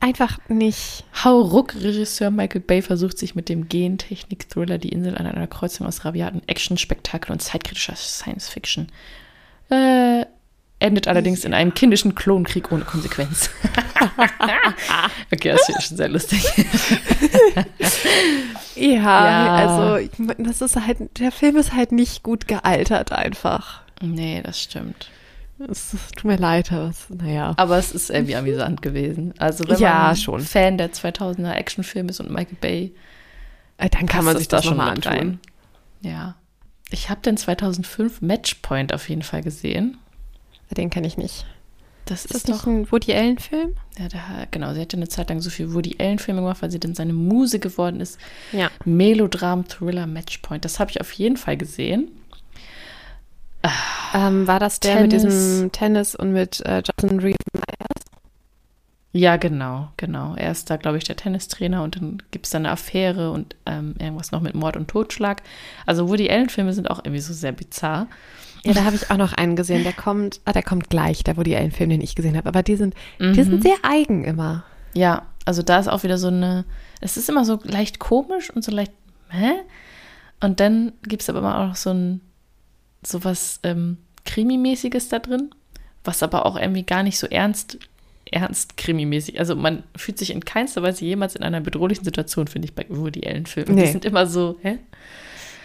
[0.00, 1.04] Einfach nicht.
[1.22, 6.42] Hauruck-Regisseur Michael Bay versucht sich mit dem Gentechnik-Thriller Die Insel an einer Kreuzung aus rabiaten
[6.48, 8.88] Action-Spektakel und zeitkritischer Science-Fiction.
[9.70, 10.24] Äh,
[10.80, 13.50] endet allerdings in einem kindischen Klonkrieg ohne Konsequenz.
[15.32, 16.42] okay, das ist schon sehr lustig.
[18.74, 20.08] ja, ja, also
[20.38, 23.82] das ist halt, der Film ist halt nicht gut gealtert einfach.
[24.00, 25.10] Nee, das stimmt.
[25.58, 27.54] Es tut mir leid, aber es, naja.
[27.56, 29.34] Aber es ist irgendwie amüsant gewesen.
[29.38, 30.40] Also wenn ja, man schon.
[30.40, 32.94] Fan der 2000er Actionfilme ist und Michael Bay,
[33.78, 35.14] äh, dann kann man sich das, das schon mal anschauen.
[35.14, 35.40] Rein.
[36.02, 36.36] Ja.
[36.90, 39.98] Ich habe den 2005 Matchpoint auf jeden Fall gesehen.
[40.70, 41.46] Den kenne ich nicht.
[42.04, 43.74] Das ist, ist das doch ein Woody Allen-Film?
[43.98, 44.72] Ja, da, genau.
[44.72, 47.12] Sie hat ja eine Zeit lang so viel Woody Allen-Filme gemacht, weil sie dann seine
[47.12, 48.18] Muse geworden ist.
[48.52, 48.70] Ja.
[48.84, 50.64] Melodram, Thriller, Matchpoint.
[50.64, 52.10] Das habe ich auf jeden Fall gesehen.
[54.14, 55.02] Ähm, war das der Tennis.
[55.02, 58.04] mit diesem Tennis und mit äh, Justin Reeve Myers?
[59.12, 60.34] Ja, genau, genau.
[60.36, 63.56] Er ist da, glaube ich, der Tennistrainer und dann gibt es da eine Affäre und
[63.66, 65.42] ähm, irgendwas noch mit Mord und Totschlag.
[65.86, 68.06] Also Woody Allen-Filme sind auch irgendwie so sehr bizarr.
[68.64, 71.36] Ja, da habe ich auch noch einen gesehen, der kommt, ah, der kommt gleich, der
[71.36, 72.48] Woody Allen-Film, den ich gesehen habe.
[72.48, 73.32] Aber die sind, mhm.
[73.32, 74.64] die sind sehr eigen immer.
[74.94, 76.64] Ja, also da ist auch wieder so eine,
[77.00, 78.92] es ist immer so leicht komisch und so leicht,
[79.30, 79.52] hä?
[80.40, 82.20] Und dann gibt es aber immer auch so ein
[83.02, 85.50] sowas ähm, Krimi-mäßiges da drin,
[86.04, 87.78] was aber auch irgendwie gar nicht so ernst,
[88.30, 89.38] ernst Krimi-mäßig.
[89.38, 92.86] Also man fühlt sich in keinster Weise jemals in einer bedrohlichen Situation, finde ich, bei
[92.88, 93.74] Woody Allen-Filmen.
[93.74, 93.86] Nee.
[93.86, 94.78] Die sind immer so, hä?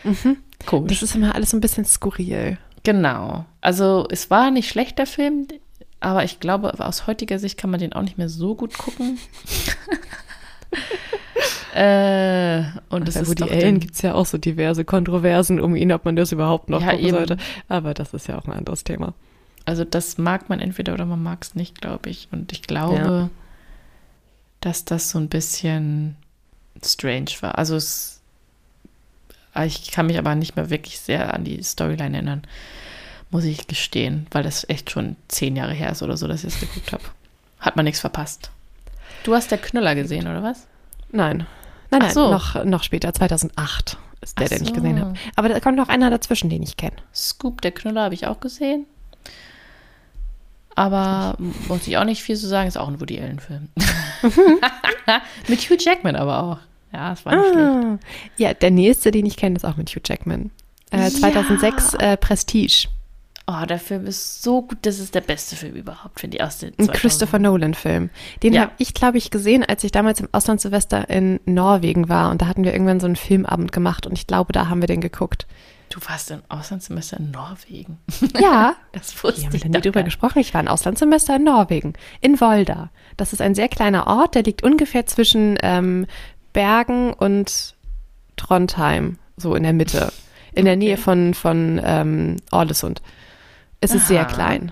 [0.04, 0.38] Mhm.
[0.66, 1.00] Komisch.
[1.00, 2.58] Das ist immer alles so ein bisschen skurril.
[2.84, 3.46] Genau.
[3.62, 5.48] Also es war nicht schlecht, der Film,
[6.00, 9.18] aber ich glaube, aus heutiger Sicht kann man den auch nicht mehr so gut gucken.
[11.74, 15.92] Äh, und es ist Woody Allen gibt es ja auch so diverse Kontroversen um ihn,
[15.92, 17.18] ob man das überhaupt noch ja, gucken eben.
[17.18, 17.38] sollte.
[17.68, 19.14] Aber das ist ja auch ein anderes Thema.
[19.66, 22.28] Also das mag man entweder oder man mag es nicht, glaube ich.
[22.32, 23.30] Und ich glaube, ja.
[24.60, 26.16] dass das so ein bisschen
[26.84, 27.58] strange war.
[27.58, 28.22] Also es,
[29.66, 32.44] ich kann mich aber nicht mehr wirklich sehr an die Storyline erinnern,
[33.32, 36.54] muss ich gestehen, weil das echt schon zehn Jahre her ist oder so, dass ich
[36.54, 37.04] es geguckt habe.
[37.60, 38.52] Hat man nichts verpasst.
[39.24, 40.68] Du hast der Knüller gesehen, oder was?
[41.12, 41.48] Nein.
[42.00, 42.32] Nein, nein, so.
[42.32, 44.76] noch, noch später, 2008 ist der, Ach den ich so.
[44.76, 45.14] gesehen habe.
[45.36, 46.96] Aber da kommt noch einer dazwischen, den ich kenne.
[47.14, 48.86] Scoop, der Knüller, habe ich auch gesehen.
[50.76, 51.36] Aber
[51.68, 53.70] muss ich auch nicht viel zu sagen, ist auch ein Woody Allen-Film.
[55.48, 56.58] Mit Hugh Jackman aber auch.
[56.92, 57.58] Ja, das war nicht schlecht.
[57.60, 58.00] Ah.
[58.38, 60.52] Ja, der nächste, den ich kenne, ist auch mit Hugh Jackman.
[60.92, 61.10] Äh, Ja.
[61.10, 62.88] 2006 äh, Prestige.
[63.46, 64.78] Oh, der Film ist so gut.
[64.84, 66.94] Das ist der beste Film überhaupt, finde ich, aus den Ein 2000.
[66.94, 68.10] Christopher Nolan-Film.
[68.42, 68.62] Den Ja.
[68.62, 72.32] habe ich, glaube ich, gesehen, als ich damals im Auslandssilvester in Norwegen war.
[72.32, 74.08] Und da hatten wir irgendwann so einen Filmabend gemacht.
[74.08, 75.46] Und ich glaube, da haben wir den geguckt.
[75.90, 78.00] Du warst im Auslandssemester in Norwegen.
[78.40, 80.40] Ja, Das wir wusste haben ich nie drüber gar gesprochen.
[80.40, 82.90] Ich war ein Auslandssemester in Norwegen, in Volda.
[83.18, 86.08] Das ist ein sehr kleiner Ort, der liegt ungefähr zwischen ähm,
[86.54, 87.76] Bergen und
[88.38, 90.12] Trondheim, so in der Mitte,
[90.54, 93.02] in der Nähe von, von ähm, Orlesund.
[93.84, 94.72] Es ist sehr klein.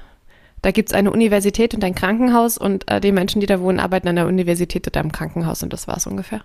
[0.62, 3.80] Da gibt es eine Universität und ein Krankenhaus und äh, die Menschen, die da wohnen,
[3.80, 6.42] arbeiten an der Universität oder im Krankenhaus und das war es ungefähr.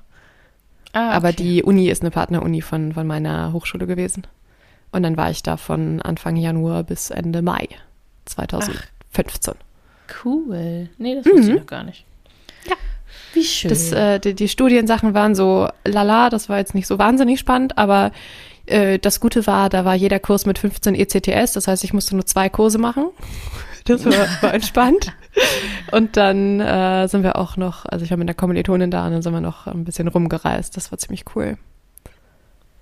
[0.93, 1.37] Ah, Aber okay.
[1.37, 4.27] die Uni ist eine Partneruni von, von meiner Hochschule gewesen.
[4.93, 7.69] Und dann war ich da von Anfang Januar bis Ende Mai
[8.25, 9.55] 2015.
[10.25, 10.89] Cool.
[10.99, 11.49] Nee, das wusste Mhm.
[11.51, 12.05] ich noch gar nicht.
[12.67, 12.77] Ja.
[13.35, 13.69] Wie schön.
[13.69, 17.77] Das, äh, die, die Studiensachen waren so lala, das war jetzt nicht so wahnsinnig spannend,
[17.77, 18.13] aber
[18.67, 22.15] äh, das Gute war, da war jeder Kurs mit 15 ECTS, das heißt, ich musste
[22.15, 23.09] nur zwei Kurse machen.
[23.85, 24.13] Das war,
[24.43, 25.13] war entspannt.
[25.93, 29.13] Und dann äh, sind wir auch noch, also ich war mit einer Kommilitonin da und
[29.13, 30.77] dann sind wir noch ein bisschen rumgereist.
[30.77, 31.57] Das war ziemlich cool.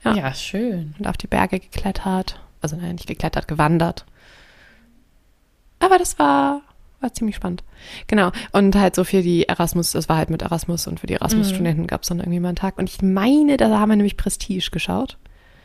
[0.05, 0.14] ja.
[0.14, 0.95] ja, schön.
[0.99, 2.41] Und auf die Berge geklettert.
[2.62, 4.07] Also nein, nicht geklettert, gewandert.
[5.78, 6.62] Aber das war,
[7.01, 7.62] war ziemlich spannend.
[8.07, 8.30] Genau.
[8.53, 11.87] Und halt so für die Erasmus, das war halt mit Erasmus und für die Erasmus-Studenten
[11.87, 12.78] gab es dann irgendwie mal einen Tag.
[12.78, 15.18] Und ich meine, da haben wir nämlich Prestige geschaut.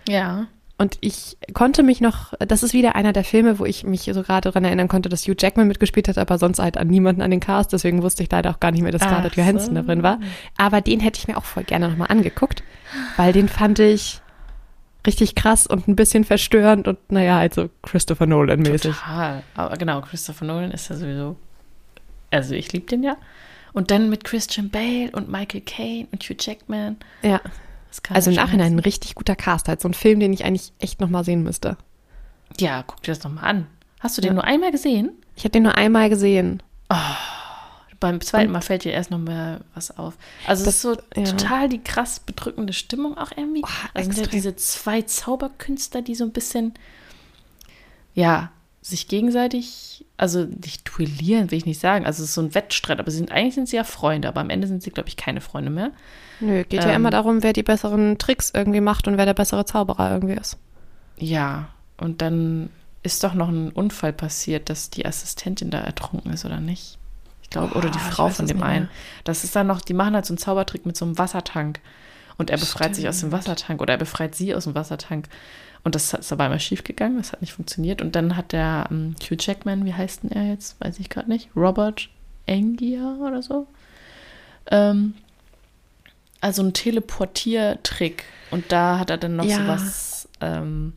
[0.10, 0.48] Ja.
[0.78, 4.24] Und ich konnte mich noch, das ist wieder einer der Filme, wo ich mich so
[4.24, 7.32] gerade daran erinnern konnte, dass Hugh Jackman mitgespielt hat, aber sonst halt an niemanden an
[7.32, 7.74] den Cast.
[7.74, 9.82] Deswegen wusste ich leider auch gar nicht mehr, dass Scarlett Johansson so.
[9.82, 10.20] da drin war.
[10.58, 12.64] Aber den hätte ich mir auch voll gerne nochmal angeguckt,
[13.18, 14.22] weil den fand ich
[15.06, 18.96] richtig krass und ein bisschen verstörend und naja, halt so Christopher Nolan-mäßig.
[18.96, 19.44] Total.
[19.56, 21.36] Aber genau, Christopher Nolan ist ja sowieso.
[22.32, 23.18] Also ich liebe den ja.
[23.74, 26.98] Und dann mit Christian Bale und Michael Caine und Hugh Jackman.
[27.22, 27.42] Ja.
[28.10, 31.02] Also im Nachhinein ein richtig guter Cast, halt so ein Film, den ich eigentlich echt
[31.02, 31.78] nochmal sehen müsste.
[32.60, 33.68] Ja, guck dir das nochmal an.
[34.00, 34.34] Hast du den Ja.
[34.36, 35.12] nur einmal gesehen?
[35.36, 36.62] Ich habe den nur einmal gesehen.
[38.00, 40.18] Beim zweiten Mal fällt dir erst noch mal was auf.
[40.48, 41.24] Also Das- es ist so ja.
[41.26, 43.62] total die krass bedrückende Stimmung auch irgendwie.
[43.64, 44.38] Oh, also sind ja extrem.
[44.38, 46.74] diese zwei Zauberkünstler, die so ein bisschen,
[48.14, 48.52] ja,
[48.90, 52.06] sich gegenseitig, also nicht duellieren, will ich nicht sagen.
[52.06, 54.42] Also es ist so ein Wettstreit, aber sie sind, eigentlich sind sie ja Freunde, aber
[54.42, 55.92] am Ende sind sie, glaube ich, keine Freunde mehr.
[56.40, 56.96] Nö, geht ja Ähm.
[56.98, 60.58] immer darum, wer die besseren Tricks irgendwie macht und wer der bessere Zauberer irgendwie ist.
[61.18, 62.70] Ja, und dann
[63.04, 66.98] ist doch noch ein Unfall passiert, dass die Assistentin da ertrunken ist, oder nicht?
[67.44, 68.90] Ich glaube, oder die ich Frau von dem einen.
[69.24, 71.80] Das ist dann noch, die machen halt so einen Zaubertrick mit so einem Wassertank.
[72.38, 75.28] Und er befreit sich aus dem Wassertank oder er befreit sie aus dem Wassertank.
[75.84, 78.02] Und das ist aber einmal schief gegangen, das hat nicht funktioniert.
[78.02, 80.80] Und dann hat der ähm, Hugh Jackman, wie heißt denn er jetzt?
[80.82, 81.50] Weiß ich gerade nicht.
[81.56, 82.10] Robert
[82.48, 83.68] Angier oder so.
[84.72, 85.14] Ähm,
[86.42, 88.24] also ein Teleportiertrick.
[88.52, 89.58] Und da hat er dann noch Ja.
[89.58, 90.30] so was.
[90.42, 90.94] Ähm,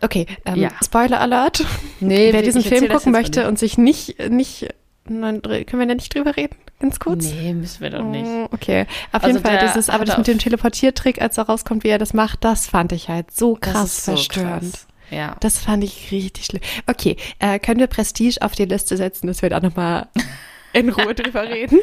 [0.00, 0.70] Okay, ähm, Ja.
[0.84, 1.64] Spoiler Alert.
[2.00, 4.68] Nee, Wer diesen Film gucken möchte und sich nicht, nicht,
[5.08, 6.56] nein, können wir da nicht drüber reden?
[6.80, 7.24] Ganz kurz?
[7.24, 8.24] Nee, müssen wir doch nicht.
[8.26, 11.44] Oh, Okay, auf Also jeden Fall, der dieses, aber das mit dem Teleportiertrick, als er
[11.44, 14.72] rauskommt, wie er das macht, das fand ich halt so Das krass ist so verstörend.
[14.72, 14.86] krass.
[15.10, 15.36] Ja.
[15.40, 16.62] Das fand ich richtig schlimm.
[16.86, 20.08] Okay, äh, können wir Prestige auf die Liste setzen, dass wir da nochmal
[20.72, 21.78] in Ruhe drüber reden?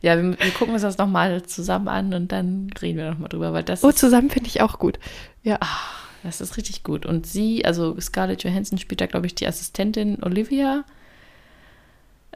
[0.00, 3.52] Ja, wir, wir gucken uns das nochmal zusammen an und dann reden wir nochmal drüber,
[3.52, 4.98] weil das, Oh, ist, zusammen finde ich auch gut.
[5.42, 5.58] Ja.
[6.24, 7.06] das ist richtig gut.
[7.06, 10.84] Und sie, also Scarlett Johansson spielt da, glaube ich, die Assistentin Olivia.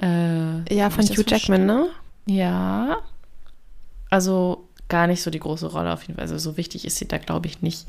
[0.01, 1.89] Äh, Ja, von Hugh Jackman, ne?
[2.27, 2.99] Ja.
[4.11, 6.23] Also gar nicht so die große Rolle auf jeden Fall.
[6.23, 7.87] Also so wichtig ist sie da, glaube ich, nicht.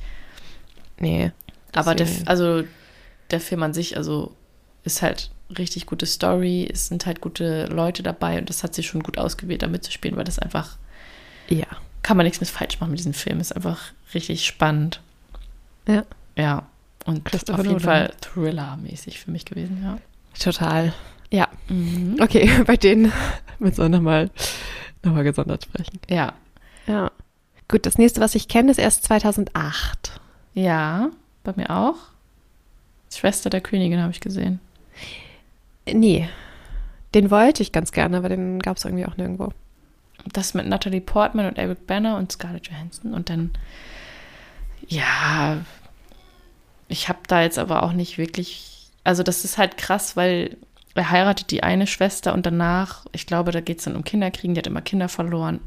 [1.00, 1.32] Nee.
[1.76, 2.64] Aber der, also
[3.30, 4.34] der Film an sich, also
[4.84, 8.84] ist halt richtig gute Story, es sind halt gute Leute dabei und das hat sie
[8.84, 10.78] schon gut ausgewählt, da mitzuspielen, weil das einfach,
[11.50, 11.66] Ja.
[12.04, 13.80] kann man nichts mit falsch machen mit diesem Film, ist einfach
[14.14, 15.02] richtig spannend.
[15.88, 16.04] Ja.
[16.36, 16.66] Ja.
[17.06, 17.80] Und auf jeden.
[17.80, 19.98] Fall Thriller-mäßig für mich gewesen, ja.
[20.38, 20.94] Total.
[21.32, 21.48] Ja.
[21.70, 22.18] Mhm.
[22.22, 23.12] Okay, bei denen
[23.60, 24.30] müssen wir nochmal
[25.04, 26.00] noch mal gesondert sprechen.
[26.10, 26.34] Ja.
[26.86, 27.12] Ja.
[27.68, 30.20] Gut, das nächste, was ich kenne, ist erst 2008.
[30.54, 31.10] Ja,
[31.44, 31.96] bei mir auch.
[33.14, 34.60] Schwester der Königin habe ich gesehen.
[35.86, 36.30] Nee.
[37.14, 39.52] Den wollte ich ganz gerne, aber den gab es irgendwie auch nirgendwo.
[40.34, 43.14] Das mit Natalie Portman und Eric Banner und Scarlett Johansson.
[43.14, 43.52] Und dann,
[44.88, 45.58] ja,
[46.88, 50.58] ich habe da jetzt aber auch nicht wirklich, also das ist halt krass, weil
[51.04, 54.60] heiratet die eine Schwester und danach, ich glaube, da geht es dann um Kinderkriegen, die
[54.60, 55.60] hat immer Kinder verloren,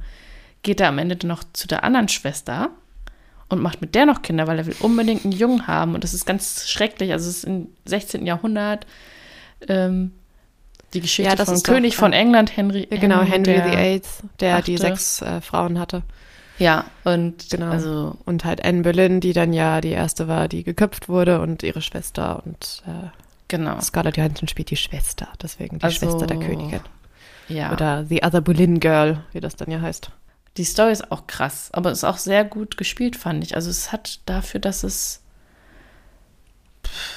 [0.62, 2.70] geht er am Ende dann noch zu der anderen Schwester
[3.48, 5.94] und macht mit der noch Kinder, weil er will unbedingt einen Jungen haben.
[5.94, 7.12] Und das ist ganz schrecklich.
[7.12, 8.24] Also es ist im 16.
[8.26, 8.86] Jahrhundert
[9.68, 10.12] ähm,
[10.94, 12.86] die Geschichte Ja, das vom ist doch, König von England, Henry.
[12.90, 14.02] Ja, genau, Henry VIII,
[14.40, 14.82] der die Achte.
[14.86, 16.02] sechs äh, Frauen hatte.
[16.58, 17.70] Ja, und Genau.
[17.70, 21.62] also Und halt Anne Boleyn, die dann ja die erste war, die geköpft wurde und
[21.62, 23.08] ihre Schwester und äh,
[23.50, 23.78] genau.
[23.80, 26.80] Scarlett Johansson spielt die Schwester, deswegen die Also, Schwester der Königin.
[27.48, 27.72] Ja.
[27.72, 30.10] Oder The Other Boleyn Girl, wie das dann ja heißt.
[30.56, 33.54] Die Story ist auch krass, aber ist auch sehr gut gespielt, fand ich.
[33.56, 35.22] Also es hat dafür, dass es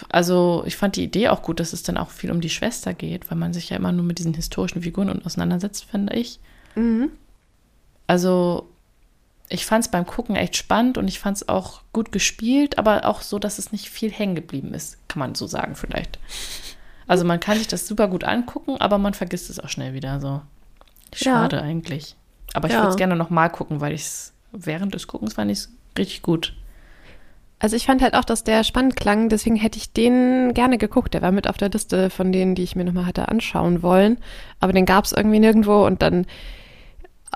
[0.10, 2.94] also ich fand die Idee auch gut, dass es dann auch viel um die Schwester
[2.94, 6.40] geht, weil man sich ja immer nur mit diesen historischen Figuren auseinandersetzt, finde ich.
[8.08, 8.68] Also
[9.54, 13.06] ich fand es beim Gucken echt spannend und ich fand es auch gut gespielt, aber
[13.06, 16.18] auch so, dass es nicht viel hängen geblieben ist, kann man so sagen vielleicht.
[17.08, 20.20] Also man kann sich das super gut angucken, aber man vergisst es auch schnell wieder
[20.20, 20.42] so.
[21.14, 22.16] Schade eigentlich.
[22.56, 22.80] Aber ich Ja.
[22.80, 25.72] würde es gerne noch mal gucken, weil ich es während des Guckens fand ich es
[25.98, 26.54] richtig gut.
[27.60, 31.14] Also ich fand halt auch, dass der spannend klang, deswegen hätte ich den gerne geguckt.
[31.14, 34.18] Der war mit auf der Liste von denen, die ich mir nochmal hatte anschauen wollen.
[34.60, 36.26] Aber den gab es irgendwie nirgendwo und dann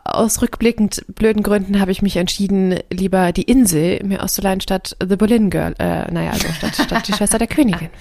[0.04, 5.16] aus rückblickend blöden Gründen habe ich mich entschieden, lieber die Insel mir auszuleihen statt The
[5.16, 5.74] Boleyn Girl.
[5.80, 7.90] Äh, naja, also statt, statt die Schwester der Königin.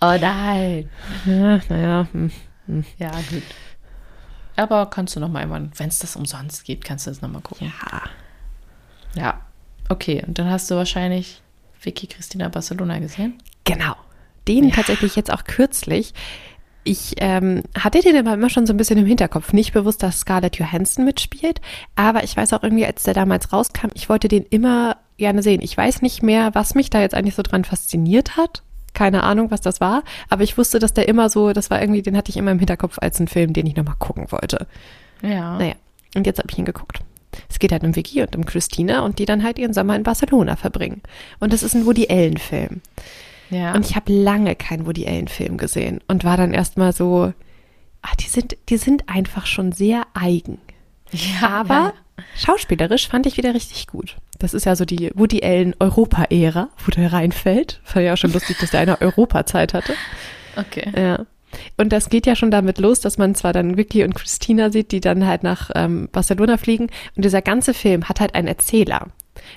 [0.00, 0.90] Oh nein.
[1.24, 2.30] Ja, naja, hm.
[2.98, 3.42] Ja, gut.
[4.56, 7.40] Aber kannst du noch mal wenn es das umsonst geht, kannst du das noch mal
[7.40, 7.72] gucken.
[7.90, 8.02] ja.
[9.14, 9.40] Ja.
[9.88, 11.42] Okay, und dann hast du wahrscheinlich
[11.80, 13.38] Vicky Christina Barcelona gesehen?
[13.64, 13.94] Genau.
[14.48, 16.12] Den tatsächlich jetzt auch kürzlich.
[16.86, 19.54] Ich ähm, hatte den aber immer schon so ein bisschen im Hinterkopf.
[19.54, 21.62] Nicht bewusst, dass Scarlett Johansson mitspielt,
[21.96, 25.62] aber ich weiß auch irgendwie, als der damals rauskam, ich wollte den immer gerne sehen.
[25.62, 28.62] Ich weiß nicht mehr, was mich da jetzt eigentlich so dran fasziniert hat.
[28.92, 32.02] Keine Ahnung, was das war, aber ich wusste, dass der immer so, das war irgendwie,
[32.02, 34.68] den hatte ich immer im Hinterkopf als einen Film, den ich nochmal gucken wollte.
[35.20, 35.58] Ja.
[35.58, 35.74] Naja,
[36.14, 37.00] und jetzt habe ich ihn geguckt.
[37.48, 40.04] Es geht halt um Vicky und um Christina und die dann halt ihren Sommer in
[40.04, 41.02] Barcelona verbringen.
[41.40, 42.82] Und das ist ein Woody Allen-Film.
[43.54, 43.74] Ja.
[43.74, 47.32] Und ich habe lange keinen Woody Allen-Film gesehen und war dann erstmal so,
[48.02, 50.58] ach, die sind, die sind einfach schon sehr eigen.
[51.12, 51.94] ja, Aber
[52.36, 54.16] schauspielerisch fand ich wieder richtig gut.
[54.38, 57.80] Das ist ja so die Woody Allen Europa-Ära, wo der reinfällt.
[57.92, 59.92] War ja auch schon lustig, dass der eine Europa-Zeit hatte.
[60.56, 60.62] ja.
[60.62, 60.92] Okay.
[60.96, 61.26] Ja.
[61.76, 64.90] Und das geht ja schon damit los, dass man zwar dann Vicky und Christina sieht,
[64.90, 66.88] die dann halt nach ähm, Barcelona fliegen.
[67.14, 69.08] Und dieser ganze Film hat halt einen Erzähler,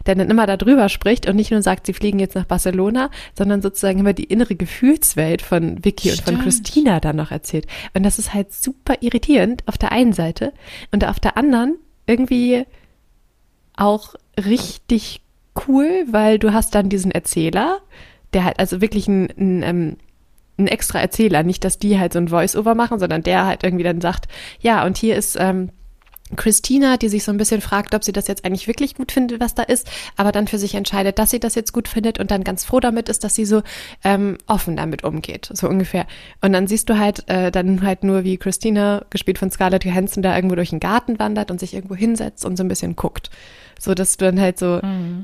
[0.05, 3.61] der dann immer darüber spricht und nicht nur sagt, sie fliegen jetzt nach Barcelona, sondern
[3.61, 6.43] sozusagen immer die innere Gefühlswelt von Vicky und von Stimmt.
[6.43, 7.67] Christina dann noch erzählt.
[7.93, 10.53] Und das ist halt super irritierend auf der einen Seite
[10.91, 11.75] und auf der anderen
[12.05, 12.65] irgendwie
[13.75, 15.21] auch richtig
[15.67, 17.80] cool, weil du hast dann diesen Erzähler,
[18.34, 19.97] der halt also wirklich ein, ein, ähm,
[20.57, 23.84] ein extra Erzähler, nicht, dass die halt so ein Voice-Over machen, sondern der halt irgendwie
[23.84, 24.28] dann sagt,
[24.59, 25.69] ja, und hier ist ähm,
[26.36, 29.39] Christina, die sich so ein bisschen fragt, ob sie das jetzt eigentlich wirklich gut findet,
[29.39, 32.32] was da ist, aber dann für sich entscheidet, dass sie das jetzt gut findet und
[32.32, 33.61] dann ganz froh damit ist, dass sie so
[34.03, 36.05] ähm, offen damit umgeht, so ungefähr.
[36.41, 40.21] Und dann siehst du halt äh, dann halt nur, wie Christina, gespielt von Scarlett Johansson,
[40.21, 43.30] da irgendwo durch den Garten wandert und sich irgendwo hinsetzt und so ein bisschen guckt.
[43.80, 44.82] So, dass du dann halt so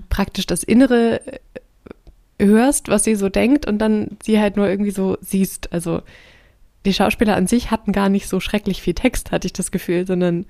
[0.10, 1.39] praktisch das Innere äh,
[2.45, 5.74] hörst, was sie so denkt und dann sie halt nur irgendwie so siehst.
[5.74, 6.01] Also
[6.86, 10.06] die Schauspieler an sich hatten gar nicht so schrecklich viel Text, hatte ich das Gefühl,
[10.06, 10.45] sondern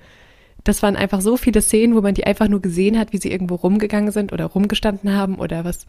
[0.64, 3.32] das waren einfach so viele Szenen, wo man die einfach nur gesehen hat, wie sie
[3.32, 5.86] irgendwo rumgegangen sind oder rumgestanden haben oder was.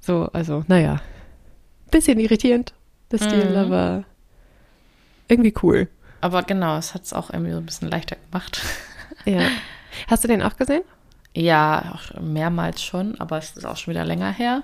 [0.00, 1.00] So, also, naja.
[1.90, 2.72] Bisschen irritierend,
[3.14, 3.56] Stil, Mhm.
[3.56, 4.04] aber
[5.28, 5.88] irgendwie cool.
[6.20, 8.62] Aber genau, es hat es auch irgendwie so ein bisschen leichter gemacht.
[9.26, 9.42] Ja.
[10.08, 10.82] Hast du den auch gesehen?
[11.34, 14.62] Ja, auch mehrmals schon, aber es ist auch schon wieder länger her.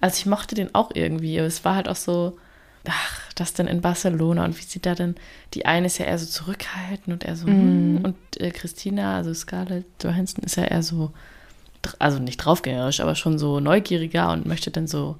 [0.00, 1.36] Also ich mochte den auch irgendwie.
[1.38, 2.38] Es war halt auch so,
[2.88, 5.14] ach, das denn in Barcelona und wie sie da denn,
[5.54, 9.32] die eine ist ja eher so zurückhaltend und eher so, hm, und äh, Christina, also
[9.34, 11.12] Scarlett Johansson ist ja eher so,
[11.98, 15.16] also nicht draufgängerisch, aber schon so neugieriger und möchte dann so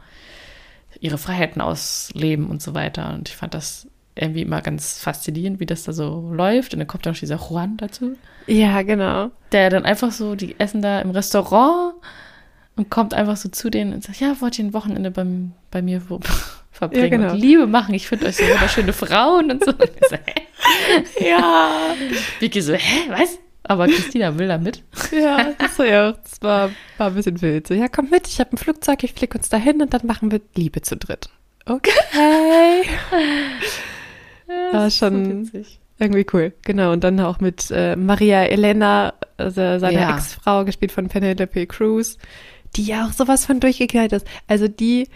[1.00, 3.14] ihre Freiheiten ausleben und so weiter.
[3.14, 6.74] Und ich fand das irgendwie immer ganz faszinierend, wie das da so läuft.
[6.74, 8.16] Und dann kommt dann noch dieser Juan dazu
[8.46, 9.30] Ja, genau.
[9.52, 11.94] der dann einfach so, die essen da im Restaurant
[12.76, 15.82] und kommt einfach so zu denen und sagt, ja, wollt ihr ein Wochenende beim, bei
[15.82, 16.08] mir
[16.72, 17.32] verbringen Ja, genau.
[17.32, 17.94] und Liebe machen?
[17.94, 19.70] Ich finde euch so wunderschöne Frauen und so.
[19.78, 21.28] Und so hä?
[21.28, 21.94] Ja,
[22.40, 23.38] Vicky so, hä, was?
[23.64, 24.82] Aber Christina will da mit.
[25.12, 27.66] ja, das war ja, das war, war ein bisschen wild.
[27.68, 30.30] So, ja, komm mit, ich habe ein Flugzeug, ich flieg uns dahin und dann machen
[30.32, 31.28] wir Liebe zu dritt.
[31.66, 31.90] Okay.
[34.72, 35.78] War schon witzig.
[35.98, 36.52] irgendwie cool.
[36.62, 36.92] Genau.
[36.92, 40.14] Und dann auch mit äh, Maria Elena, also seiner Ja.
[40.16, 42.18] Ex-Frau, gespielt von Penelope Cruz,
[42.76, 44.26] die ja auch sowas von durchgeknallt ist.
[44.48, 45.08] Also die,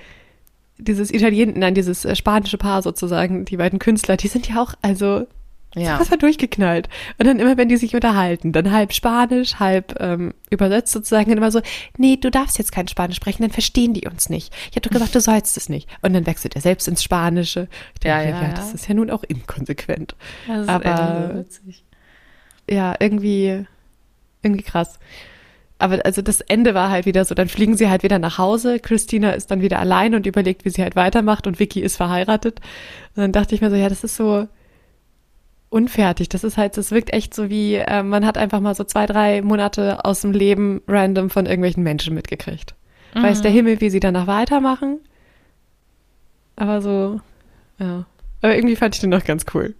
[0.78, 4.74] dieses Italien, nein, dieses äh, spanische Paar sozusagen, die beiden Künstler, die sind ja auch,
[4.82, 5.26] also
[5.74, 5.98] Ja.
[5.98, 6.88] Das war durchgeknallt.
[7.18, 11.36] Und dann immer, wenn die sich unterhalten, dann halb Spanisch, halb ähm, übersetzt sozusagen, dann
[11.38, 11.60] immer so,
[11.98, 14.54] nee, du darfst jetzt kein Spanisch sprechen, dann verstehen die uns nicht.
[14.70, 15.86] Ich habe doch gesagt, du sollst es nicht.
[16.00, 17.68] Und dann wechselt er selbst ins Spanische.
[17.98, 18.54] Ich Ja, denke, ja, ja, ja.
[18.54, 20.14] das ist ja nun auch inkonsequent.
[20.46, 21.84] Das ist Aber- irgendwie witzig.
[22.70, 23.64] Ja, irgendwie,
[24.42, 24.98] irgendwie krass.
[25.78, 28.80] Aber also das Ende war halt wieder so, dann fliegen sie halt wieder nach Hause.
[28.80, 32.60] Christina ist dann wieder allein und überlegt, wie sie halt weitermacht und Vicky ist verheiratet.
[33.14, 34.48] Und dann dachte ich mir so, ja, das ist so
[35.68, 36.30] unfertig.
[36.30, 39.04] Das ist halt, das wirkt echt so wie, äh, man hat einfach mal so zwei,
[39.04, 42.74] drei Monate aus dem Leben random von irgendwelchen Menschen mitgekriegt.
[43.22, 45.00] Weiß der Himmel, wie sie danach weitermachen.
[46.54, 47.20] Aber so,
[47.78, 48.04] ja.
[48.42, 49.74] Aber irgendwie fand ich den noch ganz cool.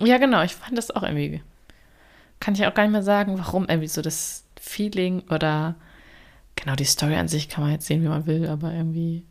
[0.00, 0.42] Ja, genau.
[0.42, 1.40] Ich fand das auch irgendwie.
[2.40, 5.74] Kann ich auch gar nicht mehr sagen, warum irgendwie so das Feeling oder
[6.56, 9.24] genau die Story an sich kann man jetzt sehen, wie man will, aber irgendwie,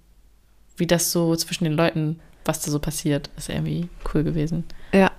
[0.77, 4.65] wie das so zwischen den Leuten, was da so passiert, ist irgendwie cool gewesen.
[4.91, 5.11] Ja.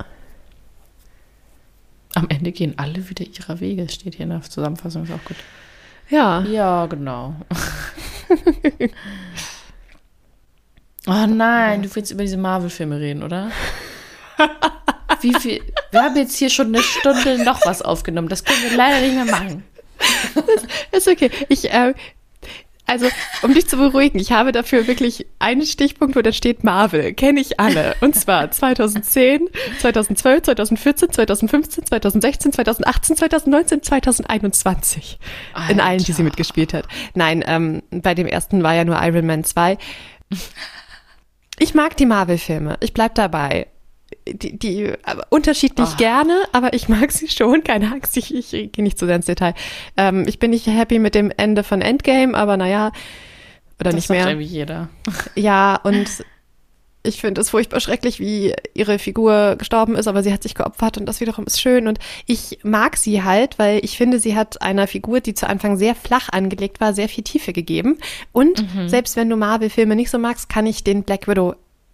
[2.14, 5.36] Am Ende gehen alle wieder ihrer Wege, steht hier in der Zusammenfassung, ist auch gut.
[6.08, 6.40] Ja.
[6.42, 7.36] Ja, genau.
[11.06, 13.52] oh nein, du willst über diese Marvel-Filme reden, oder?
[15.20, 15.62] Wie viel?
[15.90, 18.28] Wir haben jetzt hier schon eine Stunde noch was aufgenommen.
[18.28, 19.64] Das können wir leider nicht mehr machen.
[20.92, 21.30] Ist okay.
[21.48, 21.94] Ich, äh,
[22.90, 23.06] also,
[23.42, 27.14] um dich zu beruhigen, ich habe dafür wirklich einen Stichpunkt, wo da steht Marvel.
[27.14, 27.94] Kenne ich alle.
[28.00, 29.48] Und zwar 2010,
[29.78, 35.20] 2012, 2014, 2015, 2016, 2018, 2019, 2021.
[35.68, 36.24] In allen, die sie Alter.
[36.24, 36.88] mitgespielt hat.
[37.14, 39.78] Nein, ähm, bei dem ersten war ja nur Iron Man 2.
[41.60, 42.76] Ich mag die Marvel-Filme.
[42.80, 43.68] Ich bleib dabei.
[44.28, 44.92] Die, die
[45.30, 45.96] unterschiedlich Ah.
[45.96, 47.64] gerne, aber ich mag sie schon.
[47.64, 49.54] Keine Angst, ich, ich gehe nicht zu sehr ins Detail.
[49.96, 52.92] Ähm, ich bin nicht happy mit dem Ende von Endgame, aber naja,
[53.80, 54.26] oder Das nicht mehr.
[54.28, 54.88] irgendwie jeder.
[55.34, 56.06] Ja, und
[57.02, 60.98] ich finde es furchtbar schrecklich, wie ihre Figur gestorben ist, aber sie hat sich geopfert
[60.98, 61.88] und das wiederum ist schön.
[61.88, 65.78] Und ich mag sie halt, weil ich finde, sie hat einer Figur, die zu Anfang
[65.78, 67.96] sehr flach angelegt war, sehr viel Tiefe gegeben.
[68.32, 71.26] Und selbst wenn du Marvel-Filme nicht so magst, kann ich den Black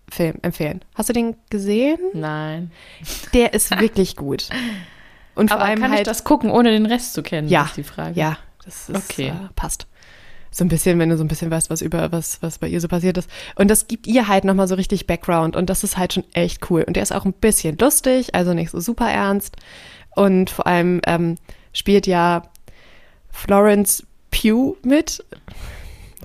[0.06, 0.80] Widow-Film empfehlen.
[0.94, 1.98] Hast du den gesehen?
[2.14, 2.70] Nein.
[3.34, 4.48] Der ist wirklich gut.
[5.34, 6.00] Und vor Aber allem kann halt.
[6.00, 7.48] ich das gucken, ohne den Rest zu kennen?
[7.48, 8.18] Ja, ist die Frage.
[8.18, 9.28] Ja, das ist, Okay.
[9.28, 9.86] äh, passt.
[10.50, 12.80] So ein bisschen, wenn du so ein bisschen weißt, was über was, was bei ihr
[12.80, 13.28] so passiert ist.
[13.56, 16.70] Und das gibt ihr halt nochmal so richtig Background und das ist halt schon echt
[16.70, 16.82] cool.
[16.82, 19.56] Und der ist auch ein bisschen lustig, also nicht so super ernst.
[20.14, 21.34] Und vor allem ähm,
[21.74, 22.44] spielt ja
[23.30, 25.22] Florence Pugh mit.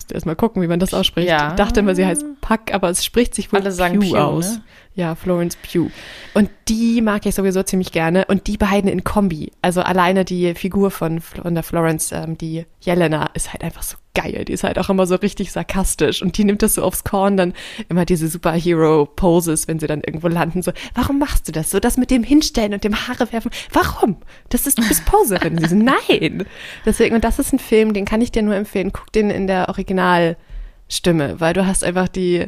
[0.01, 1.29] Musste erst mal gucken, wie man das ausspricht.
[1.29, 1.49] Ja.
[1.49, 4.19] Ich dachte immer, sie heißt Puck, aber es spricht sich wohl Alle sagen Pugh Pugh,
[4.19, 4.53] aus.
[4.53, 4.63] ne?
[4.95, 5.91] Ja, Florence Pugh.
[6.33, 8.25] Und die mag ich sowieso ziemlich gerne.
[8.25, 9.51] Und die beiden in Kombi.
[9.61, 13.97] Also alleine die Figur von, von der Florence, ähm, die Jelena, ist halt einfach so
[14.13, 14.45] geil.
[14.45, 16.21] Die ist halt auch immer so richtig sarkastisch.
[16.21, 17.53] Und die nimmt das so aufs Korn, dann
[17.89, 20.61] immer diese Superhero-Poses, wenn sie dann irgendwo landen.
[20.61, 21.71] So, warum machst du das?
[21.71, 23.51] So das mit dem Hinstellen und dem Haare werfen.
[23.71, 24.17] Warum?
[24.49, 25.57] Das ist, du bist Poserin.
[25.57, 26.45] sie so, nein.
[26.85, 28.91] Deswegen, und das ist ein Film, den kann ich dir nur empfehlen.
[28.91, 32.47] Guck den in der Originalstimme, weil du hast einfach die,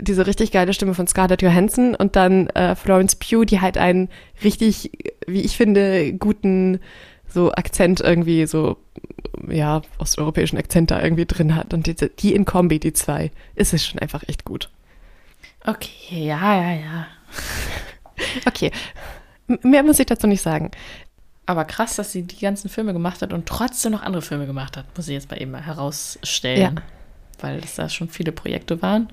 [0.00, 4.08] diese richtig geile Stimme von Scarlett Johansson und dann äh, Florence Pugh, die halt einen
[4.42, 4.92] richtig,
[5.26, 6.80] wie ich finde, guten
[7.32, 8.76] so Akzent irgendwie so,
[9.48, 11.74] ja, osteuropäischen Akzent da irgendwie drin hat.
[11.74, 14.70] Und die, die in Kombi, die zwei, ist es schon einfach echt gut.
[15.64, 17.06] Okay, ja, ja, ja.
[18.46, 18.70] Okay,
[19.62, 20.70] mehr muss ich dazu nicht sagen.
[21.46, 24.76] Aber krass, dass sie die ganzen Filme gemacht hat und trotzdem noch andere Filme gemacht
[24.76, 26.76] hat, muss ich jetzt mal eben mal herausstellen.
[26.76, 26.82] Ja.
[27.40, 29.08] Weil es da schon viele Projekte waren.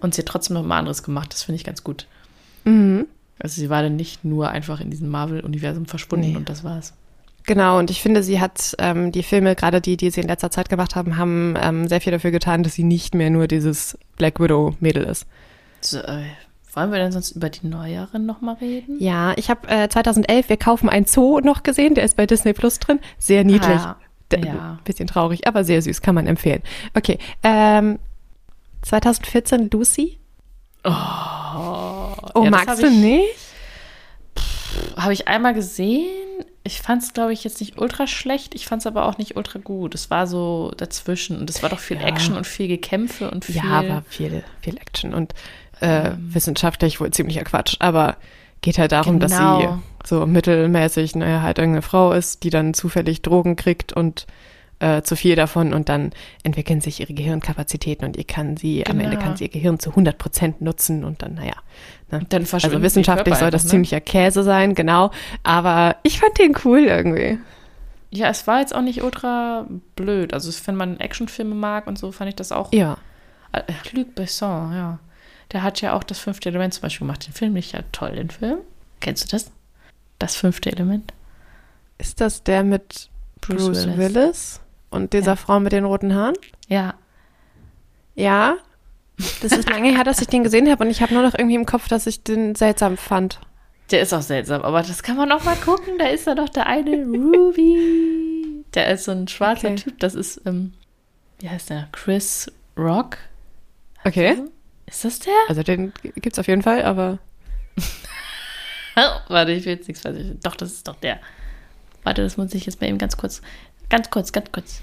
[0.00, 1.32] Und sie hat trotzdem noch mal anderes gemacht.
[1.32, 2.06] Das finde ich ganz gut.
[2.64, 3.06] Mhm.
[3.38, 6.36] Also sie war dann nicht nur einfach in diesem Marvel-Universum verschwunden Nee.
[6.36, 6.94] und das war's.
[7.46, 10.50] Genau, und ich finde, sie hat ähm, die Filme, gerade die, die sie in letzter
[10.50, 13.98] Zeit gemacht haben, haben ähm, sehr viel dafür getan, dass sie nicht mehr nur dieses
[14.16, 15.26] Black Widow-Mädel ist.
[15.82, 16.22] So, äh,
[16.72, 18.96] wollen wir denn sonst über die neueren noch mal reden?
[18.98, 22.54] Ja, ich habe äh, 2011 Wir kaufen ein Zoo noch gesehen, der ist bei Disney
[22.54, 22.98] Plus drin.
[23.18, 23.78] Sehr niedlich.
[23.78, 23.96] Ah,
[24.42, 24.78] ja.
[24.84, 26.62] Bisschen traurig, aber sehr süß, kann man empfehlen.
[26.94, 27.98] Okay, ähm,
[28.82, 30.18] 2014 Lucy?
[30.82, 30.90] Oh,
[32.34, 33.28] Oh, ja, magst du ich- nicht?
[34.96, 36.06] Habe ich einmal gesehen.
[36.66, 38.54] Ich fand es, glaube ich, jetzt nicht ultra schlecht.
[38.54, 39.94] Ich fand es aber auch nicht ultra gut.
[39.94, 41.38] Es war so dazwischen.
[41.38, 42.04] Und es war doch viel Ja.
[42.06, 43.56] Action und viel Gekämpfe und viel.
[43.56, 45.34] Ja, aber viel, viel Action und
[45.80, 48.16] äh, wissenschaftlich wohl ziemlicher Quatsch, aber
[48.62, 49.82] geht halt darum, dass sie Genau.
[50.06, 54.26] so mittelmäßig, naja, halt irgendeine Frau ist, die dann zufällig Drogen kriegt und
[54.78, 56.12] äh, zu viel davon und dann
[56.44, 59.22] entwickeln sich ihre Gehirnkapazitäten und ihr kann sie, am Ende Genau.
[59.22, 61.54] kann sie ihr Gehirn zu 100 Prozent nutzen und dann, naja.
[62.20, 62.26] Ne?
[62.28, 63.70] dann Also wissenschaftlich soll das ne?
[63.70, 65.10] ziemlicher Käse sein, genau.
[65.42, 67.38] Aber ich fand den cool irgendwie.
[68.10, 69.66] Ja, es war jetzt auch nicht ultra
[69.96, 70.32] blöd.
[70.32, 72.72] Also wenn man Actionfilme mag und so, fand ich das auch.
[72.72, 72.96] Ja.
[73.52, 73.62] Äh,
[73.92, 74.98] Luc Besson, ja.
[75.52, 77.26] Der hat ja auch das fünfte Element zum Beispiel gemacht.
[77.26, 78.58] Den Film nicht ja toll, den Film.
[79.00, 79.50] Kennst du das?
[80.18, 81.12] Das fünfte Element?
[81.98, 83.10] Ist das der mit
[83.40, 84.14] Bruce, Bruce Willis.
[84.14, 84.60] Willis.
[84.90, 85.36] und dieser ja.
[85.36, 86.34] Frau mit den roten Haaren?
[86.68, 86.94] Ja.
[88.14, 88.56] Ja.
[89.42, 91.54] Das ist lange her, dass ich den gesehen habe und ich habe nur noch irgendwie
[91.54, 93.38] im Kopf, dass ich den seltsam fand.
[93.90, 95.98] Der ist auch seltsam, aber das kann man auch mal gucken.
[95.98, 98.64] Da ist ja doch der eine Ruby.
[98.74, 99.76] Der ist so ein schwarzer okay.
[99.76, 100.00] Typ.
[100.00, 100.72] Das ist, ähm,
[101.38, 101.88] wie heißt der?
[101.92, 103.18] Chris Rock.
[104.04, 104.36] Okay.
[104.86, 105.34] Ist das der?
[105.48, 107.18] Also den gibt's auf jeden Fall, aber.
[108.96, 110.18] oh, warte, ich will jetzt nichts falsch.
[110.42, 111.20] Doch, das ist doch der.
[112.02, 113.42] Warte, das muss ich jetzt mal eben ganz kurz.
[113.88, 114.82] Ganz kurz, ganz kurz.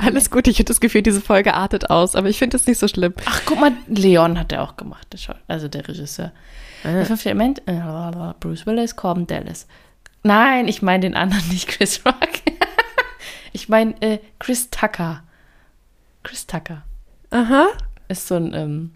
[0.00, 2.78] Alles gut, ich habe das Gefühl, diese Folge artet aus, aber ich finde es nicht
[2.78, 3.14] so schlimm.
[3.24, 5.08] Ach, guck mal, Leon hat er auch gemacht,
[5.48, 6.32] also der Regisseur.
[6.84, 6.92] Ah.
[6.92, 7.80] Der fünfte Element, äh,
[8.40, 9.66] Bruce Willis, Corbin Dallas.
[10.22, 12.14] Nein, ich meine den anderen nicht, Chris Rock.
[13.52, 15.22] ich meine äh, Chris Tucker.
[16.22, 16.82] Chris Tucker.
[17.30, 17.68] Aha.
[18.08, 18.90] Ist so ein ähm,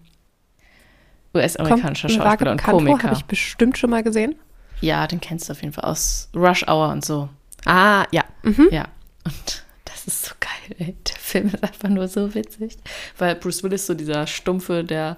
[1.33, 3.03] US-amerikanischer Schauspieler und Komiker.
[3.03, 4.35] Habe ich bestimmt schon mal gesehen.
[4.81, 7.29] Ja, den kennst du auf jeden Fall aus Rush Hour und so.
[7.65, 8.23] Ah, ja.
[8.43, 8.67] Mhm.
[8.71, 8.85] Ja.
[9.23, 9.64] Und
[10.05, 10.95] das ist so geil, ey.
[11.07, 12.77] Der Film ist einfach nur so witzig.
[13.17, 15.17] Weil Bruce Willis so dieser stumpfe, der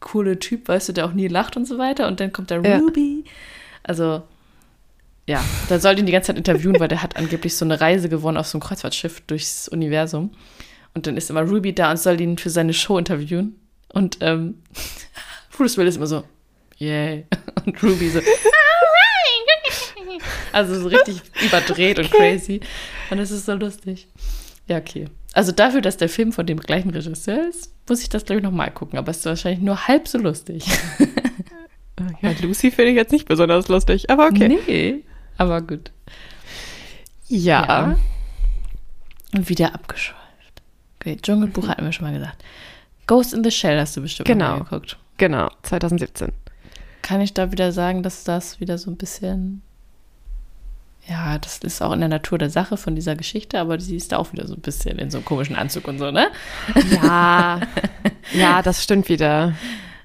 [0.00, 2.06] coole Typ, weißt du, der auch nie lacht und so weiter.
[2.06, 2.78] Und dann kommt der ja.
[2.78, 3.24] Ruby.
[3.82, 4.22] Also,
[5.26, 8.08] ja, da soll ihn die ganze Zeit interviewen, weil der hat angeblich so eine Reise
[8.08, 10.32] gewonnen auf so einem Kreuzfahrtschiff durchs Universum.
[10.94, 13.56] Und dann ist immer Ruby da und soll ihn für seine Show interviewen.
[13.92, 14.62] Und ähm,
[15.56, 16.24] Bruce Willis immer so,
[16.76, 17.26] yay.
[17.66, 18.20] Und Ruby so,
[20.52, 22.60] also so richtig überdreht und crazy.
[23.10, 24.08] Und es ist so lustig.
[24.66, 25.06] Ja, okay.
[25.32, 28.44] Also dafür, dass der Film von dem gleichen Regisseur ist, muss ich das, glaube ich,
[28.44, 28.98] nochmal gucken.
[28.98, 30.64] Aber es ist wahrscheinlich nur halb so lustig.
[32.22, 34.48] ja, Lucy finde ich jetzt nicht besonders lustig, aber okay.
[34.48, 35.04] Nee,
[35.36, 35.92] aber gut.
[37.28, 37.66] Ja.
[37.66, 37.98] ja.
[39.34, 40.20] Und wieder abgeschweift.
[40.98, 42.44] Okay, Dschungelbuch hatten wir schon mal gesagt.
[43.06, 44.58] Ghost in the Shell hast du bestimmt genau.
[44.58, 44.98] mal geguckt.
[45.16, 46.32] Genau, 2017.
[47.02, 49.62] Kann ich da wieder sagen, dass das wieder so ein bisschen
[51.06, 54.12] ja, das ist auch in der Natur der Sache von dieser Geschichte, aber sie ist
[54.12, 56.28] da auch wieder so ein bisschen in so einem komischen Anzug und so, ne?
[57.02, 57.60] Ja,
[58.32, 59.54] ja, das stimmt wieder.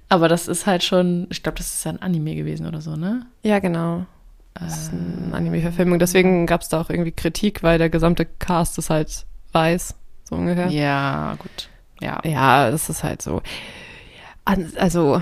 [0.09, 2.95] Aber das ist halt schon, ich glaube, das ist ja ein Anime gewesen oder so,
[2.95, 3.26] ne?
[3.43, 4.05] Ja, genau.
[4.53, 5.99] Das ist eine äh, Anime-Verfilmung.
[5.99, 10.35] Deswegen gab es da auch irgendwie Kritik, weil der gesamte Cast ist halt weiß, so
[10.35, 10.67] ungefähr.
[10.69, 11.69] Ja, gut.
[11.99, 12.19] Ja.
[12.23, 13.41] Ja, das ist halt so.
[14.45, 15.22] Also,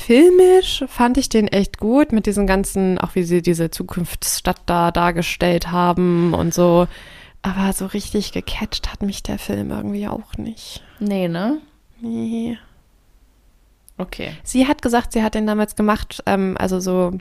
[0.00, 4.90] Filmisch fand ich den echt gut mit diesen ganzen, auch wie sie diese Zukunftsstadt da
[4.90, 6.88] dargestellt haben und so.
[7.42, 10.82] Aber so richtig gecatcht hat mich der Film irgendwie auch nicht.
[10.98, 11.58] Nee, ne?
[12.00, 12.58] Nee.
[13.98, 14.32] Okay.
[14.42, 17.12] Sie hat gesagt, sie hat den damals gemacht, ähm, also so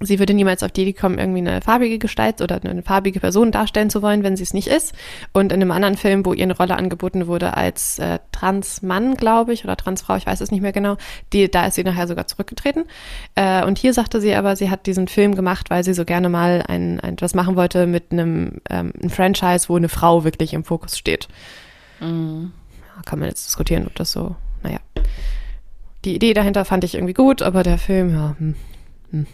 [0.00, 3.50] Sie würde niemals auf die Idee kommen, irgendwie eine farbige Gestalt oder eine farbige Person
[3.50, 4.94] darstellen zu wollen, wenn sie es nicht ist.
[5.32, 9.54] Und in einem anderen Film, wo ihr eine Rolle angeboten wurde als äh, Transmann, glaube
[9.54, 10.98] ich, oder Transfrau, ich weiß es nicht mehr genau,
[11.32, 12.84] die, da ist sie nachher sogar zurückgetreten.
[13.36, 16.28] Äh, und hier sagte sie aber, sie hat diesen Film gemacht, weil sie so gerne
[16.28, 20.52] mal ein, ein etwas machen wollte mit einem ähm, ein Franchise, wo eine Frau wirklich
[20.52, 21.26] im Fokus steht.
[22.00, 22.52] Mhm.
[23.06, 24.80] Kann man jetzt diskutieren, ob das so, naja.
[26.04, 28.54] Die Idee dahinter fand ich irgendwie gut, aber der Film, ja, hm,
[29.10, 29.26] hm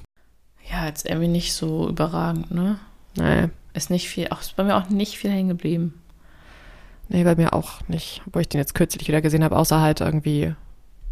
[0.70, 2.78] ja, jetzt irgendwie nicht so überragend, ne?
[3.16, 3.48] Nee.
[3.74, 6.00] Ist nicht viel, auch ist bei mir auch nicht viel hängen geblieben.
[7.08, 8.22] Nee, bei mir auch nicht.
[8.26, 10.54] Obwohl ich den jetzt kürzlich wieder gesehen habe, außer halt irgendwie,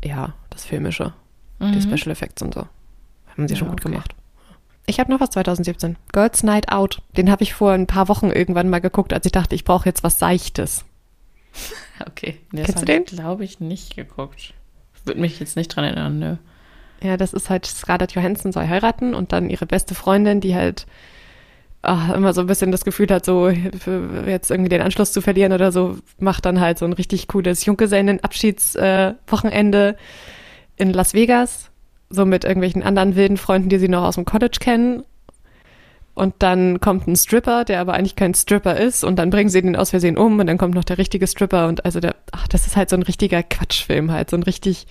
[0.05, 1.13] ja, das Filmische.
[1.59, 1.73] Mhm.
[1.73, 2.67] Die Special Effects und so.
[3.29, 3.91] Haben sie ja, schon gut okay.
[3.91, 4.15] gemacht.
[4.87, 5.97] Ich habe noch was 2017.
[6.13, 7.03] Girls Night Out.
[7.17, 9.89] Den habe ich vor ein paar Wochen irgendwann mal geguckt, als ich dachte, ich brauche
[9.89, 10.85] jetzt was Seichtes.
[12.07, 12.41] Okay.
[12.51, 13.05] Nee, Kennst du den?
[13.05, 14.55] glaube ich, nicht geguckt.
[15.05, 16.37] Würde mich jetzt nicht dran erinnern, nö.
[17.03, 20.87] Ja, das ist halt, Scarlett Johansson soll heiraten und dann ihre beste Freundin, die halt
[21.83, 25.53] ach, immer so ein bisschen das Gefühl hat, so jetzt irgendwie den Anschluss zu verlieren
[25.53, 29.95] oder so, macht dann halt so ein richtig cooles Junggesellenabschiedswochenende äh,
[30.77, 31.71] in Las Vegas,
[32.11, 35.05] so mit irgendwelchen anderen wilden Freunden, die sie noch aus dem College kennen.
[36.15, 39.63] Und dann kommt ein Stripper, der aber eigentlich kein Stripper ist, und dann bringen sie
[39.63, 42.47] den aus Versehen um und dann kommt noch der richtige Stripper und also der, ach,
[42.49, 44.87] das ist halt so ein richtiger Quatschfilm halt, so ein richtig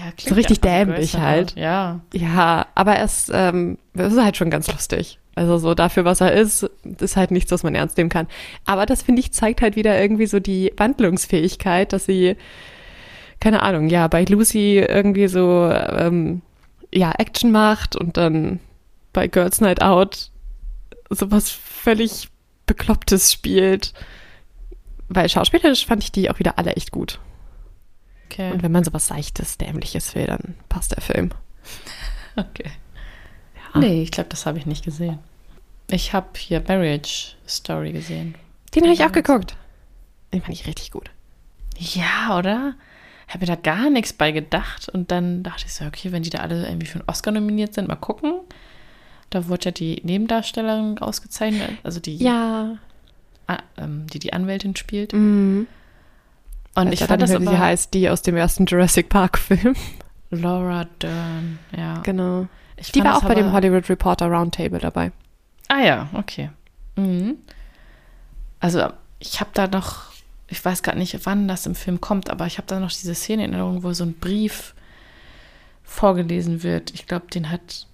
[0.00, 1.54] ja, so richtig dämlich halt.
[1.56, 2.00] Ja.
[2.14, 5.18] Ja, aber es, ähm, es ist halt schon ganz lustig.
[5.34, 6.68] Also so dafür, was er ist,
[6.98, 8.26] ist halt nichts, was man ernst nehmen kann.
[8.64, 12.36] Aber das, finde ich, zeigt halt wieder irgendwie so die Wandlungsfähigkeit, dass sie,
[13.40, 16.42] keine Ahnung, ja, bei Lucy irgendwie so, ähm,
[16.92, 18.60] ja, Action macht und dann
[19.12, 20.30] bei Girls Night Out
[21.10, 22.28] sowas völlig
[22.66, 23.92] Beklopptes spielt.
[25.08, 27.18] Weil schauspielerisch fand ich die auch wieder alle echt gut.
[28.30, 28.52] Okay.
[28.52, 31.30] Und wenn man sowas Seichtes, Dämliches will, dann passt der Film.
[32.36, 32.70] Okay.
[33.74, 33.80] Ja.
[33.80, 35.18] Nee, ich glaube, das habe ich nicht gesehen.
[35.90, 38.36] Ich habe hier Marriage Story gesehen.
[38.74, 39.56] Den habe ich auch geguckt.
[40.32, 41.10] Den fand ich richtig gut.
[41.76, 42.74] Ja, oder?
[43.30, 44.88] habe mir da gar nichts bei gedacht.
[44.88, 47.74] Und dann dachte ich so, okay, wenn die da alle irgendwie für einen Oscar nominiert
[47.74, 48.34] sind, mal gucken.
[49.30, 52.76] Da wurde ja die Nebendarstellerin ausgezeichnet, also die, Ja.
[53.46, 55.12] ah, ähm, die die Anwältin spielt.
[55.12, 55.68] Mhm.
[56.86, 59.74] Und ich fand das wie aber sie heißt, die aus dem ersten Jurassic Park-Film.
[60.30, 62.00] Laura Dern, ja.
[62.02, 62.46] Genau.
[62.76, 65.12] Ich Die war auch bei dem Hollywood Reporter Roundtable dabei.
[65.68, 66.50] Ah ja, okay.
[66.96, 67.36] Mhm.
[68.60, 68.88] Also
[69.18, 70.04] ich habe da noch,
[70.48, 73.14] ich weiß gar nicht, wann das im Film kommt, aber ich habe da noch diese
[73.14, 74.74] Szene in Erinnerung, wo so ein Brief
[75.82, 76.92] vorgelesen wird.
[76.94, 77.86] Ich glaube, den hat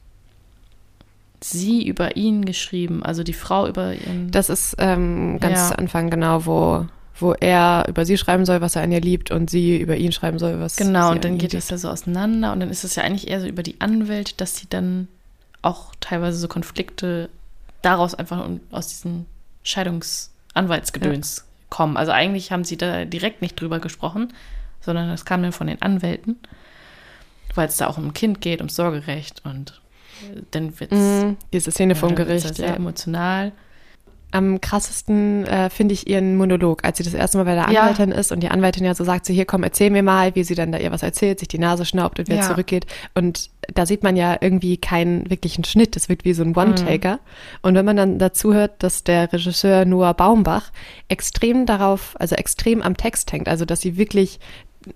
[1.41, 4.31] sie über ihn geschrieben, also die Frau über ihren.
[4.31, 5.69] Das ist ähm, ganz Ja.
[5.69, 6.87] zu Anfang genau, wo,
[7.19, 10.13] wo er über sie schreiben soll, was er an ihr liebt und sie über ihn
[10.13, 12.85] schreiben soll, was genau, und an dann geht das ja so auseinander und dann ist
[12.85, 15.09] es ja eigentlich eher so über die Anwälte, dass sie dann
[15.63, 17.29] auch teilweise so Konflikte
[17.83, 19.27] daraus einfach und aus diesen
[19.63, 21.97] Scheidungsanwaltsgedöns kommen.
[21.97, 24.33] Also eigentlich haben sie da direkt nicht drüber gesprochen,
[24.81, 26.39] sondern das kam dann von den Anwälten,
[27.55, 29.81] weil es da auch um ein Kind geht, ums Sorgerecht und
[30.23, 32.75] äh, dann wird es Mhm, diese Szene vom Gericht, sehr ja.
[32.75, 33.53] emotional.
[34.33, 37.83] Am krassesten äh, finde ich ihren Monolog, als sie das erste Mal bei der Ja.
[37.83, 40.45] Anwältin ist und die Anwältin ja so sagt, so hier komm, erzähl mir mal, wie
[40.45, 42.47] sie dann da ihr was erzählt, sich die Nase schnaubt und wieder Ja.
[42.47, 42.87] zurückgeht.
[43.15, 47.13] Und da sieht man ja irgendwie keinen wirklichen Schnitt, das wirkt wie so ein One-Taker.
[47.15, 47.19] Mhm.
[47.63, 50.71] Und wenn man dann dazu hört, dass der Regisseur Noah Baumbach
[51.09, 54.41] extrem darauf, also extrem am Text hängt, also dass sie wirklich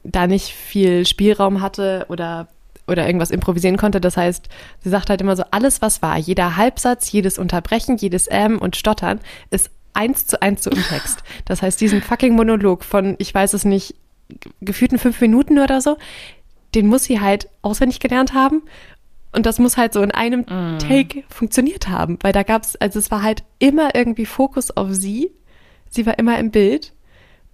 [0.04, 2.48] da nicht viel Spielraum hatte oder
[2.90, 4.00] oder irgendwas improvisieren konnte.
[4.00, 4.48] Das heißt,
[4.80, 8.76] sie sagt halt immer so, alles was war, jeder Halbsatz, jedes Unterbrechen, jedes Ähm und
[8.76, 11.22] Stottern ist eins zu eins so im Text.
[11.46, 13.94] Das heißt, diesen fucking Monolog von, ich weiß es nicht,
[14.60, 15.96] gefühlten fünf Minuten oder so,
[16.74, 18.62] den muss sie halt auswendig gelernt haben.
[19.32, 20.44] Und das muss halt so in einem
[20.78, 25.30] Take funktioniert haben, weil da gab's, also es war halt immer irgendwie Fokus auf sie.
[25.88, 26.92] Sie war immer im Bild.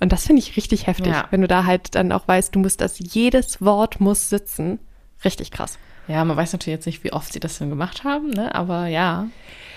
[0.00, 1.26] Und das finde ich richtig heftig, Ja.
[1.30, 4.78] wenn du da halt dann auch weißt, du musst das, jedes Wort muss sitzen.
[5.24, 5.78] Richtig krass.
[6.08, 8.54] Ja, man weiß natürlich jetzt nicht, wie oft sie das denn gemacht haben, ne?
[8.54, 9.26] aber ja,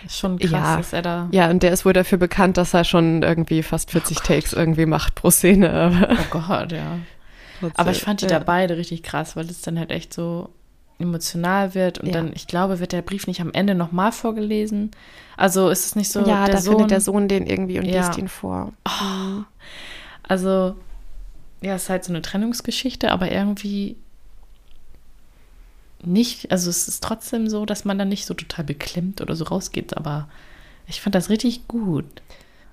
[0.05, 0.77] ist schon krass, Ja.
[0.77, 1.27] dass er da.
[1.31, 4.85] Ja, und der ist wohl dafür bekannt, dass er schon irgendwie fast 40 Takes irgendwie
[4.85, 6.07] macht pro Szene.
[6.11, 6.99] Oh Gott, ja.
[7.75, 8.37] Aber ich fand die ja.
[8.37, 10.49] da beide richtig krass, weil es dann halt echt so
[10.99, 12.13] emotional wird und Ja.
[12.13, 14.91] dann, ich glaube, wird der Brief nicht am Ende nochmal vorgelesen.
[15.35, 17.85] Also ist es nicht so, ja, der da Sohn, findet der Sohn den irgendwie und
[17.85, 18.05] Ja.
[18.05, 18.71] liest ihn vor.
[20.23, 20.75] also
[21.61, 23.97] ja, es ist halt so eine Trennungsgeschichte, aber irgendwie
[26.03, 29.43] nicht, also es ist trotzdem so, dass man dann nicht so total beklemmt oder so
[29.45, 30.27] rausgeht, aber
[30.87, 32.05] ich fand das richtig gut.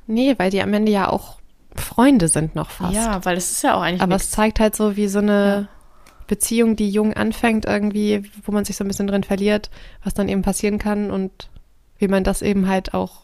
[0.06, 1.38] Nee, weil die am Ende ja auch
[1.74, 2.94] Freunde sind noch fast.
[2.94, 5.18] Ja, weil es ist ja auch eigentlich Aber nix- es zeigt halt so, wie so
[5.18, 5.68] eine
[6.26, 9.70] Beziehung, die jung anfängt irgendwie, wo man sich so ein bisschen drin verliert,
[10.02, 11.50] was dann eben passieren kann und
[11.98, 13.22] wie man das eben halt auch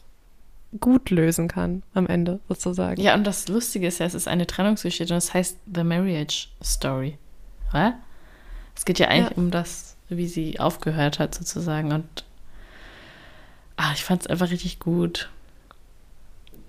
[0.79, 2.99] gut lösen kann am Ende sozusagen.
[3.01, 6.47] Ja, und das Lustige ist ja, es ist eine Trennungsgeschichte und es heißt The Marriage
[6.63, 7.17] Story.
[7.73, 7.95] Ja?
[8.75, 9.37] Es geht ja eigentlich Ja.
[9.37, 12.23] um das, wie sie aufgehört hat sozusagen und
[13.77, 15.29] ah, ich fand es einfach richtig gut.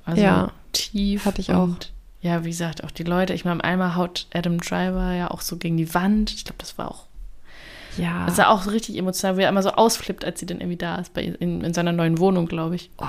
[0.05, 1.25] Also Ja, tief.
[1.25, 3.33] hatte ich und, Ja, wie gesagt, auch die Leute.
[3.35, 6.33] Ich meine, einmal haut Adam Driver ja auch so gegen die Wand.
[6.33, 7.05] Ich glaube, das war auch
[7.97, 8.27] Ja.
[8.27, 10.77] Das war auch so richtig emotional, wie er immer so ausflippt, als sie dann irgendwie
[10.79, 12.91] da ist, bei, in, in seiner neuen Wohnung, glaube ich.
[12.99, 13.07] oh,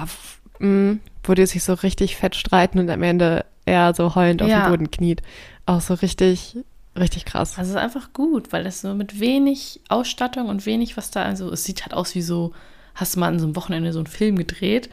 [0.60, 4.48] mh, wo die sich so richtig fett streiten und am Ende er so heulend auf
[4.50, 4.66] Ja.
[4.68, 5.22] dem Boden kniet.
[5.66, 6.56] Auch so richtig,
[6.98, 7.58] richtig krass.
[7.58, 11.24] Also es ist einfach gut, weil das so mit wenig Ausstattung und wenig, was da,
[11.24, 12.54] also es sieht halt aus wie so,
[12.96, 14.90] hast du mal an so einem Wochenende so einen Film gedreht,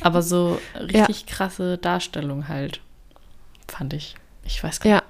[0.00, 2.80] aber so richtig krasse Darstellung halt,
[3.68, 4.14] fand ich.
[4.44, 5.02] Ich weiß gar Ja.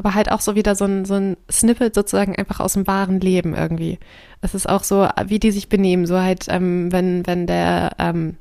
[0.00, 3.18] Aber halt auch so wieder so ein, so ein Snippet sozusagen einfach aus dem wahren
[3.18, 3.98] Leben irgendwie.
[4.40, 6.06] Es ist auch so, wie die sich benehmen.
[6.06, 8.36] So halt, ähm, wenn, wenn der, ähm,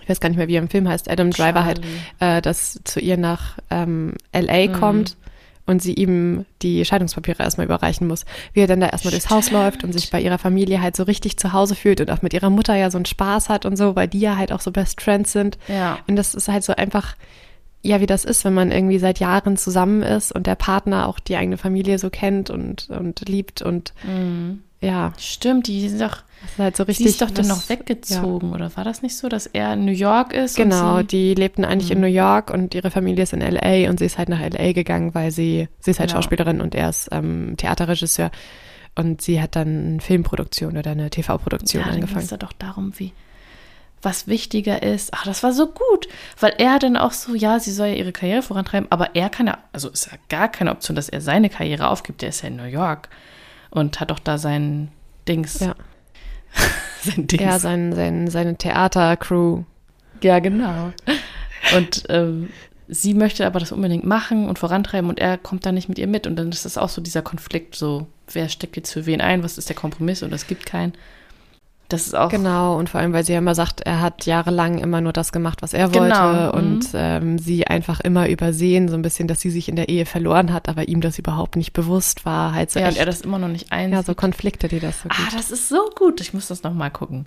[0.00, 1.80] ich weiß gar nicht mehr, wie er im Film heißt, Adam Driver halt,
[2.20, 2.36] Charlie.
[2.38, 4.72] äh, das zu ihr nach ähm, LA Mhm.
[4.74, 5.16] kommt
[5.70, 8.24] und sie ihm die Scheidungspapiere erstmal überreichen muss.
[8.52, 11.04] Wie er dann da erstmal durchs Haus läuft und sich bei ihrer Familie halt so
[11.04, 13.76] richtig zu Hause fühlt und auch mit ihrer Mutter ja so einen Spaß hat und
[13.76, 15.56] so, weil die ja halt auch so Best Friends sind.
[15.68, 15.98] Ja.
[16.06, 17.16] Und das ist halt so einfach,
[17.82, 21.18] ja, wie das ist, wenn man irgendwie seit Jahren zusammen ist und der Partner auch
[21.18, 24.60] die eigene Familie so kennt und, und liebt und Mhm.
[24.80, 27.06] ja, Stimmt, die sind doch, das ist halt so sie richtig.
[27.06, 30.32] ist doch dann noch weggezogen, oder war das nicht so, dass er in New York
[30.32, 30.56] ist?
[30.56, 32.04] Genau, sie, die lebten eigentlich in Mhm.
[32.04, 35.14] New York und ihre Familie ist in LA und sie ist halt nach LA gegangen,
[35.14, 36.16] weil sie, sie ist halt Ja.
[36.16, 38.30] Schauspielerin und er ist ähm, Theaterregisseur
[38.94, 42.22] und sie hat dann eine Filmproduktion oder eine TV-Produktion ja, angefangen.
[42.24, 43.12] es da doch darum, wie,
[44.02, 45.12] was wichtiger ist.
[45.12, 46.08] Ach, das war so gut,
[46.40, 49.46] weil er dann auch so, ja, sie soll ja ihre Karriere vorantreiben, aber er kann
[49.46, 52.22] ja, also ist ja gar keine Option, dass er seine Karriere aufgibt.
[52.22, 53.10] Der ist ja in New York
[53.70, 54.88] und hat doch da sein
[55.28, 55.60] Dings.
[55.60, 55.74] Ja.
[57.02, 57.42] sein Dings.
[57.42, 59.62] Ja, sein, sein, seine Theatercrew.
[60.22, 60.92] Ja, genau.
[61.76, 62.50] Und ähm,
[62.88, 66.06] sie möchte aber das unbedingt machen und vorantreiben und er kommt da nicht mit ihr
[66.06, 66.26] mit.
[66.26, 69.42] Und dann ist das auch so dieser Konflikt, so, wer steckt jetzt für wen ein,
[69.42, 70.92] was ist der Kompromiss und es gibt keinen.
[71.90, 72.28] Das ist auch.
[72.28, 75.32] Genau, und vor allem, weil sie ja immer sagt, er hat jahrelang immer nur das
[75.32, 76.98] gemacht, was er wollte Genau, und mhm.
[76.98, 80.52] ähm, sie einfach immer übersehen, so ein bisschen, dass sie sich in der Ehe verloren
[80.52, 82.54] hat, aber ihm das überhaupt nicht bewusst war.
[82.54, 83.92] Halt so ja, und echt, er das immer noch nicht einsieht.
[83.94, 85.34] ja, so Konflikte, die das so ah, gibt.
[85.34, 86.20] das ist so gut.
[86.20, 87.26] Ich muss das nochmal gucken.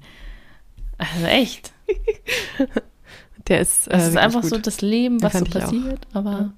[0.98, 1.74] Also echt.
[3.50, 4.50] Der ist, äh, Das ist einfach gut.
[4.50, 5.60] so das Leben, was so ich auch.
[5.60, 6.54] passiert, aber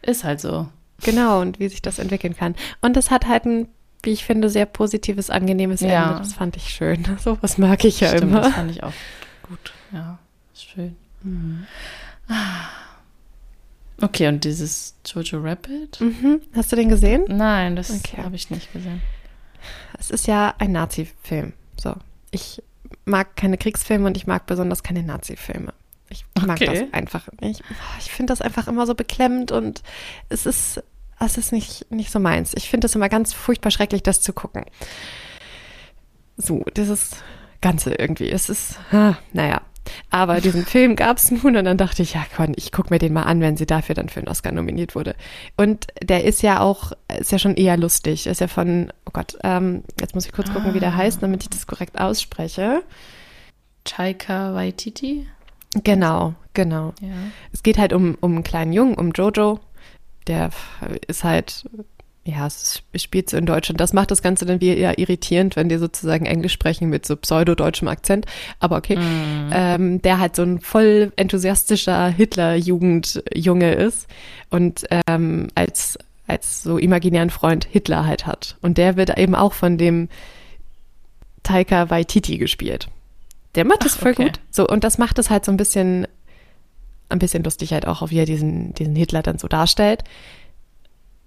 [0.00, 0.66] ist halt so.
[1.02, 2.54] Genau, und wie sich das entwickeln kann.
[2.80, 3.68] Und es hat halt ein,
[4.04, 6.08] wie ich finde, sehr positives, angenehmes Ja.
[6.08, 6.18] Ende.
[6.20, 7.04] Das fand ich schön.
[7.20, 8.40] So was mag ich ja Stimmt, immer.
[8.42, 8.92] das fand ich auch
[9.48, 9.72] gut.
[9.92, 10.18] Ja,
[10.52, 10.96] ist schön.
[14.00, 16.00] Okay, und dieses Jojo Rabbit?
[16.00, 16.40] Mhm.
[16.54, 17.24] Hast du den gesehen?
[17.28, 18.22] Nein, das Okay.
[18.22, 19.00] habe ich nicht gesehen.
[19.98, 21.52] Es ist ja ein Nazi-Film.
[21.80, 21.94] So.
[22.30, 22.62] Ich
[23.04, 25.72] mag keine Kriegsfilme und ich mag besonders keine Nazi-Filme.
[26.10, 26.66] Ich mag Okay.
[26.66, 27.28] das einfach.
[27.40, 27.62] Ich,
[28.00, 29.82] ich finde das einfach immer so beklemmend und
[30.28, 30.82] es ist,
[31.24, 32.52] es ist nicht, nicht so meins.
[32.54, 34.64] Ich finde es immer ganz furchtbar schrecklich, das zu gucken.
[36.36, 37.10] So, dieses
[37.60, 38.30] Ganze irgendwie.
[38.30, 39.62] Es ist, ah, naja.
[40.10, 42.98] Aber diesen Film gab es nun und dann dachte ich, ja, komm, ich gucke mir
[42.98, 45.14] den mal an, wenn sie dafür dann für einen Oscar nominiert wurde.
[45.56, 48.26] Und der ist ja auch, ist ja schon eher lustig.
[48.26, 51.42] Ist ja von, oh Gott, ähm, jetzt muss ich kurz gucken, wie der heißt, damit
[51.42, 52.82] ich das korrekt ausspreche.
[53.84, 55.26] Chaika Waititi?
[55.82, 56.94] Genau, genau.
[57.00, 57.08] Ja.
[57.52, 59.60] Es geht halt um, um einen kleinen Jungen, um Jojo.
[60.26, 60.50] Der
[61.06, 61.64] ist halt,
[62.24, 63.80] ja, es spielt so in Deutschland.
[63.80, 67.16] Das macht das Ganze dann wieder eher irritierend, wenn die sozusagen Englisch sprechen mit so
[67.16, 68.26] pseudo-deutschem Akzent.
[68.60, 68.98] Aber okay.
[69.52, 74.06] Ähm, der halt so ein voll enthusiastischer Hitler-Jugendjunge ist
[74.48, 78.56] und ähm, als, als so imaginären Freund Hitler halt hat.
[78.62, 80.08] Und der wird eben auch von dem
[81.42, 82.88] Taika Waititi gespielt.
[83.54, 84.24] Der macht das Ach, voll okay.
[84.24, 84.40] gut.
[84.50, 86.08] So, und das macht es halt so ein bisschen,
[87.08, 90.04] ein bisschen lustig halt auch, wie er diesen, diesen Hitler dann so darstellt.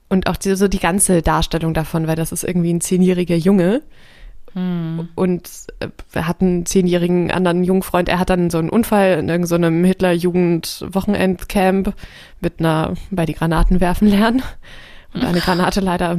[0.09, 3.83] Und auch die, so die ganze Darstellung davon, weil das ist irgendwie ein zehnjähriger Junge
[4.53, 5.09] Hm.
[5.15, 5.49] und
[5.79, 8.09] äh, er hat einen zehnjährigen anderen Jungfreund.
[8.09, 11.93] Er hat dann so einen Unfall in irgendeinem Hitler-Jugend-Wochenendcamp
[12.41, 14.41] mit einer, bei die Granaten werfen lernen.
[15.13, 16.17] Und eine Granate leider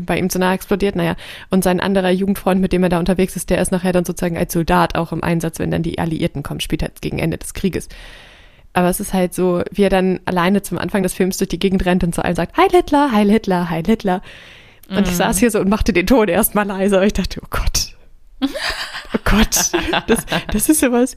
[0.00, 0.96] bei ihm zu nahe explodiert.
[0.96, 1.16] Naja,
[1.50, 4.38] und sein anderer Jugendfreund, mit dem er da unterwegs ist, der ist nachher dann sozusagen
[4.38, 7.88] als Soldat auch im Einsatz, wenn dann die Alliierten kommen, halt gegen Ende des Krieges.
[8.72, 11.58] Aber es ist halt so, wie er dann alleine zum Anfang des Films durch die
[11.58, 14.22] Gegend rennt und zu allen sagt, Heil Hitler, Heil Hitler, Heil Hitler.
[14.88, 16.98] Und ich saß hier so und machte den Ton erstmal leise.
[16.98, 17.94] Und ich dachte, oh Gott.
[19.14, 19.72] Oh Gott.
[20.06, 21.16] Das, das ist sowas.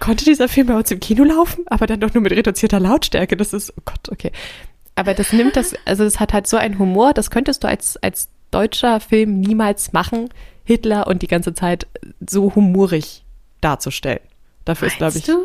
[0.00, 1.64] Konnte dieser Film bei uns im Kino laufen?
[1.66, 3.36] Aber dann doch nur mit reduzierter Lautstärke.
[3.36, 4.32] Das ist, oh Gott, okay.
[4.94, 7.96] Aber das nimmt das, also es hat halt so einen Humor, das könntest du als,
[7.98, 10.28] als deutscher Film niemals machen,
[10.64, 11.86] Hitler und die ganze Zeit
[12.28, 13.24] so humorig
[13.60, 14.20] darzustellen.
[14.64, 15.38] Dafür ist, glaube ich, du?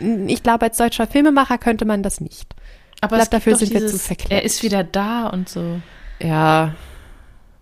[0.00, 2.54] Ich glaube, als deutscher Filmemacher könnte man das nicht.
[3.00, 4.32] Aber glaub, dafür sind wir dieses, zu verklemmt.
[4.32, 5.80] Er ist wieder da und so.
[6.20, 6.74] Ja,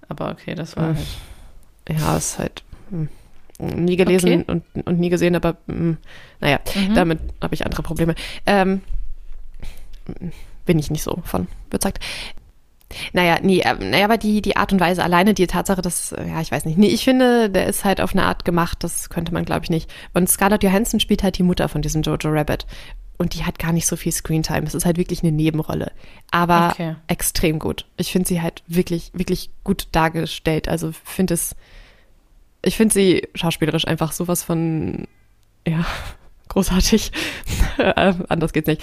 [0.09, 0.97] Aber okay, das war Mhm.
[0.97, 1.07] halt.
[2.01, 3.09] ja, ist halt hm,
[3.59, 4.45] nie gelesen Okay.
[4.75, 5.97] und, und nie gesehen, aber hm,
[6.41, 6.95] naja, Mhm.
[6.95, 8.15] damit habe ich andere Probleme.
[8.47, 8.83] Ähm,
[10.67, 11.99] bin ich nicht so von überzeugt.
[13.13, 16.29] Naja, nee, ähm, naja, aber die, die Art und Weise alleine, die Tatsache, dass, äh,
[16.29, 16.79] ja, ich weiß nicht.
[16.79, 19.71] Nee, ich finde, der ist halt auf eine Art gemacht, das könnte man, glaube ich,
[19.71, 19.91] nicht.
[20.15, 22.67] Und Scarlett Johansson spielt halt die Mutter von diesem Jojo Rabbit.
[23.19, 24.67] Und die hat gar nicht so viel Screentime.
[24.67, 25.93] Es ist halt wirklich eine Nebenrolle.
[26.33, 26.97] Aber Okay.
[27.07, 27.87] extrem gut.
[27.97, 30.69] Ich finde sie halt wirklich, wirklich gut dargestellt.
[30.69, 31.55] Also finde es,
[32.63, 35.07] ich finde sie schauspielerisch einfach sowas von,
[35.67, 35.85] ja,
[36.49, 37.13] großartig.
[37.79, 38.83] äh, anders geht's nicht.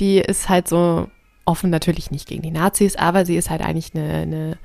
[0.00, 1.08] Die ist halt so
[1.48, 4.58] offen natürlich nicht gegen die Nazis, aber sie ist halt eigentlich eine, eine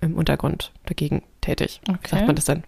[0.00, 1.80] im Untergrund dagegen tätig.
[1.88, 2.08] Okay.
[2.08, 2.64] Sagt man das dann?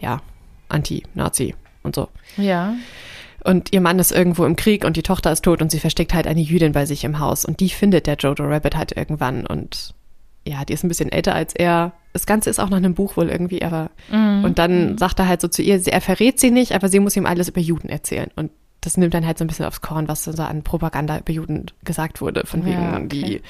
[0.00, 0.20] Ja,
[0.68, 2.08] Anti-Nazi und so.
[2.36, 2.74] Ja.
[3.44, 6.12] Und ihr Mann ist irgendwo im Krieg und die Tochter ist tot und sie versteckt
[6.12, 7.44] halt eine Jüdin bei sich im Haus.
[7.44, 9.46] Und die findet der Jojo Rabbit halt irgendwann.
[9.46, 9.94] Und
[10.44, 11.92] ja, die ist ein bisschen älter als er.
[12.12, 13.90] Das Ganze ist auch nach einem Buch wohl irgendwie, aber.
[14.10, 14.44] Mhm.
[14.44, 17.16] Und dann sagt er halt so zu ihr, er verrät sie nicht, aber sie muss
[17.16, 18.30] ihm alles über Juden erzählen.
[18.34, 21.32] Und das nimmt dann halt so ein bisschen aufs Korn, was so an Propaganda über
[21.32, 22.46] Juden gesagt wurde.
[22.46, 23.08] Von wegen, Ja, okay.
[23.08, 23.42] die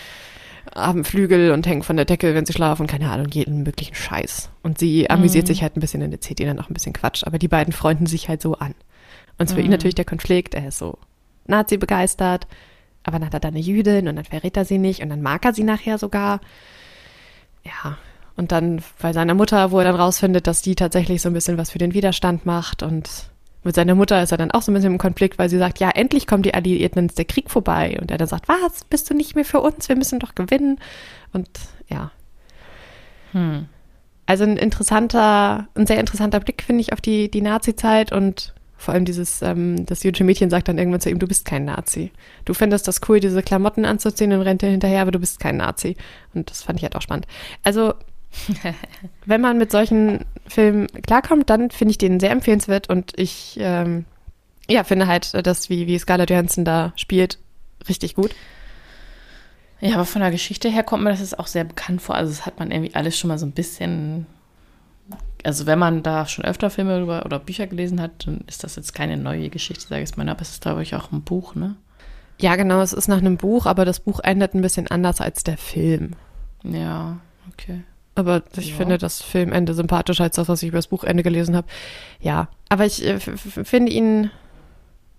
[0.75, 4.51] haben Flügel und hängen von der Decke, wenn sie schlafen, keine Ahnung, jeden möglichen Scheiß.
[4.63, 5.49] Und sie amüsiert Mhm.
[5.49, 7.25] sich halt ein bisschen in der CD dann auch ein bisschen Quatsch.
[7.25, 8.75] Aber die beiden freunden sich halt so an.
[9.39, 9.71] Und für ihn Mhm.
[9.73, 10.99] natürlich der Konflikt, er ist so
[11.47, 12.47] Nazi begeistert,
[13.05, 15.23] aber dann hat er da eine Jüdin und dann verrät er sie nicht und dann
[15.23, 16.41] mag er sie nachher sogar.
[17.65, 17.97] Ja,
[18.37, 21.57] und dann bei seiner Mutter, wo er dann rausfindet, dass die tatsächlich so ein bisschen
[21.59, 23.09] was für den Widerstand macht und
[23.69, 25.79] mit seiner Mutter ist er dann auch so ein bisschen im Konflikt, weil sie sagt,
[25.79, 27.99] ja, endlich kommen die Alliierten, dann ist der Krieg vorbei.
[28.01, 30.81] Und er dann sagt, was, bist du nicht mehr für uns, wir müssen doch gewinnen.
[31.33, 31.49] Und
[31.89, 32.11] ja,
[33.33, 33.67] Hm.
[34.27, 38.95] also ein interessanter, ein sehr interessanter Blick, finde ich, auf die, die Nazi-Zeit und Vor
[38.95, 42.13] allem dieses, ähm, das jüdische Mädchen sagt dann irgendwann zu ihm, du bist kein Nazi.
[42.45, 45.57] Du findest das cool, diese Klamotten anzuziehen und rennt dir hinterher, aber du bist kein
[45.57, 45.97] Nazi.
[46.33, 47.27] Und das fand ich halt auch spannend.
[47.65, 47.95] Also,
[49.27, 54.05] wenn man mit solchen Filmen klarkommt, dann finde ich den sehr empfehlenswert und ich, ähm,
[54.69, 57.39] ja, finde halt, dass wie, wie Scarlett Johansson da spielt,
[57.89, 58.35] richtig gut.
[59.81, 62.17] Ja, aber von der Geschichte her kommt mir das jetzt auch sehr bekannt vor.
[62.17, 64.27] Also, das hat man irgendwie alles schon mal so ein bisschen.
[65.45, 68.77] Also, wenn man da schon öfter Filme über, oder Bücher gelesen hat, dann ist das
[68.77, 70.29] jetzt keine neue Geschichte, sage ich mal.
[70.29, 71.77] Aber es ist, glaube ich, auch ein Buch, ne?
[72.41, 75.45] Ja, genau, es ist nach einem Buch, aber das Buch endet ein bisschen anders als
[75.45, 76.13] der Film.
[76.65, 77.19] Ja,
[77.53, 77.83] okay.
[78.19, 78.77] Aber ich Ja.
[78.77, 81.67] finde das Filmende sympathischer als das, was ich über das Buchende gelesen habe.
[82.21, 84.31] Ja, aber ich äh, finde ihn,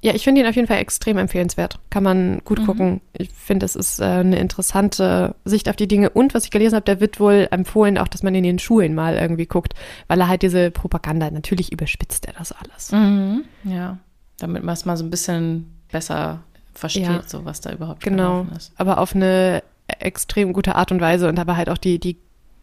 [0.01, 1.79] ja, ich finde ihn auf jeden Fall extrem empfehlenswert.
[1.89, 2.65] Kann man gut Mhm.
[2.65, 3.01] gucken.
[3.13, 6.09] Ich finde, es ist äh, eine interessante Sicht auf die Dinge.
[6.09, 8.95] Und was ich gelesen habe, der wird wohl empfohlen, auch, dass man in den Schulen
[8.95, 9.73] mal irgendwie guckt,
[10.07, 12.91] weil er halt diese Propaganda, natürlich überspitzt er das alles.
[12.91, 13.43] Mhm.
[13.63, 13.97] Ja.
[14.37, 16.39] Damit man es mal so ein bisschen besser
[16.73, 17.23] versteht, Ja.
[17.25, 18.71] so was da überhaupt Genau, ist.
[18.77, 19.63] aber auf eine
[19.99, 22.15] extrem gute Art und Weise und aber halt auch die, die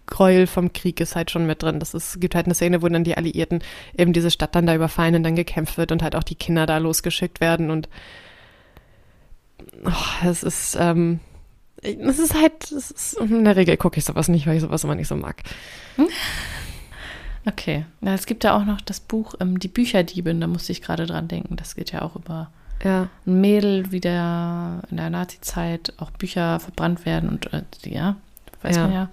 [0.07, 1.81] Gräuel vom Krieg ist halt schon mit drin.
[1.81, 3.63] Das ist, es gibt halt eine Szene, wo dann die Alliierten
[3.97, 6.67] eben diese Stadt dann da überfallen und dann gekämpft wird und halt auch die Kinder
[6.67, 7.89] da losgeschickt werden und
[9.85, 11.21] oh, es ist, ähm,
[11.83, 14.85] es ist halt, es ist, in der Regel gucke ich sowas nicht, weil ich sowas
[14.85, 15.43] immer nicht so mag.
[17.45, 17.85] Okay.
[18.01, 21.07] Ja, es gibt ja auch noch das Buch ähm, Die Bücherdiebin, da musste ich gerade
[21.07, 21.57] dran denken.
[21.57, 22.51] Das geht ja auch über
[22.83, 28.17] Ja, ein Mädel, wie der in der Nazi-Zeit auch Bücher verbrannt werden und äh, ja,
[28.63, 28.83] weiß Ja.
[28.83, 29.09] man ja.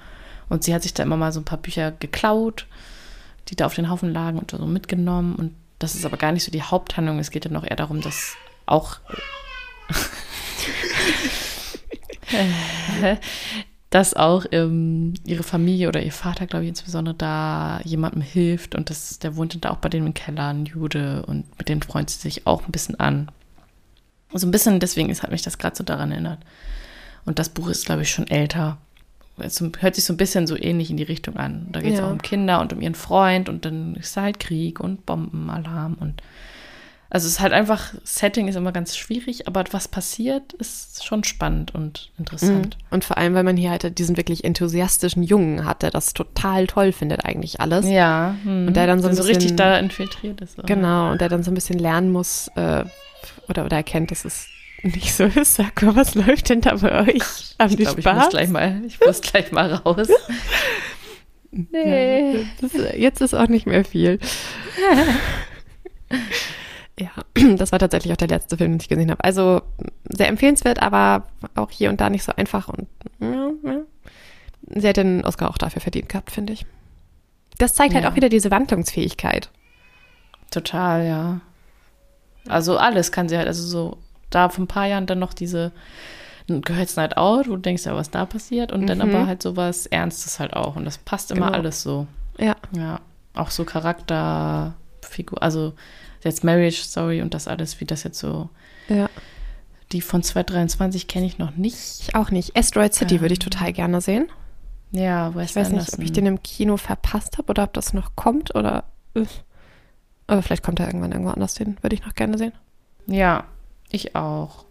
[0.53, 2.67] Und sie hat sich da immer mal so ein paar Bücher geklaut,
[3.47, 5.35] die da auf den Haufen lagen und so mitgenommen.
[5.35, 7.17] Und das ist aber gar nicht so die Haupthandlung.
[7.17, 8.35] Es geht ja noch eher darum, dass
[8.67, 8.99] auch
[13.89, 18.91] dass auch ähm, ihre Familie oder ihr Vater, glaube ich, insbesondere da jemandem hilft und
[18.91, 22.11] das, der wohnt da auch bei denen im Keller, ein Jude und mit dem freut
[22.11, 23.31] sie sich auch ein bisschen an.
[24.33, 26.39] So ein bisschen, deswegen ist, hat mich das gerade so daran erinnert.
[27.25, 28.77] Und das Buch ist, glaube ich, schon älter.
[29.37, 31.67] Es hört sich so ein bisschen so ähnlich in die Richtung an.
[31.71, 32.07] Da geht es Ja.
[32.07, 35.95] auch um Kinder und um ihren Freund und dann ist da halt Krieg und Bombenalarm
[35.99, 36.21] und
[37.09, 41.23] also es ist halt einfach, Setting ist immer ganz schwierig, aber was passiert, ist schon
[41.23, 42.75] spannend und interessant.
[42.79, 42.83] Mhm.
[42.89, 46.65] Und vor allem, weil man hier halt diesen wirklich enthusiastischen Jungen hat, der das total
[46.65, 47.87] toll findet, eigentlich alles.
[47.87, 48.35] Ja.
[48.43, 48.65] hm.
[48.69, 50.57] Und der dann so ein so richtig bisschen- da infiltriert ist.
[50.57, 50.65] oder?
[50.65, 52.83] Genau, und der dann so ein bisschen lernen muss äh,
[53.47, 54.47] oder, oder erkennt, dass es
[54.83, 55.55] nicht so ist.
[55.55, 57.55] Sag mal, was läuft denn da bei euch?
[57.59, 60.07] Haben Ich die ich muss gleich mal, ich muss gleich mal raus.
[61.71, 64.17] Ja, das, jetzt ist auch nicht mehr viel.
[66.99, 67.11] ja,
[67.57, 69.23] das war tatsächlich auch der letzte Film, den ich gesehen habe.
[69.23, 69.61] Also
[70.09, 72.69] sehr empfehlenswert, aber auch hier und da nicht so einfach.
[72.69, 72.87] Und
[73.19, 73.79] ja, ja.
[74.75, 76.65] sie hat den Oscar auch dafür verdient gehabt, finde ich.
[77.59, 78.09] Das zeigt halt Ja.
[78.11, 79.49] auch wieder diese Wandlungsfähigkeit.
[80.49, 81.41] Total, ja.
[82.47, 83.97] Also alles kann sie halt, also so,
[84.35, 85.71] da vor ein paar Jahren dann noch diese
[86.47, 89.03] Girls Night Out, wo du denkst, ja, was da passiert, und dann Mhm.
[89.15, 90.75] aber halt sowas Ernstes halt auch.
[90.75, 91.57] Und das passt immer Genau.
[91.57, 92.07] alles so.
[92.37, 92.55] Ja.
[92.75, 92.99] Ja.
[93.33, 95.73] Auch so Charakterfigur, also
[96.23, 98.49] jetzt Marriage Story und das alles, wie das jetzt so.
[98.89, 99.09] Ja.
[99.91, 101.99] Die von 223 kenne ich noch nicht.
[102.01, 102.57] Ich auch nicht.
[102.57, 103.21] Asteroid City Ähm.
[103.21, 104.27] würde ich total gerne sehen.
[104.91, 106.05] Ja, Wes Ich weiß nicht, ob Anderson.
[106.05, 108.83] ich den im Kino verpasst habe oder ob das noch kommt oder.
[109.15, 109.25] äh.
[110.27, 111.77] Aber vielleicht kommt er irgendwann irgendwo anders hin.
[111.81, 112.53] Würde ich noch gerne sehen.
[113.07, 113.43] Ja,
[113.93, 114.65] ich auch.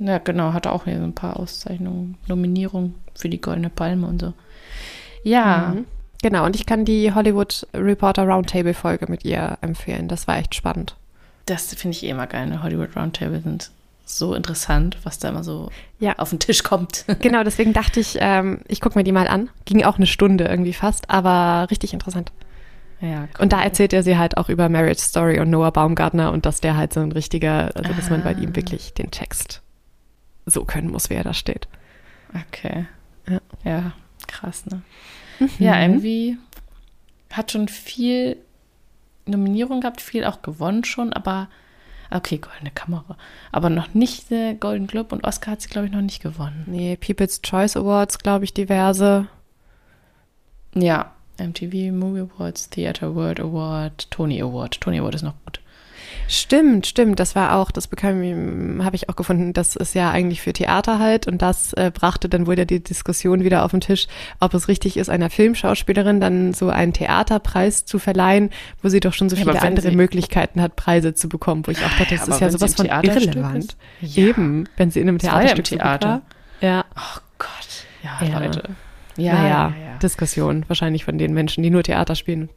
[0.00, 4.20] Ja, genau, hatte auch hier so ein paar Auszeichnungen, Nominierungen für die Goldene Palme und
[4.20, 4.32] so.
[5.22, 5.84] Ja, Mhm.
[6.22, 10.08] Genau, und ich kann die Hollywood Reporter Roundtable Folge mit ihr empfehlen.
[10.08, 10.96] Das war echt spannend.
[11.44, 12.46] das finde ich eh immer geil.
[12.48, 12.62] Ne?
[12.62, 13.70] Hollywood Roundtable sind
[14.04, 15.70] so interessant, was da immer so
[16.00, 16.14] Ja.
[16.18, 17.04] auf den Tisch kommt.
[17.20, 19.50] Genau, deswegen dachte ich, ähm, ich gucke mir die mal an.
[19.66, 22.32] Ging auch eine Stunde irgendwie fast, aber richtig interessant.
[23.00, 26.46] Ja, Und da erzählt er sie halt auch über Marriage Story und Noah Baumgartner und
[26.46, 28.38] dass der halt so ein richtiger, also dass man bei Ah.
[28.38, 29.62] ihm wirklich den Text
[30.46, 31.68] so können muss, wie er da steht.
[32.48, 32.86] Okay.
[33.28, 33.40] Ja.
[33.64, 33.92] Ja,
[34.28, 34.82] krass, ne?
[35.58, 35.80] Ja, Mhm.
[35.82, 36.38] irgendwie
[37.32, 38.36] hat schon viel
[39.26, 41.48] Nominierung gehabt, viel auch gewonnen schon, aber
[42.10, 43.16] okay, goldene Kamera.
[43.52, 46.62] Aber noch nicht der Golden Globe und Oscar hat sie, glaube ich, noch nicht gewonnen.
[46.66, 49.26] Nee, People's Choice Awards, glaube ich, diverse.
[50.74, 54.80] Ja, MTV Movie Awards, Theater World Award, Tony Award.
[54.80, 55.60] Tony Award ist noch gut.
[56.28, 57.20] Stimmt, stimmt.
[57.20, 60.98] Das war auch, das bekam, habe ich auch gefunden, das ist ja eigentlich für Theater
[60.98, 64.08] halt und das äh, brachte dann wohl ja die Diskussion wieder auf den Tisch,
[64.40, 68.50] ob es richtig ist, einer Filmschauspielerin dann so einen Theaterpreis zu verleihen,
[68.82, 71.70] wo sie doch schon so Ja, viele andere sie- Möglichkeiten hat, Preise zu bekommen, wo
[71.70, 73.76] ich auch dachte, das Aber ist ja sowas von irrelevant.
[74.00, 74.24] Ja.
[74.24, 76.08] Eben, wenn sie in einem ja Theaterstück Theater.
[76.08, 76.22] war.
[76.60, 77.48] Ja, Oh Gott.
[78.02, 78.38] Ja, Ja.
[78.40, 78.62] Leute.
[79.16, 82.50] Ja, naja, Diskussion wahrscheinlich von den Menschen, die nur Theater spielen.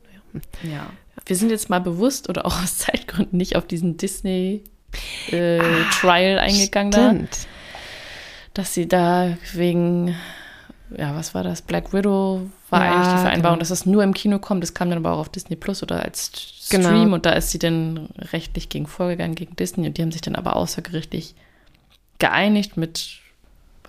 [0.64, 0.88] Ja.
[1.26, 4.64] wir sind jetzt mal bewusst oder auch aus Zeitgründen nicht auf diesen Disney
[5.31, 7.31] äh, ah, Trial eingegangen stimmt.
[7.31, 7.49] da.
[8.56, 10.15] Dass sie da wegen,
[10.95, 11.61] ja, was war das?
[11.61, 13.60] Black Widow war ja, eigentlich die Vereinbarung, genau.
[13.60, 14.64] dass das nur im Kino kommt.
[14.64, 16.31] Das kam dann aber auch auf Disney Plus oder als
[16.65, 17.15] Stream genau.
[17.15, 20.36] und da ist sie dann rechtlich gegen vorgegangen, gegen Disney und die haben sich dann
[20.36, 21.36] aber außergerichtlich
[22.18, 23.22] geeinigt mit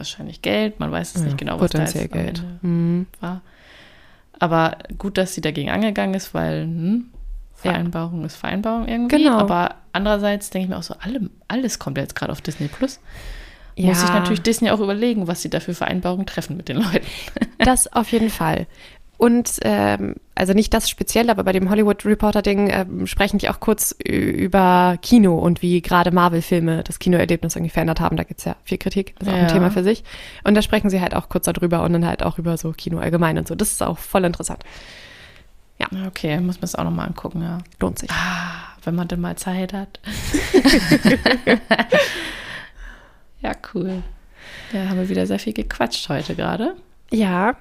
[0.00, 0.80] wahrscheinlich Geld.
[0.80, 3.06] Man weiß es ja, nicht genau, was da jetzt Geld mhm.
[3.20, 3.42] war.
[4.38, 7.10] Aber gut, dass sie dagegen angegangen ist, weil hm,
[7.54, 9.24] Vereinbarung ist Vereinbarung irgendwie.
[9.24, 9.38] Genau.
[9.38, 13.00] Aber andererseits denke ich mir auch so, alle, alles kommt jetzt gerade auf Disney Plus.
[13.76, 13.88] Ja.
[13.88, 17.06] Muss sich natürlich Disney auch überlegen, was sie da für Vereinbarungen treffen mit den Leuten.
[17.58, 18.66] Das auf jeden Fall.
[19.20, 23.60] Und ähm, also nicht das speziell, aber bei dem Hollywood Reporter-Ding ähm, sprechen die auch
[23.60, 28.16] kurz über Kino und wie gerade Marvel-Filme das Kinoerlebnis irgendwie verändert haben.
[28.16, 29.42] Da gibt es ja viel Kritik, das ist auch ja.
[29.42, 30.04] ein Thema für sich.
[30.42, 32.98] Und da sprechen sie halt auch kurz darüber und dann halt auch über so Kino
[32.98, 33.54] allgemein und so.
[33.54, 34.64] Das ist auch voll interessant.
[35.78, 35.88] Ja.
[36.06, 37.58] Okay, muss man es auch nochmal angucken, ja.
[37.78, 38.10] Lohnt sich.
[38.10, 40.00] Ah, wenn man denn mal Zeit hat.
[43.42, 44.02] ja, cool.
[44.72, 46.74] Ja, haben wir wieder sehr viel gequatscht heute gerade.
[47.10, 47.54] Ja,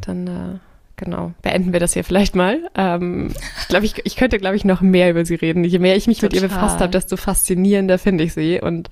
[0.00, 0.58] dann äh,
[0.96, 2.70] genau, beenden wir das hier vielleicht mal.
[2.74, 5.64] Ähm, ich glaube, ich, ich könnte, glaube ich, noch mehr über sie reden.
[5.64, 6.34] Je mehr ich mich Total.
[6.36, 8.60] mit ihr befasst habe, desto faszinierender finde ich sie.
[8.60, 8.90] Und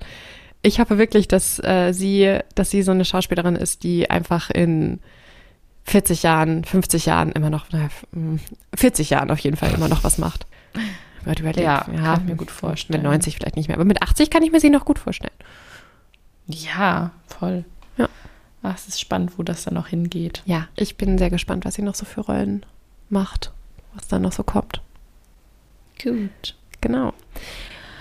[0.61, 4.99] ich hoffe wirklich, dass äh, sie, dass sie so eine Schauspielerin ist, die einfach in
[5.85, 7.89] 40 Jahren, 50 Jahren immer noch, naja,
[8.75, 10.47] 40 Jahren auf jeden Fall immer noch was macht.
[11.25, 11.65] Wird überlegt.
[11.65, 13.01] Ja, ja, kann mir gut vorstellen.
[13.01, 15.33] Mit 90 vielleicht nicht mehr, aber mit 80 kann ich mir sie noch gut vorstellen.
[16.47, 17.63] Ja, voll.
[17.97, 18.09] Ja.
[18.63, 20.41] Ach, es ist spannend, wo das dann noch hingeht.
[20.45, 22.65] Ja, ich bin sehr gespannt, was sie noch so für Rollen
[23.09, 23.51] macht,
[23.93, 24.81] was dann noch so kommt.
[26.01, 26.55] Gut.
[26.81, 27.13] Genau.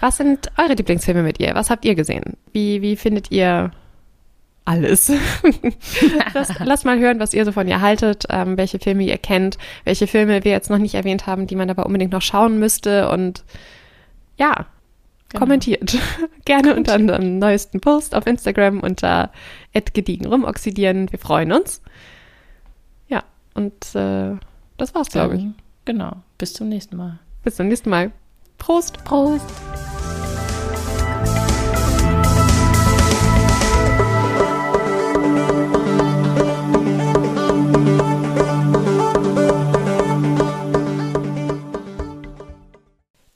[0.00, 1.54] Was sind eure Lieblingsfilme mit ihr?
[1.54, 2.36] Was habt ihr gesehen?
[2.52, 3.72] Wie, wie findet ihr
[4.64, 5.12] alles.
[6.34, 9.58] lasst, lasst, mal hören, was ihr so von ihr haltet, ähm, welche Filme ihr kennt,
[9.84, 13.10] welche Filme wir jetzt noch nicht erwähnt haben, die man aber unbedingt noch schauen müsste
[13.10, 13.44] und
[14.36, 14.66] ja,
[15.32, 15.40] genau.
[15.40, 15.98] kommentiert.
[16.44, 19.30] Gerne unter unserem neuesten Post auf Instagram unter
[19.92, 21.10] gediegen rumoxidieren.
[21.10, 21.82] Wir freuen uns.
[23.08, 24.36] Ja, und äh,
[24.76, 25.44] das war's, glaube ich.
[25.84, 26.16] Genau.
[26.38, 27.18] Bis zum nächsten Mal.
[27.42, 28.12] Bis zum nächsten Mal.
[28.58, 29.02] Prost.
[29.04, 29.46] Prost.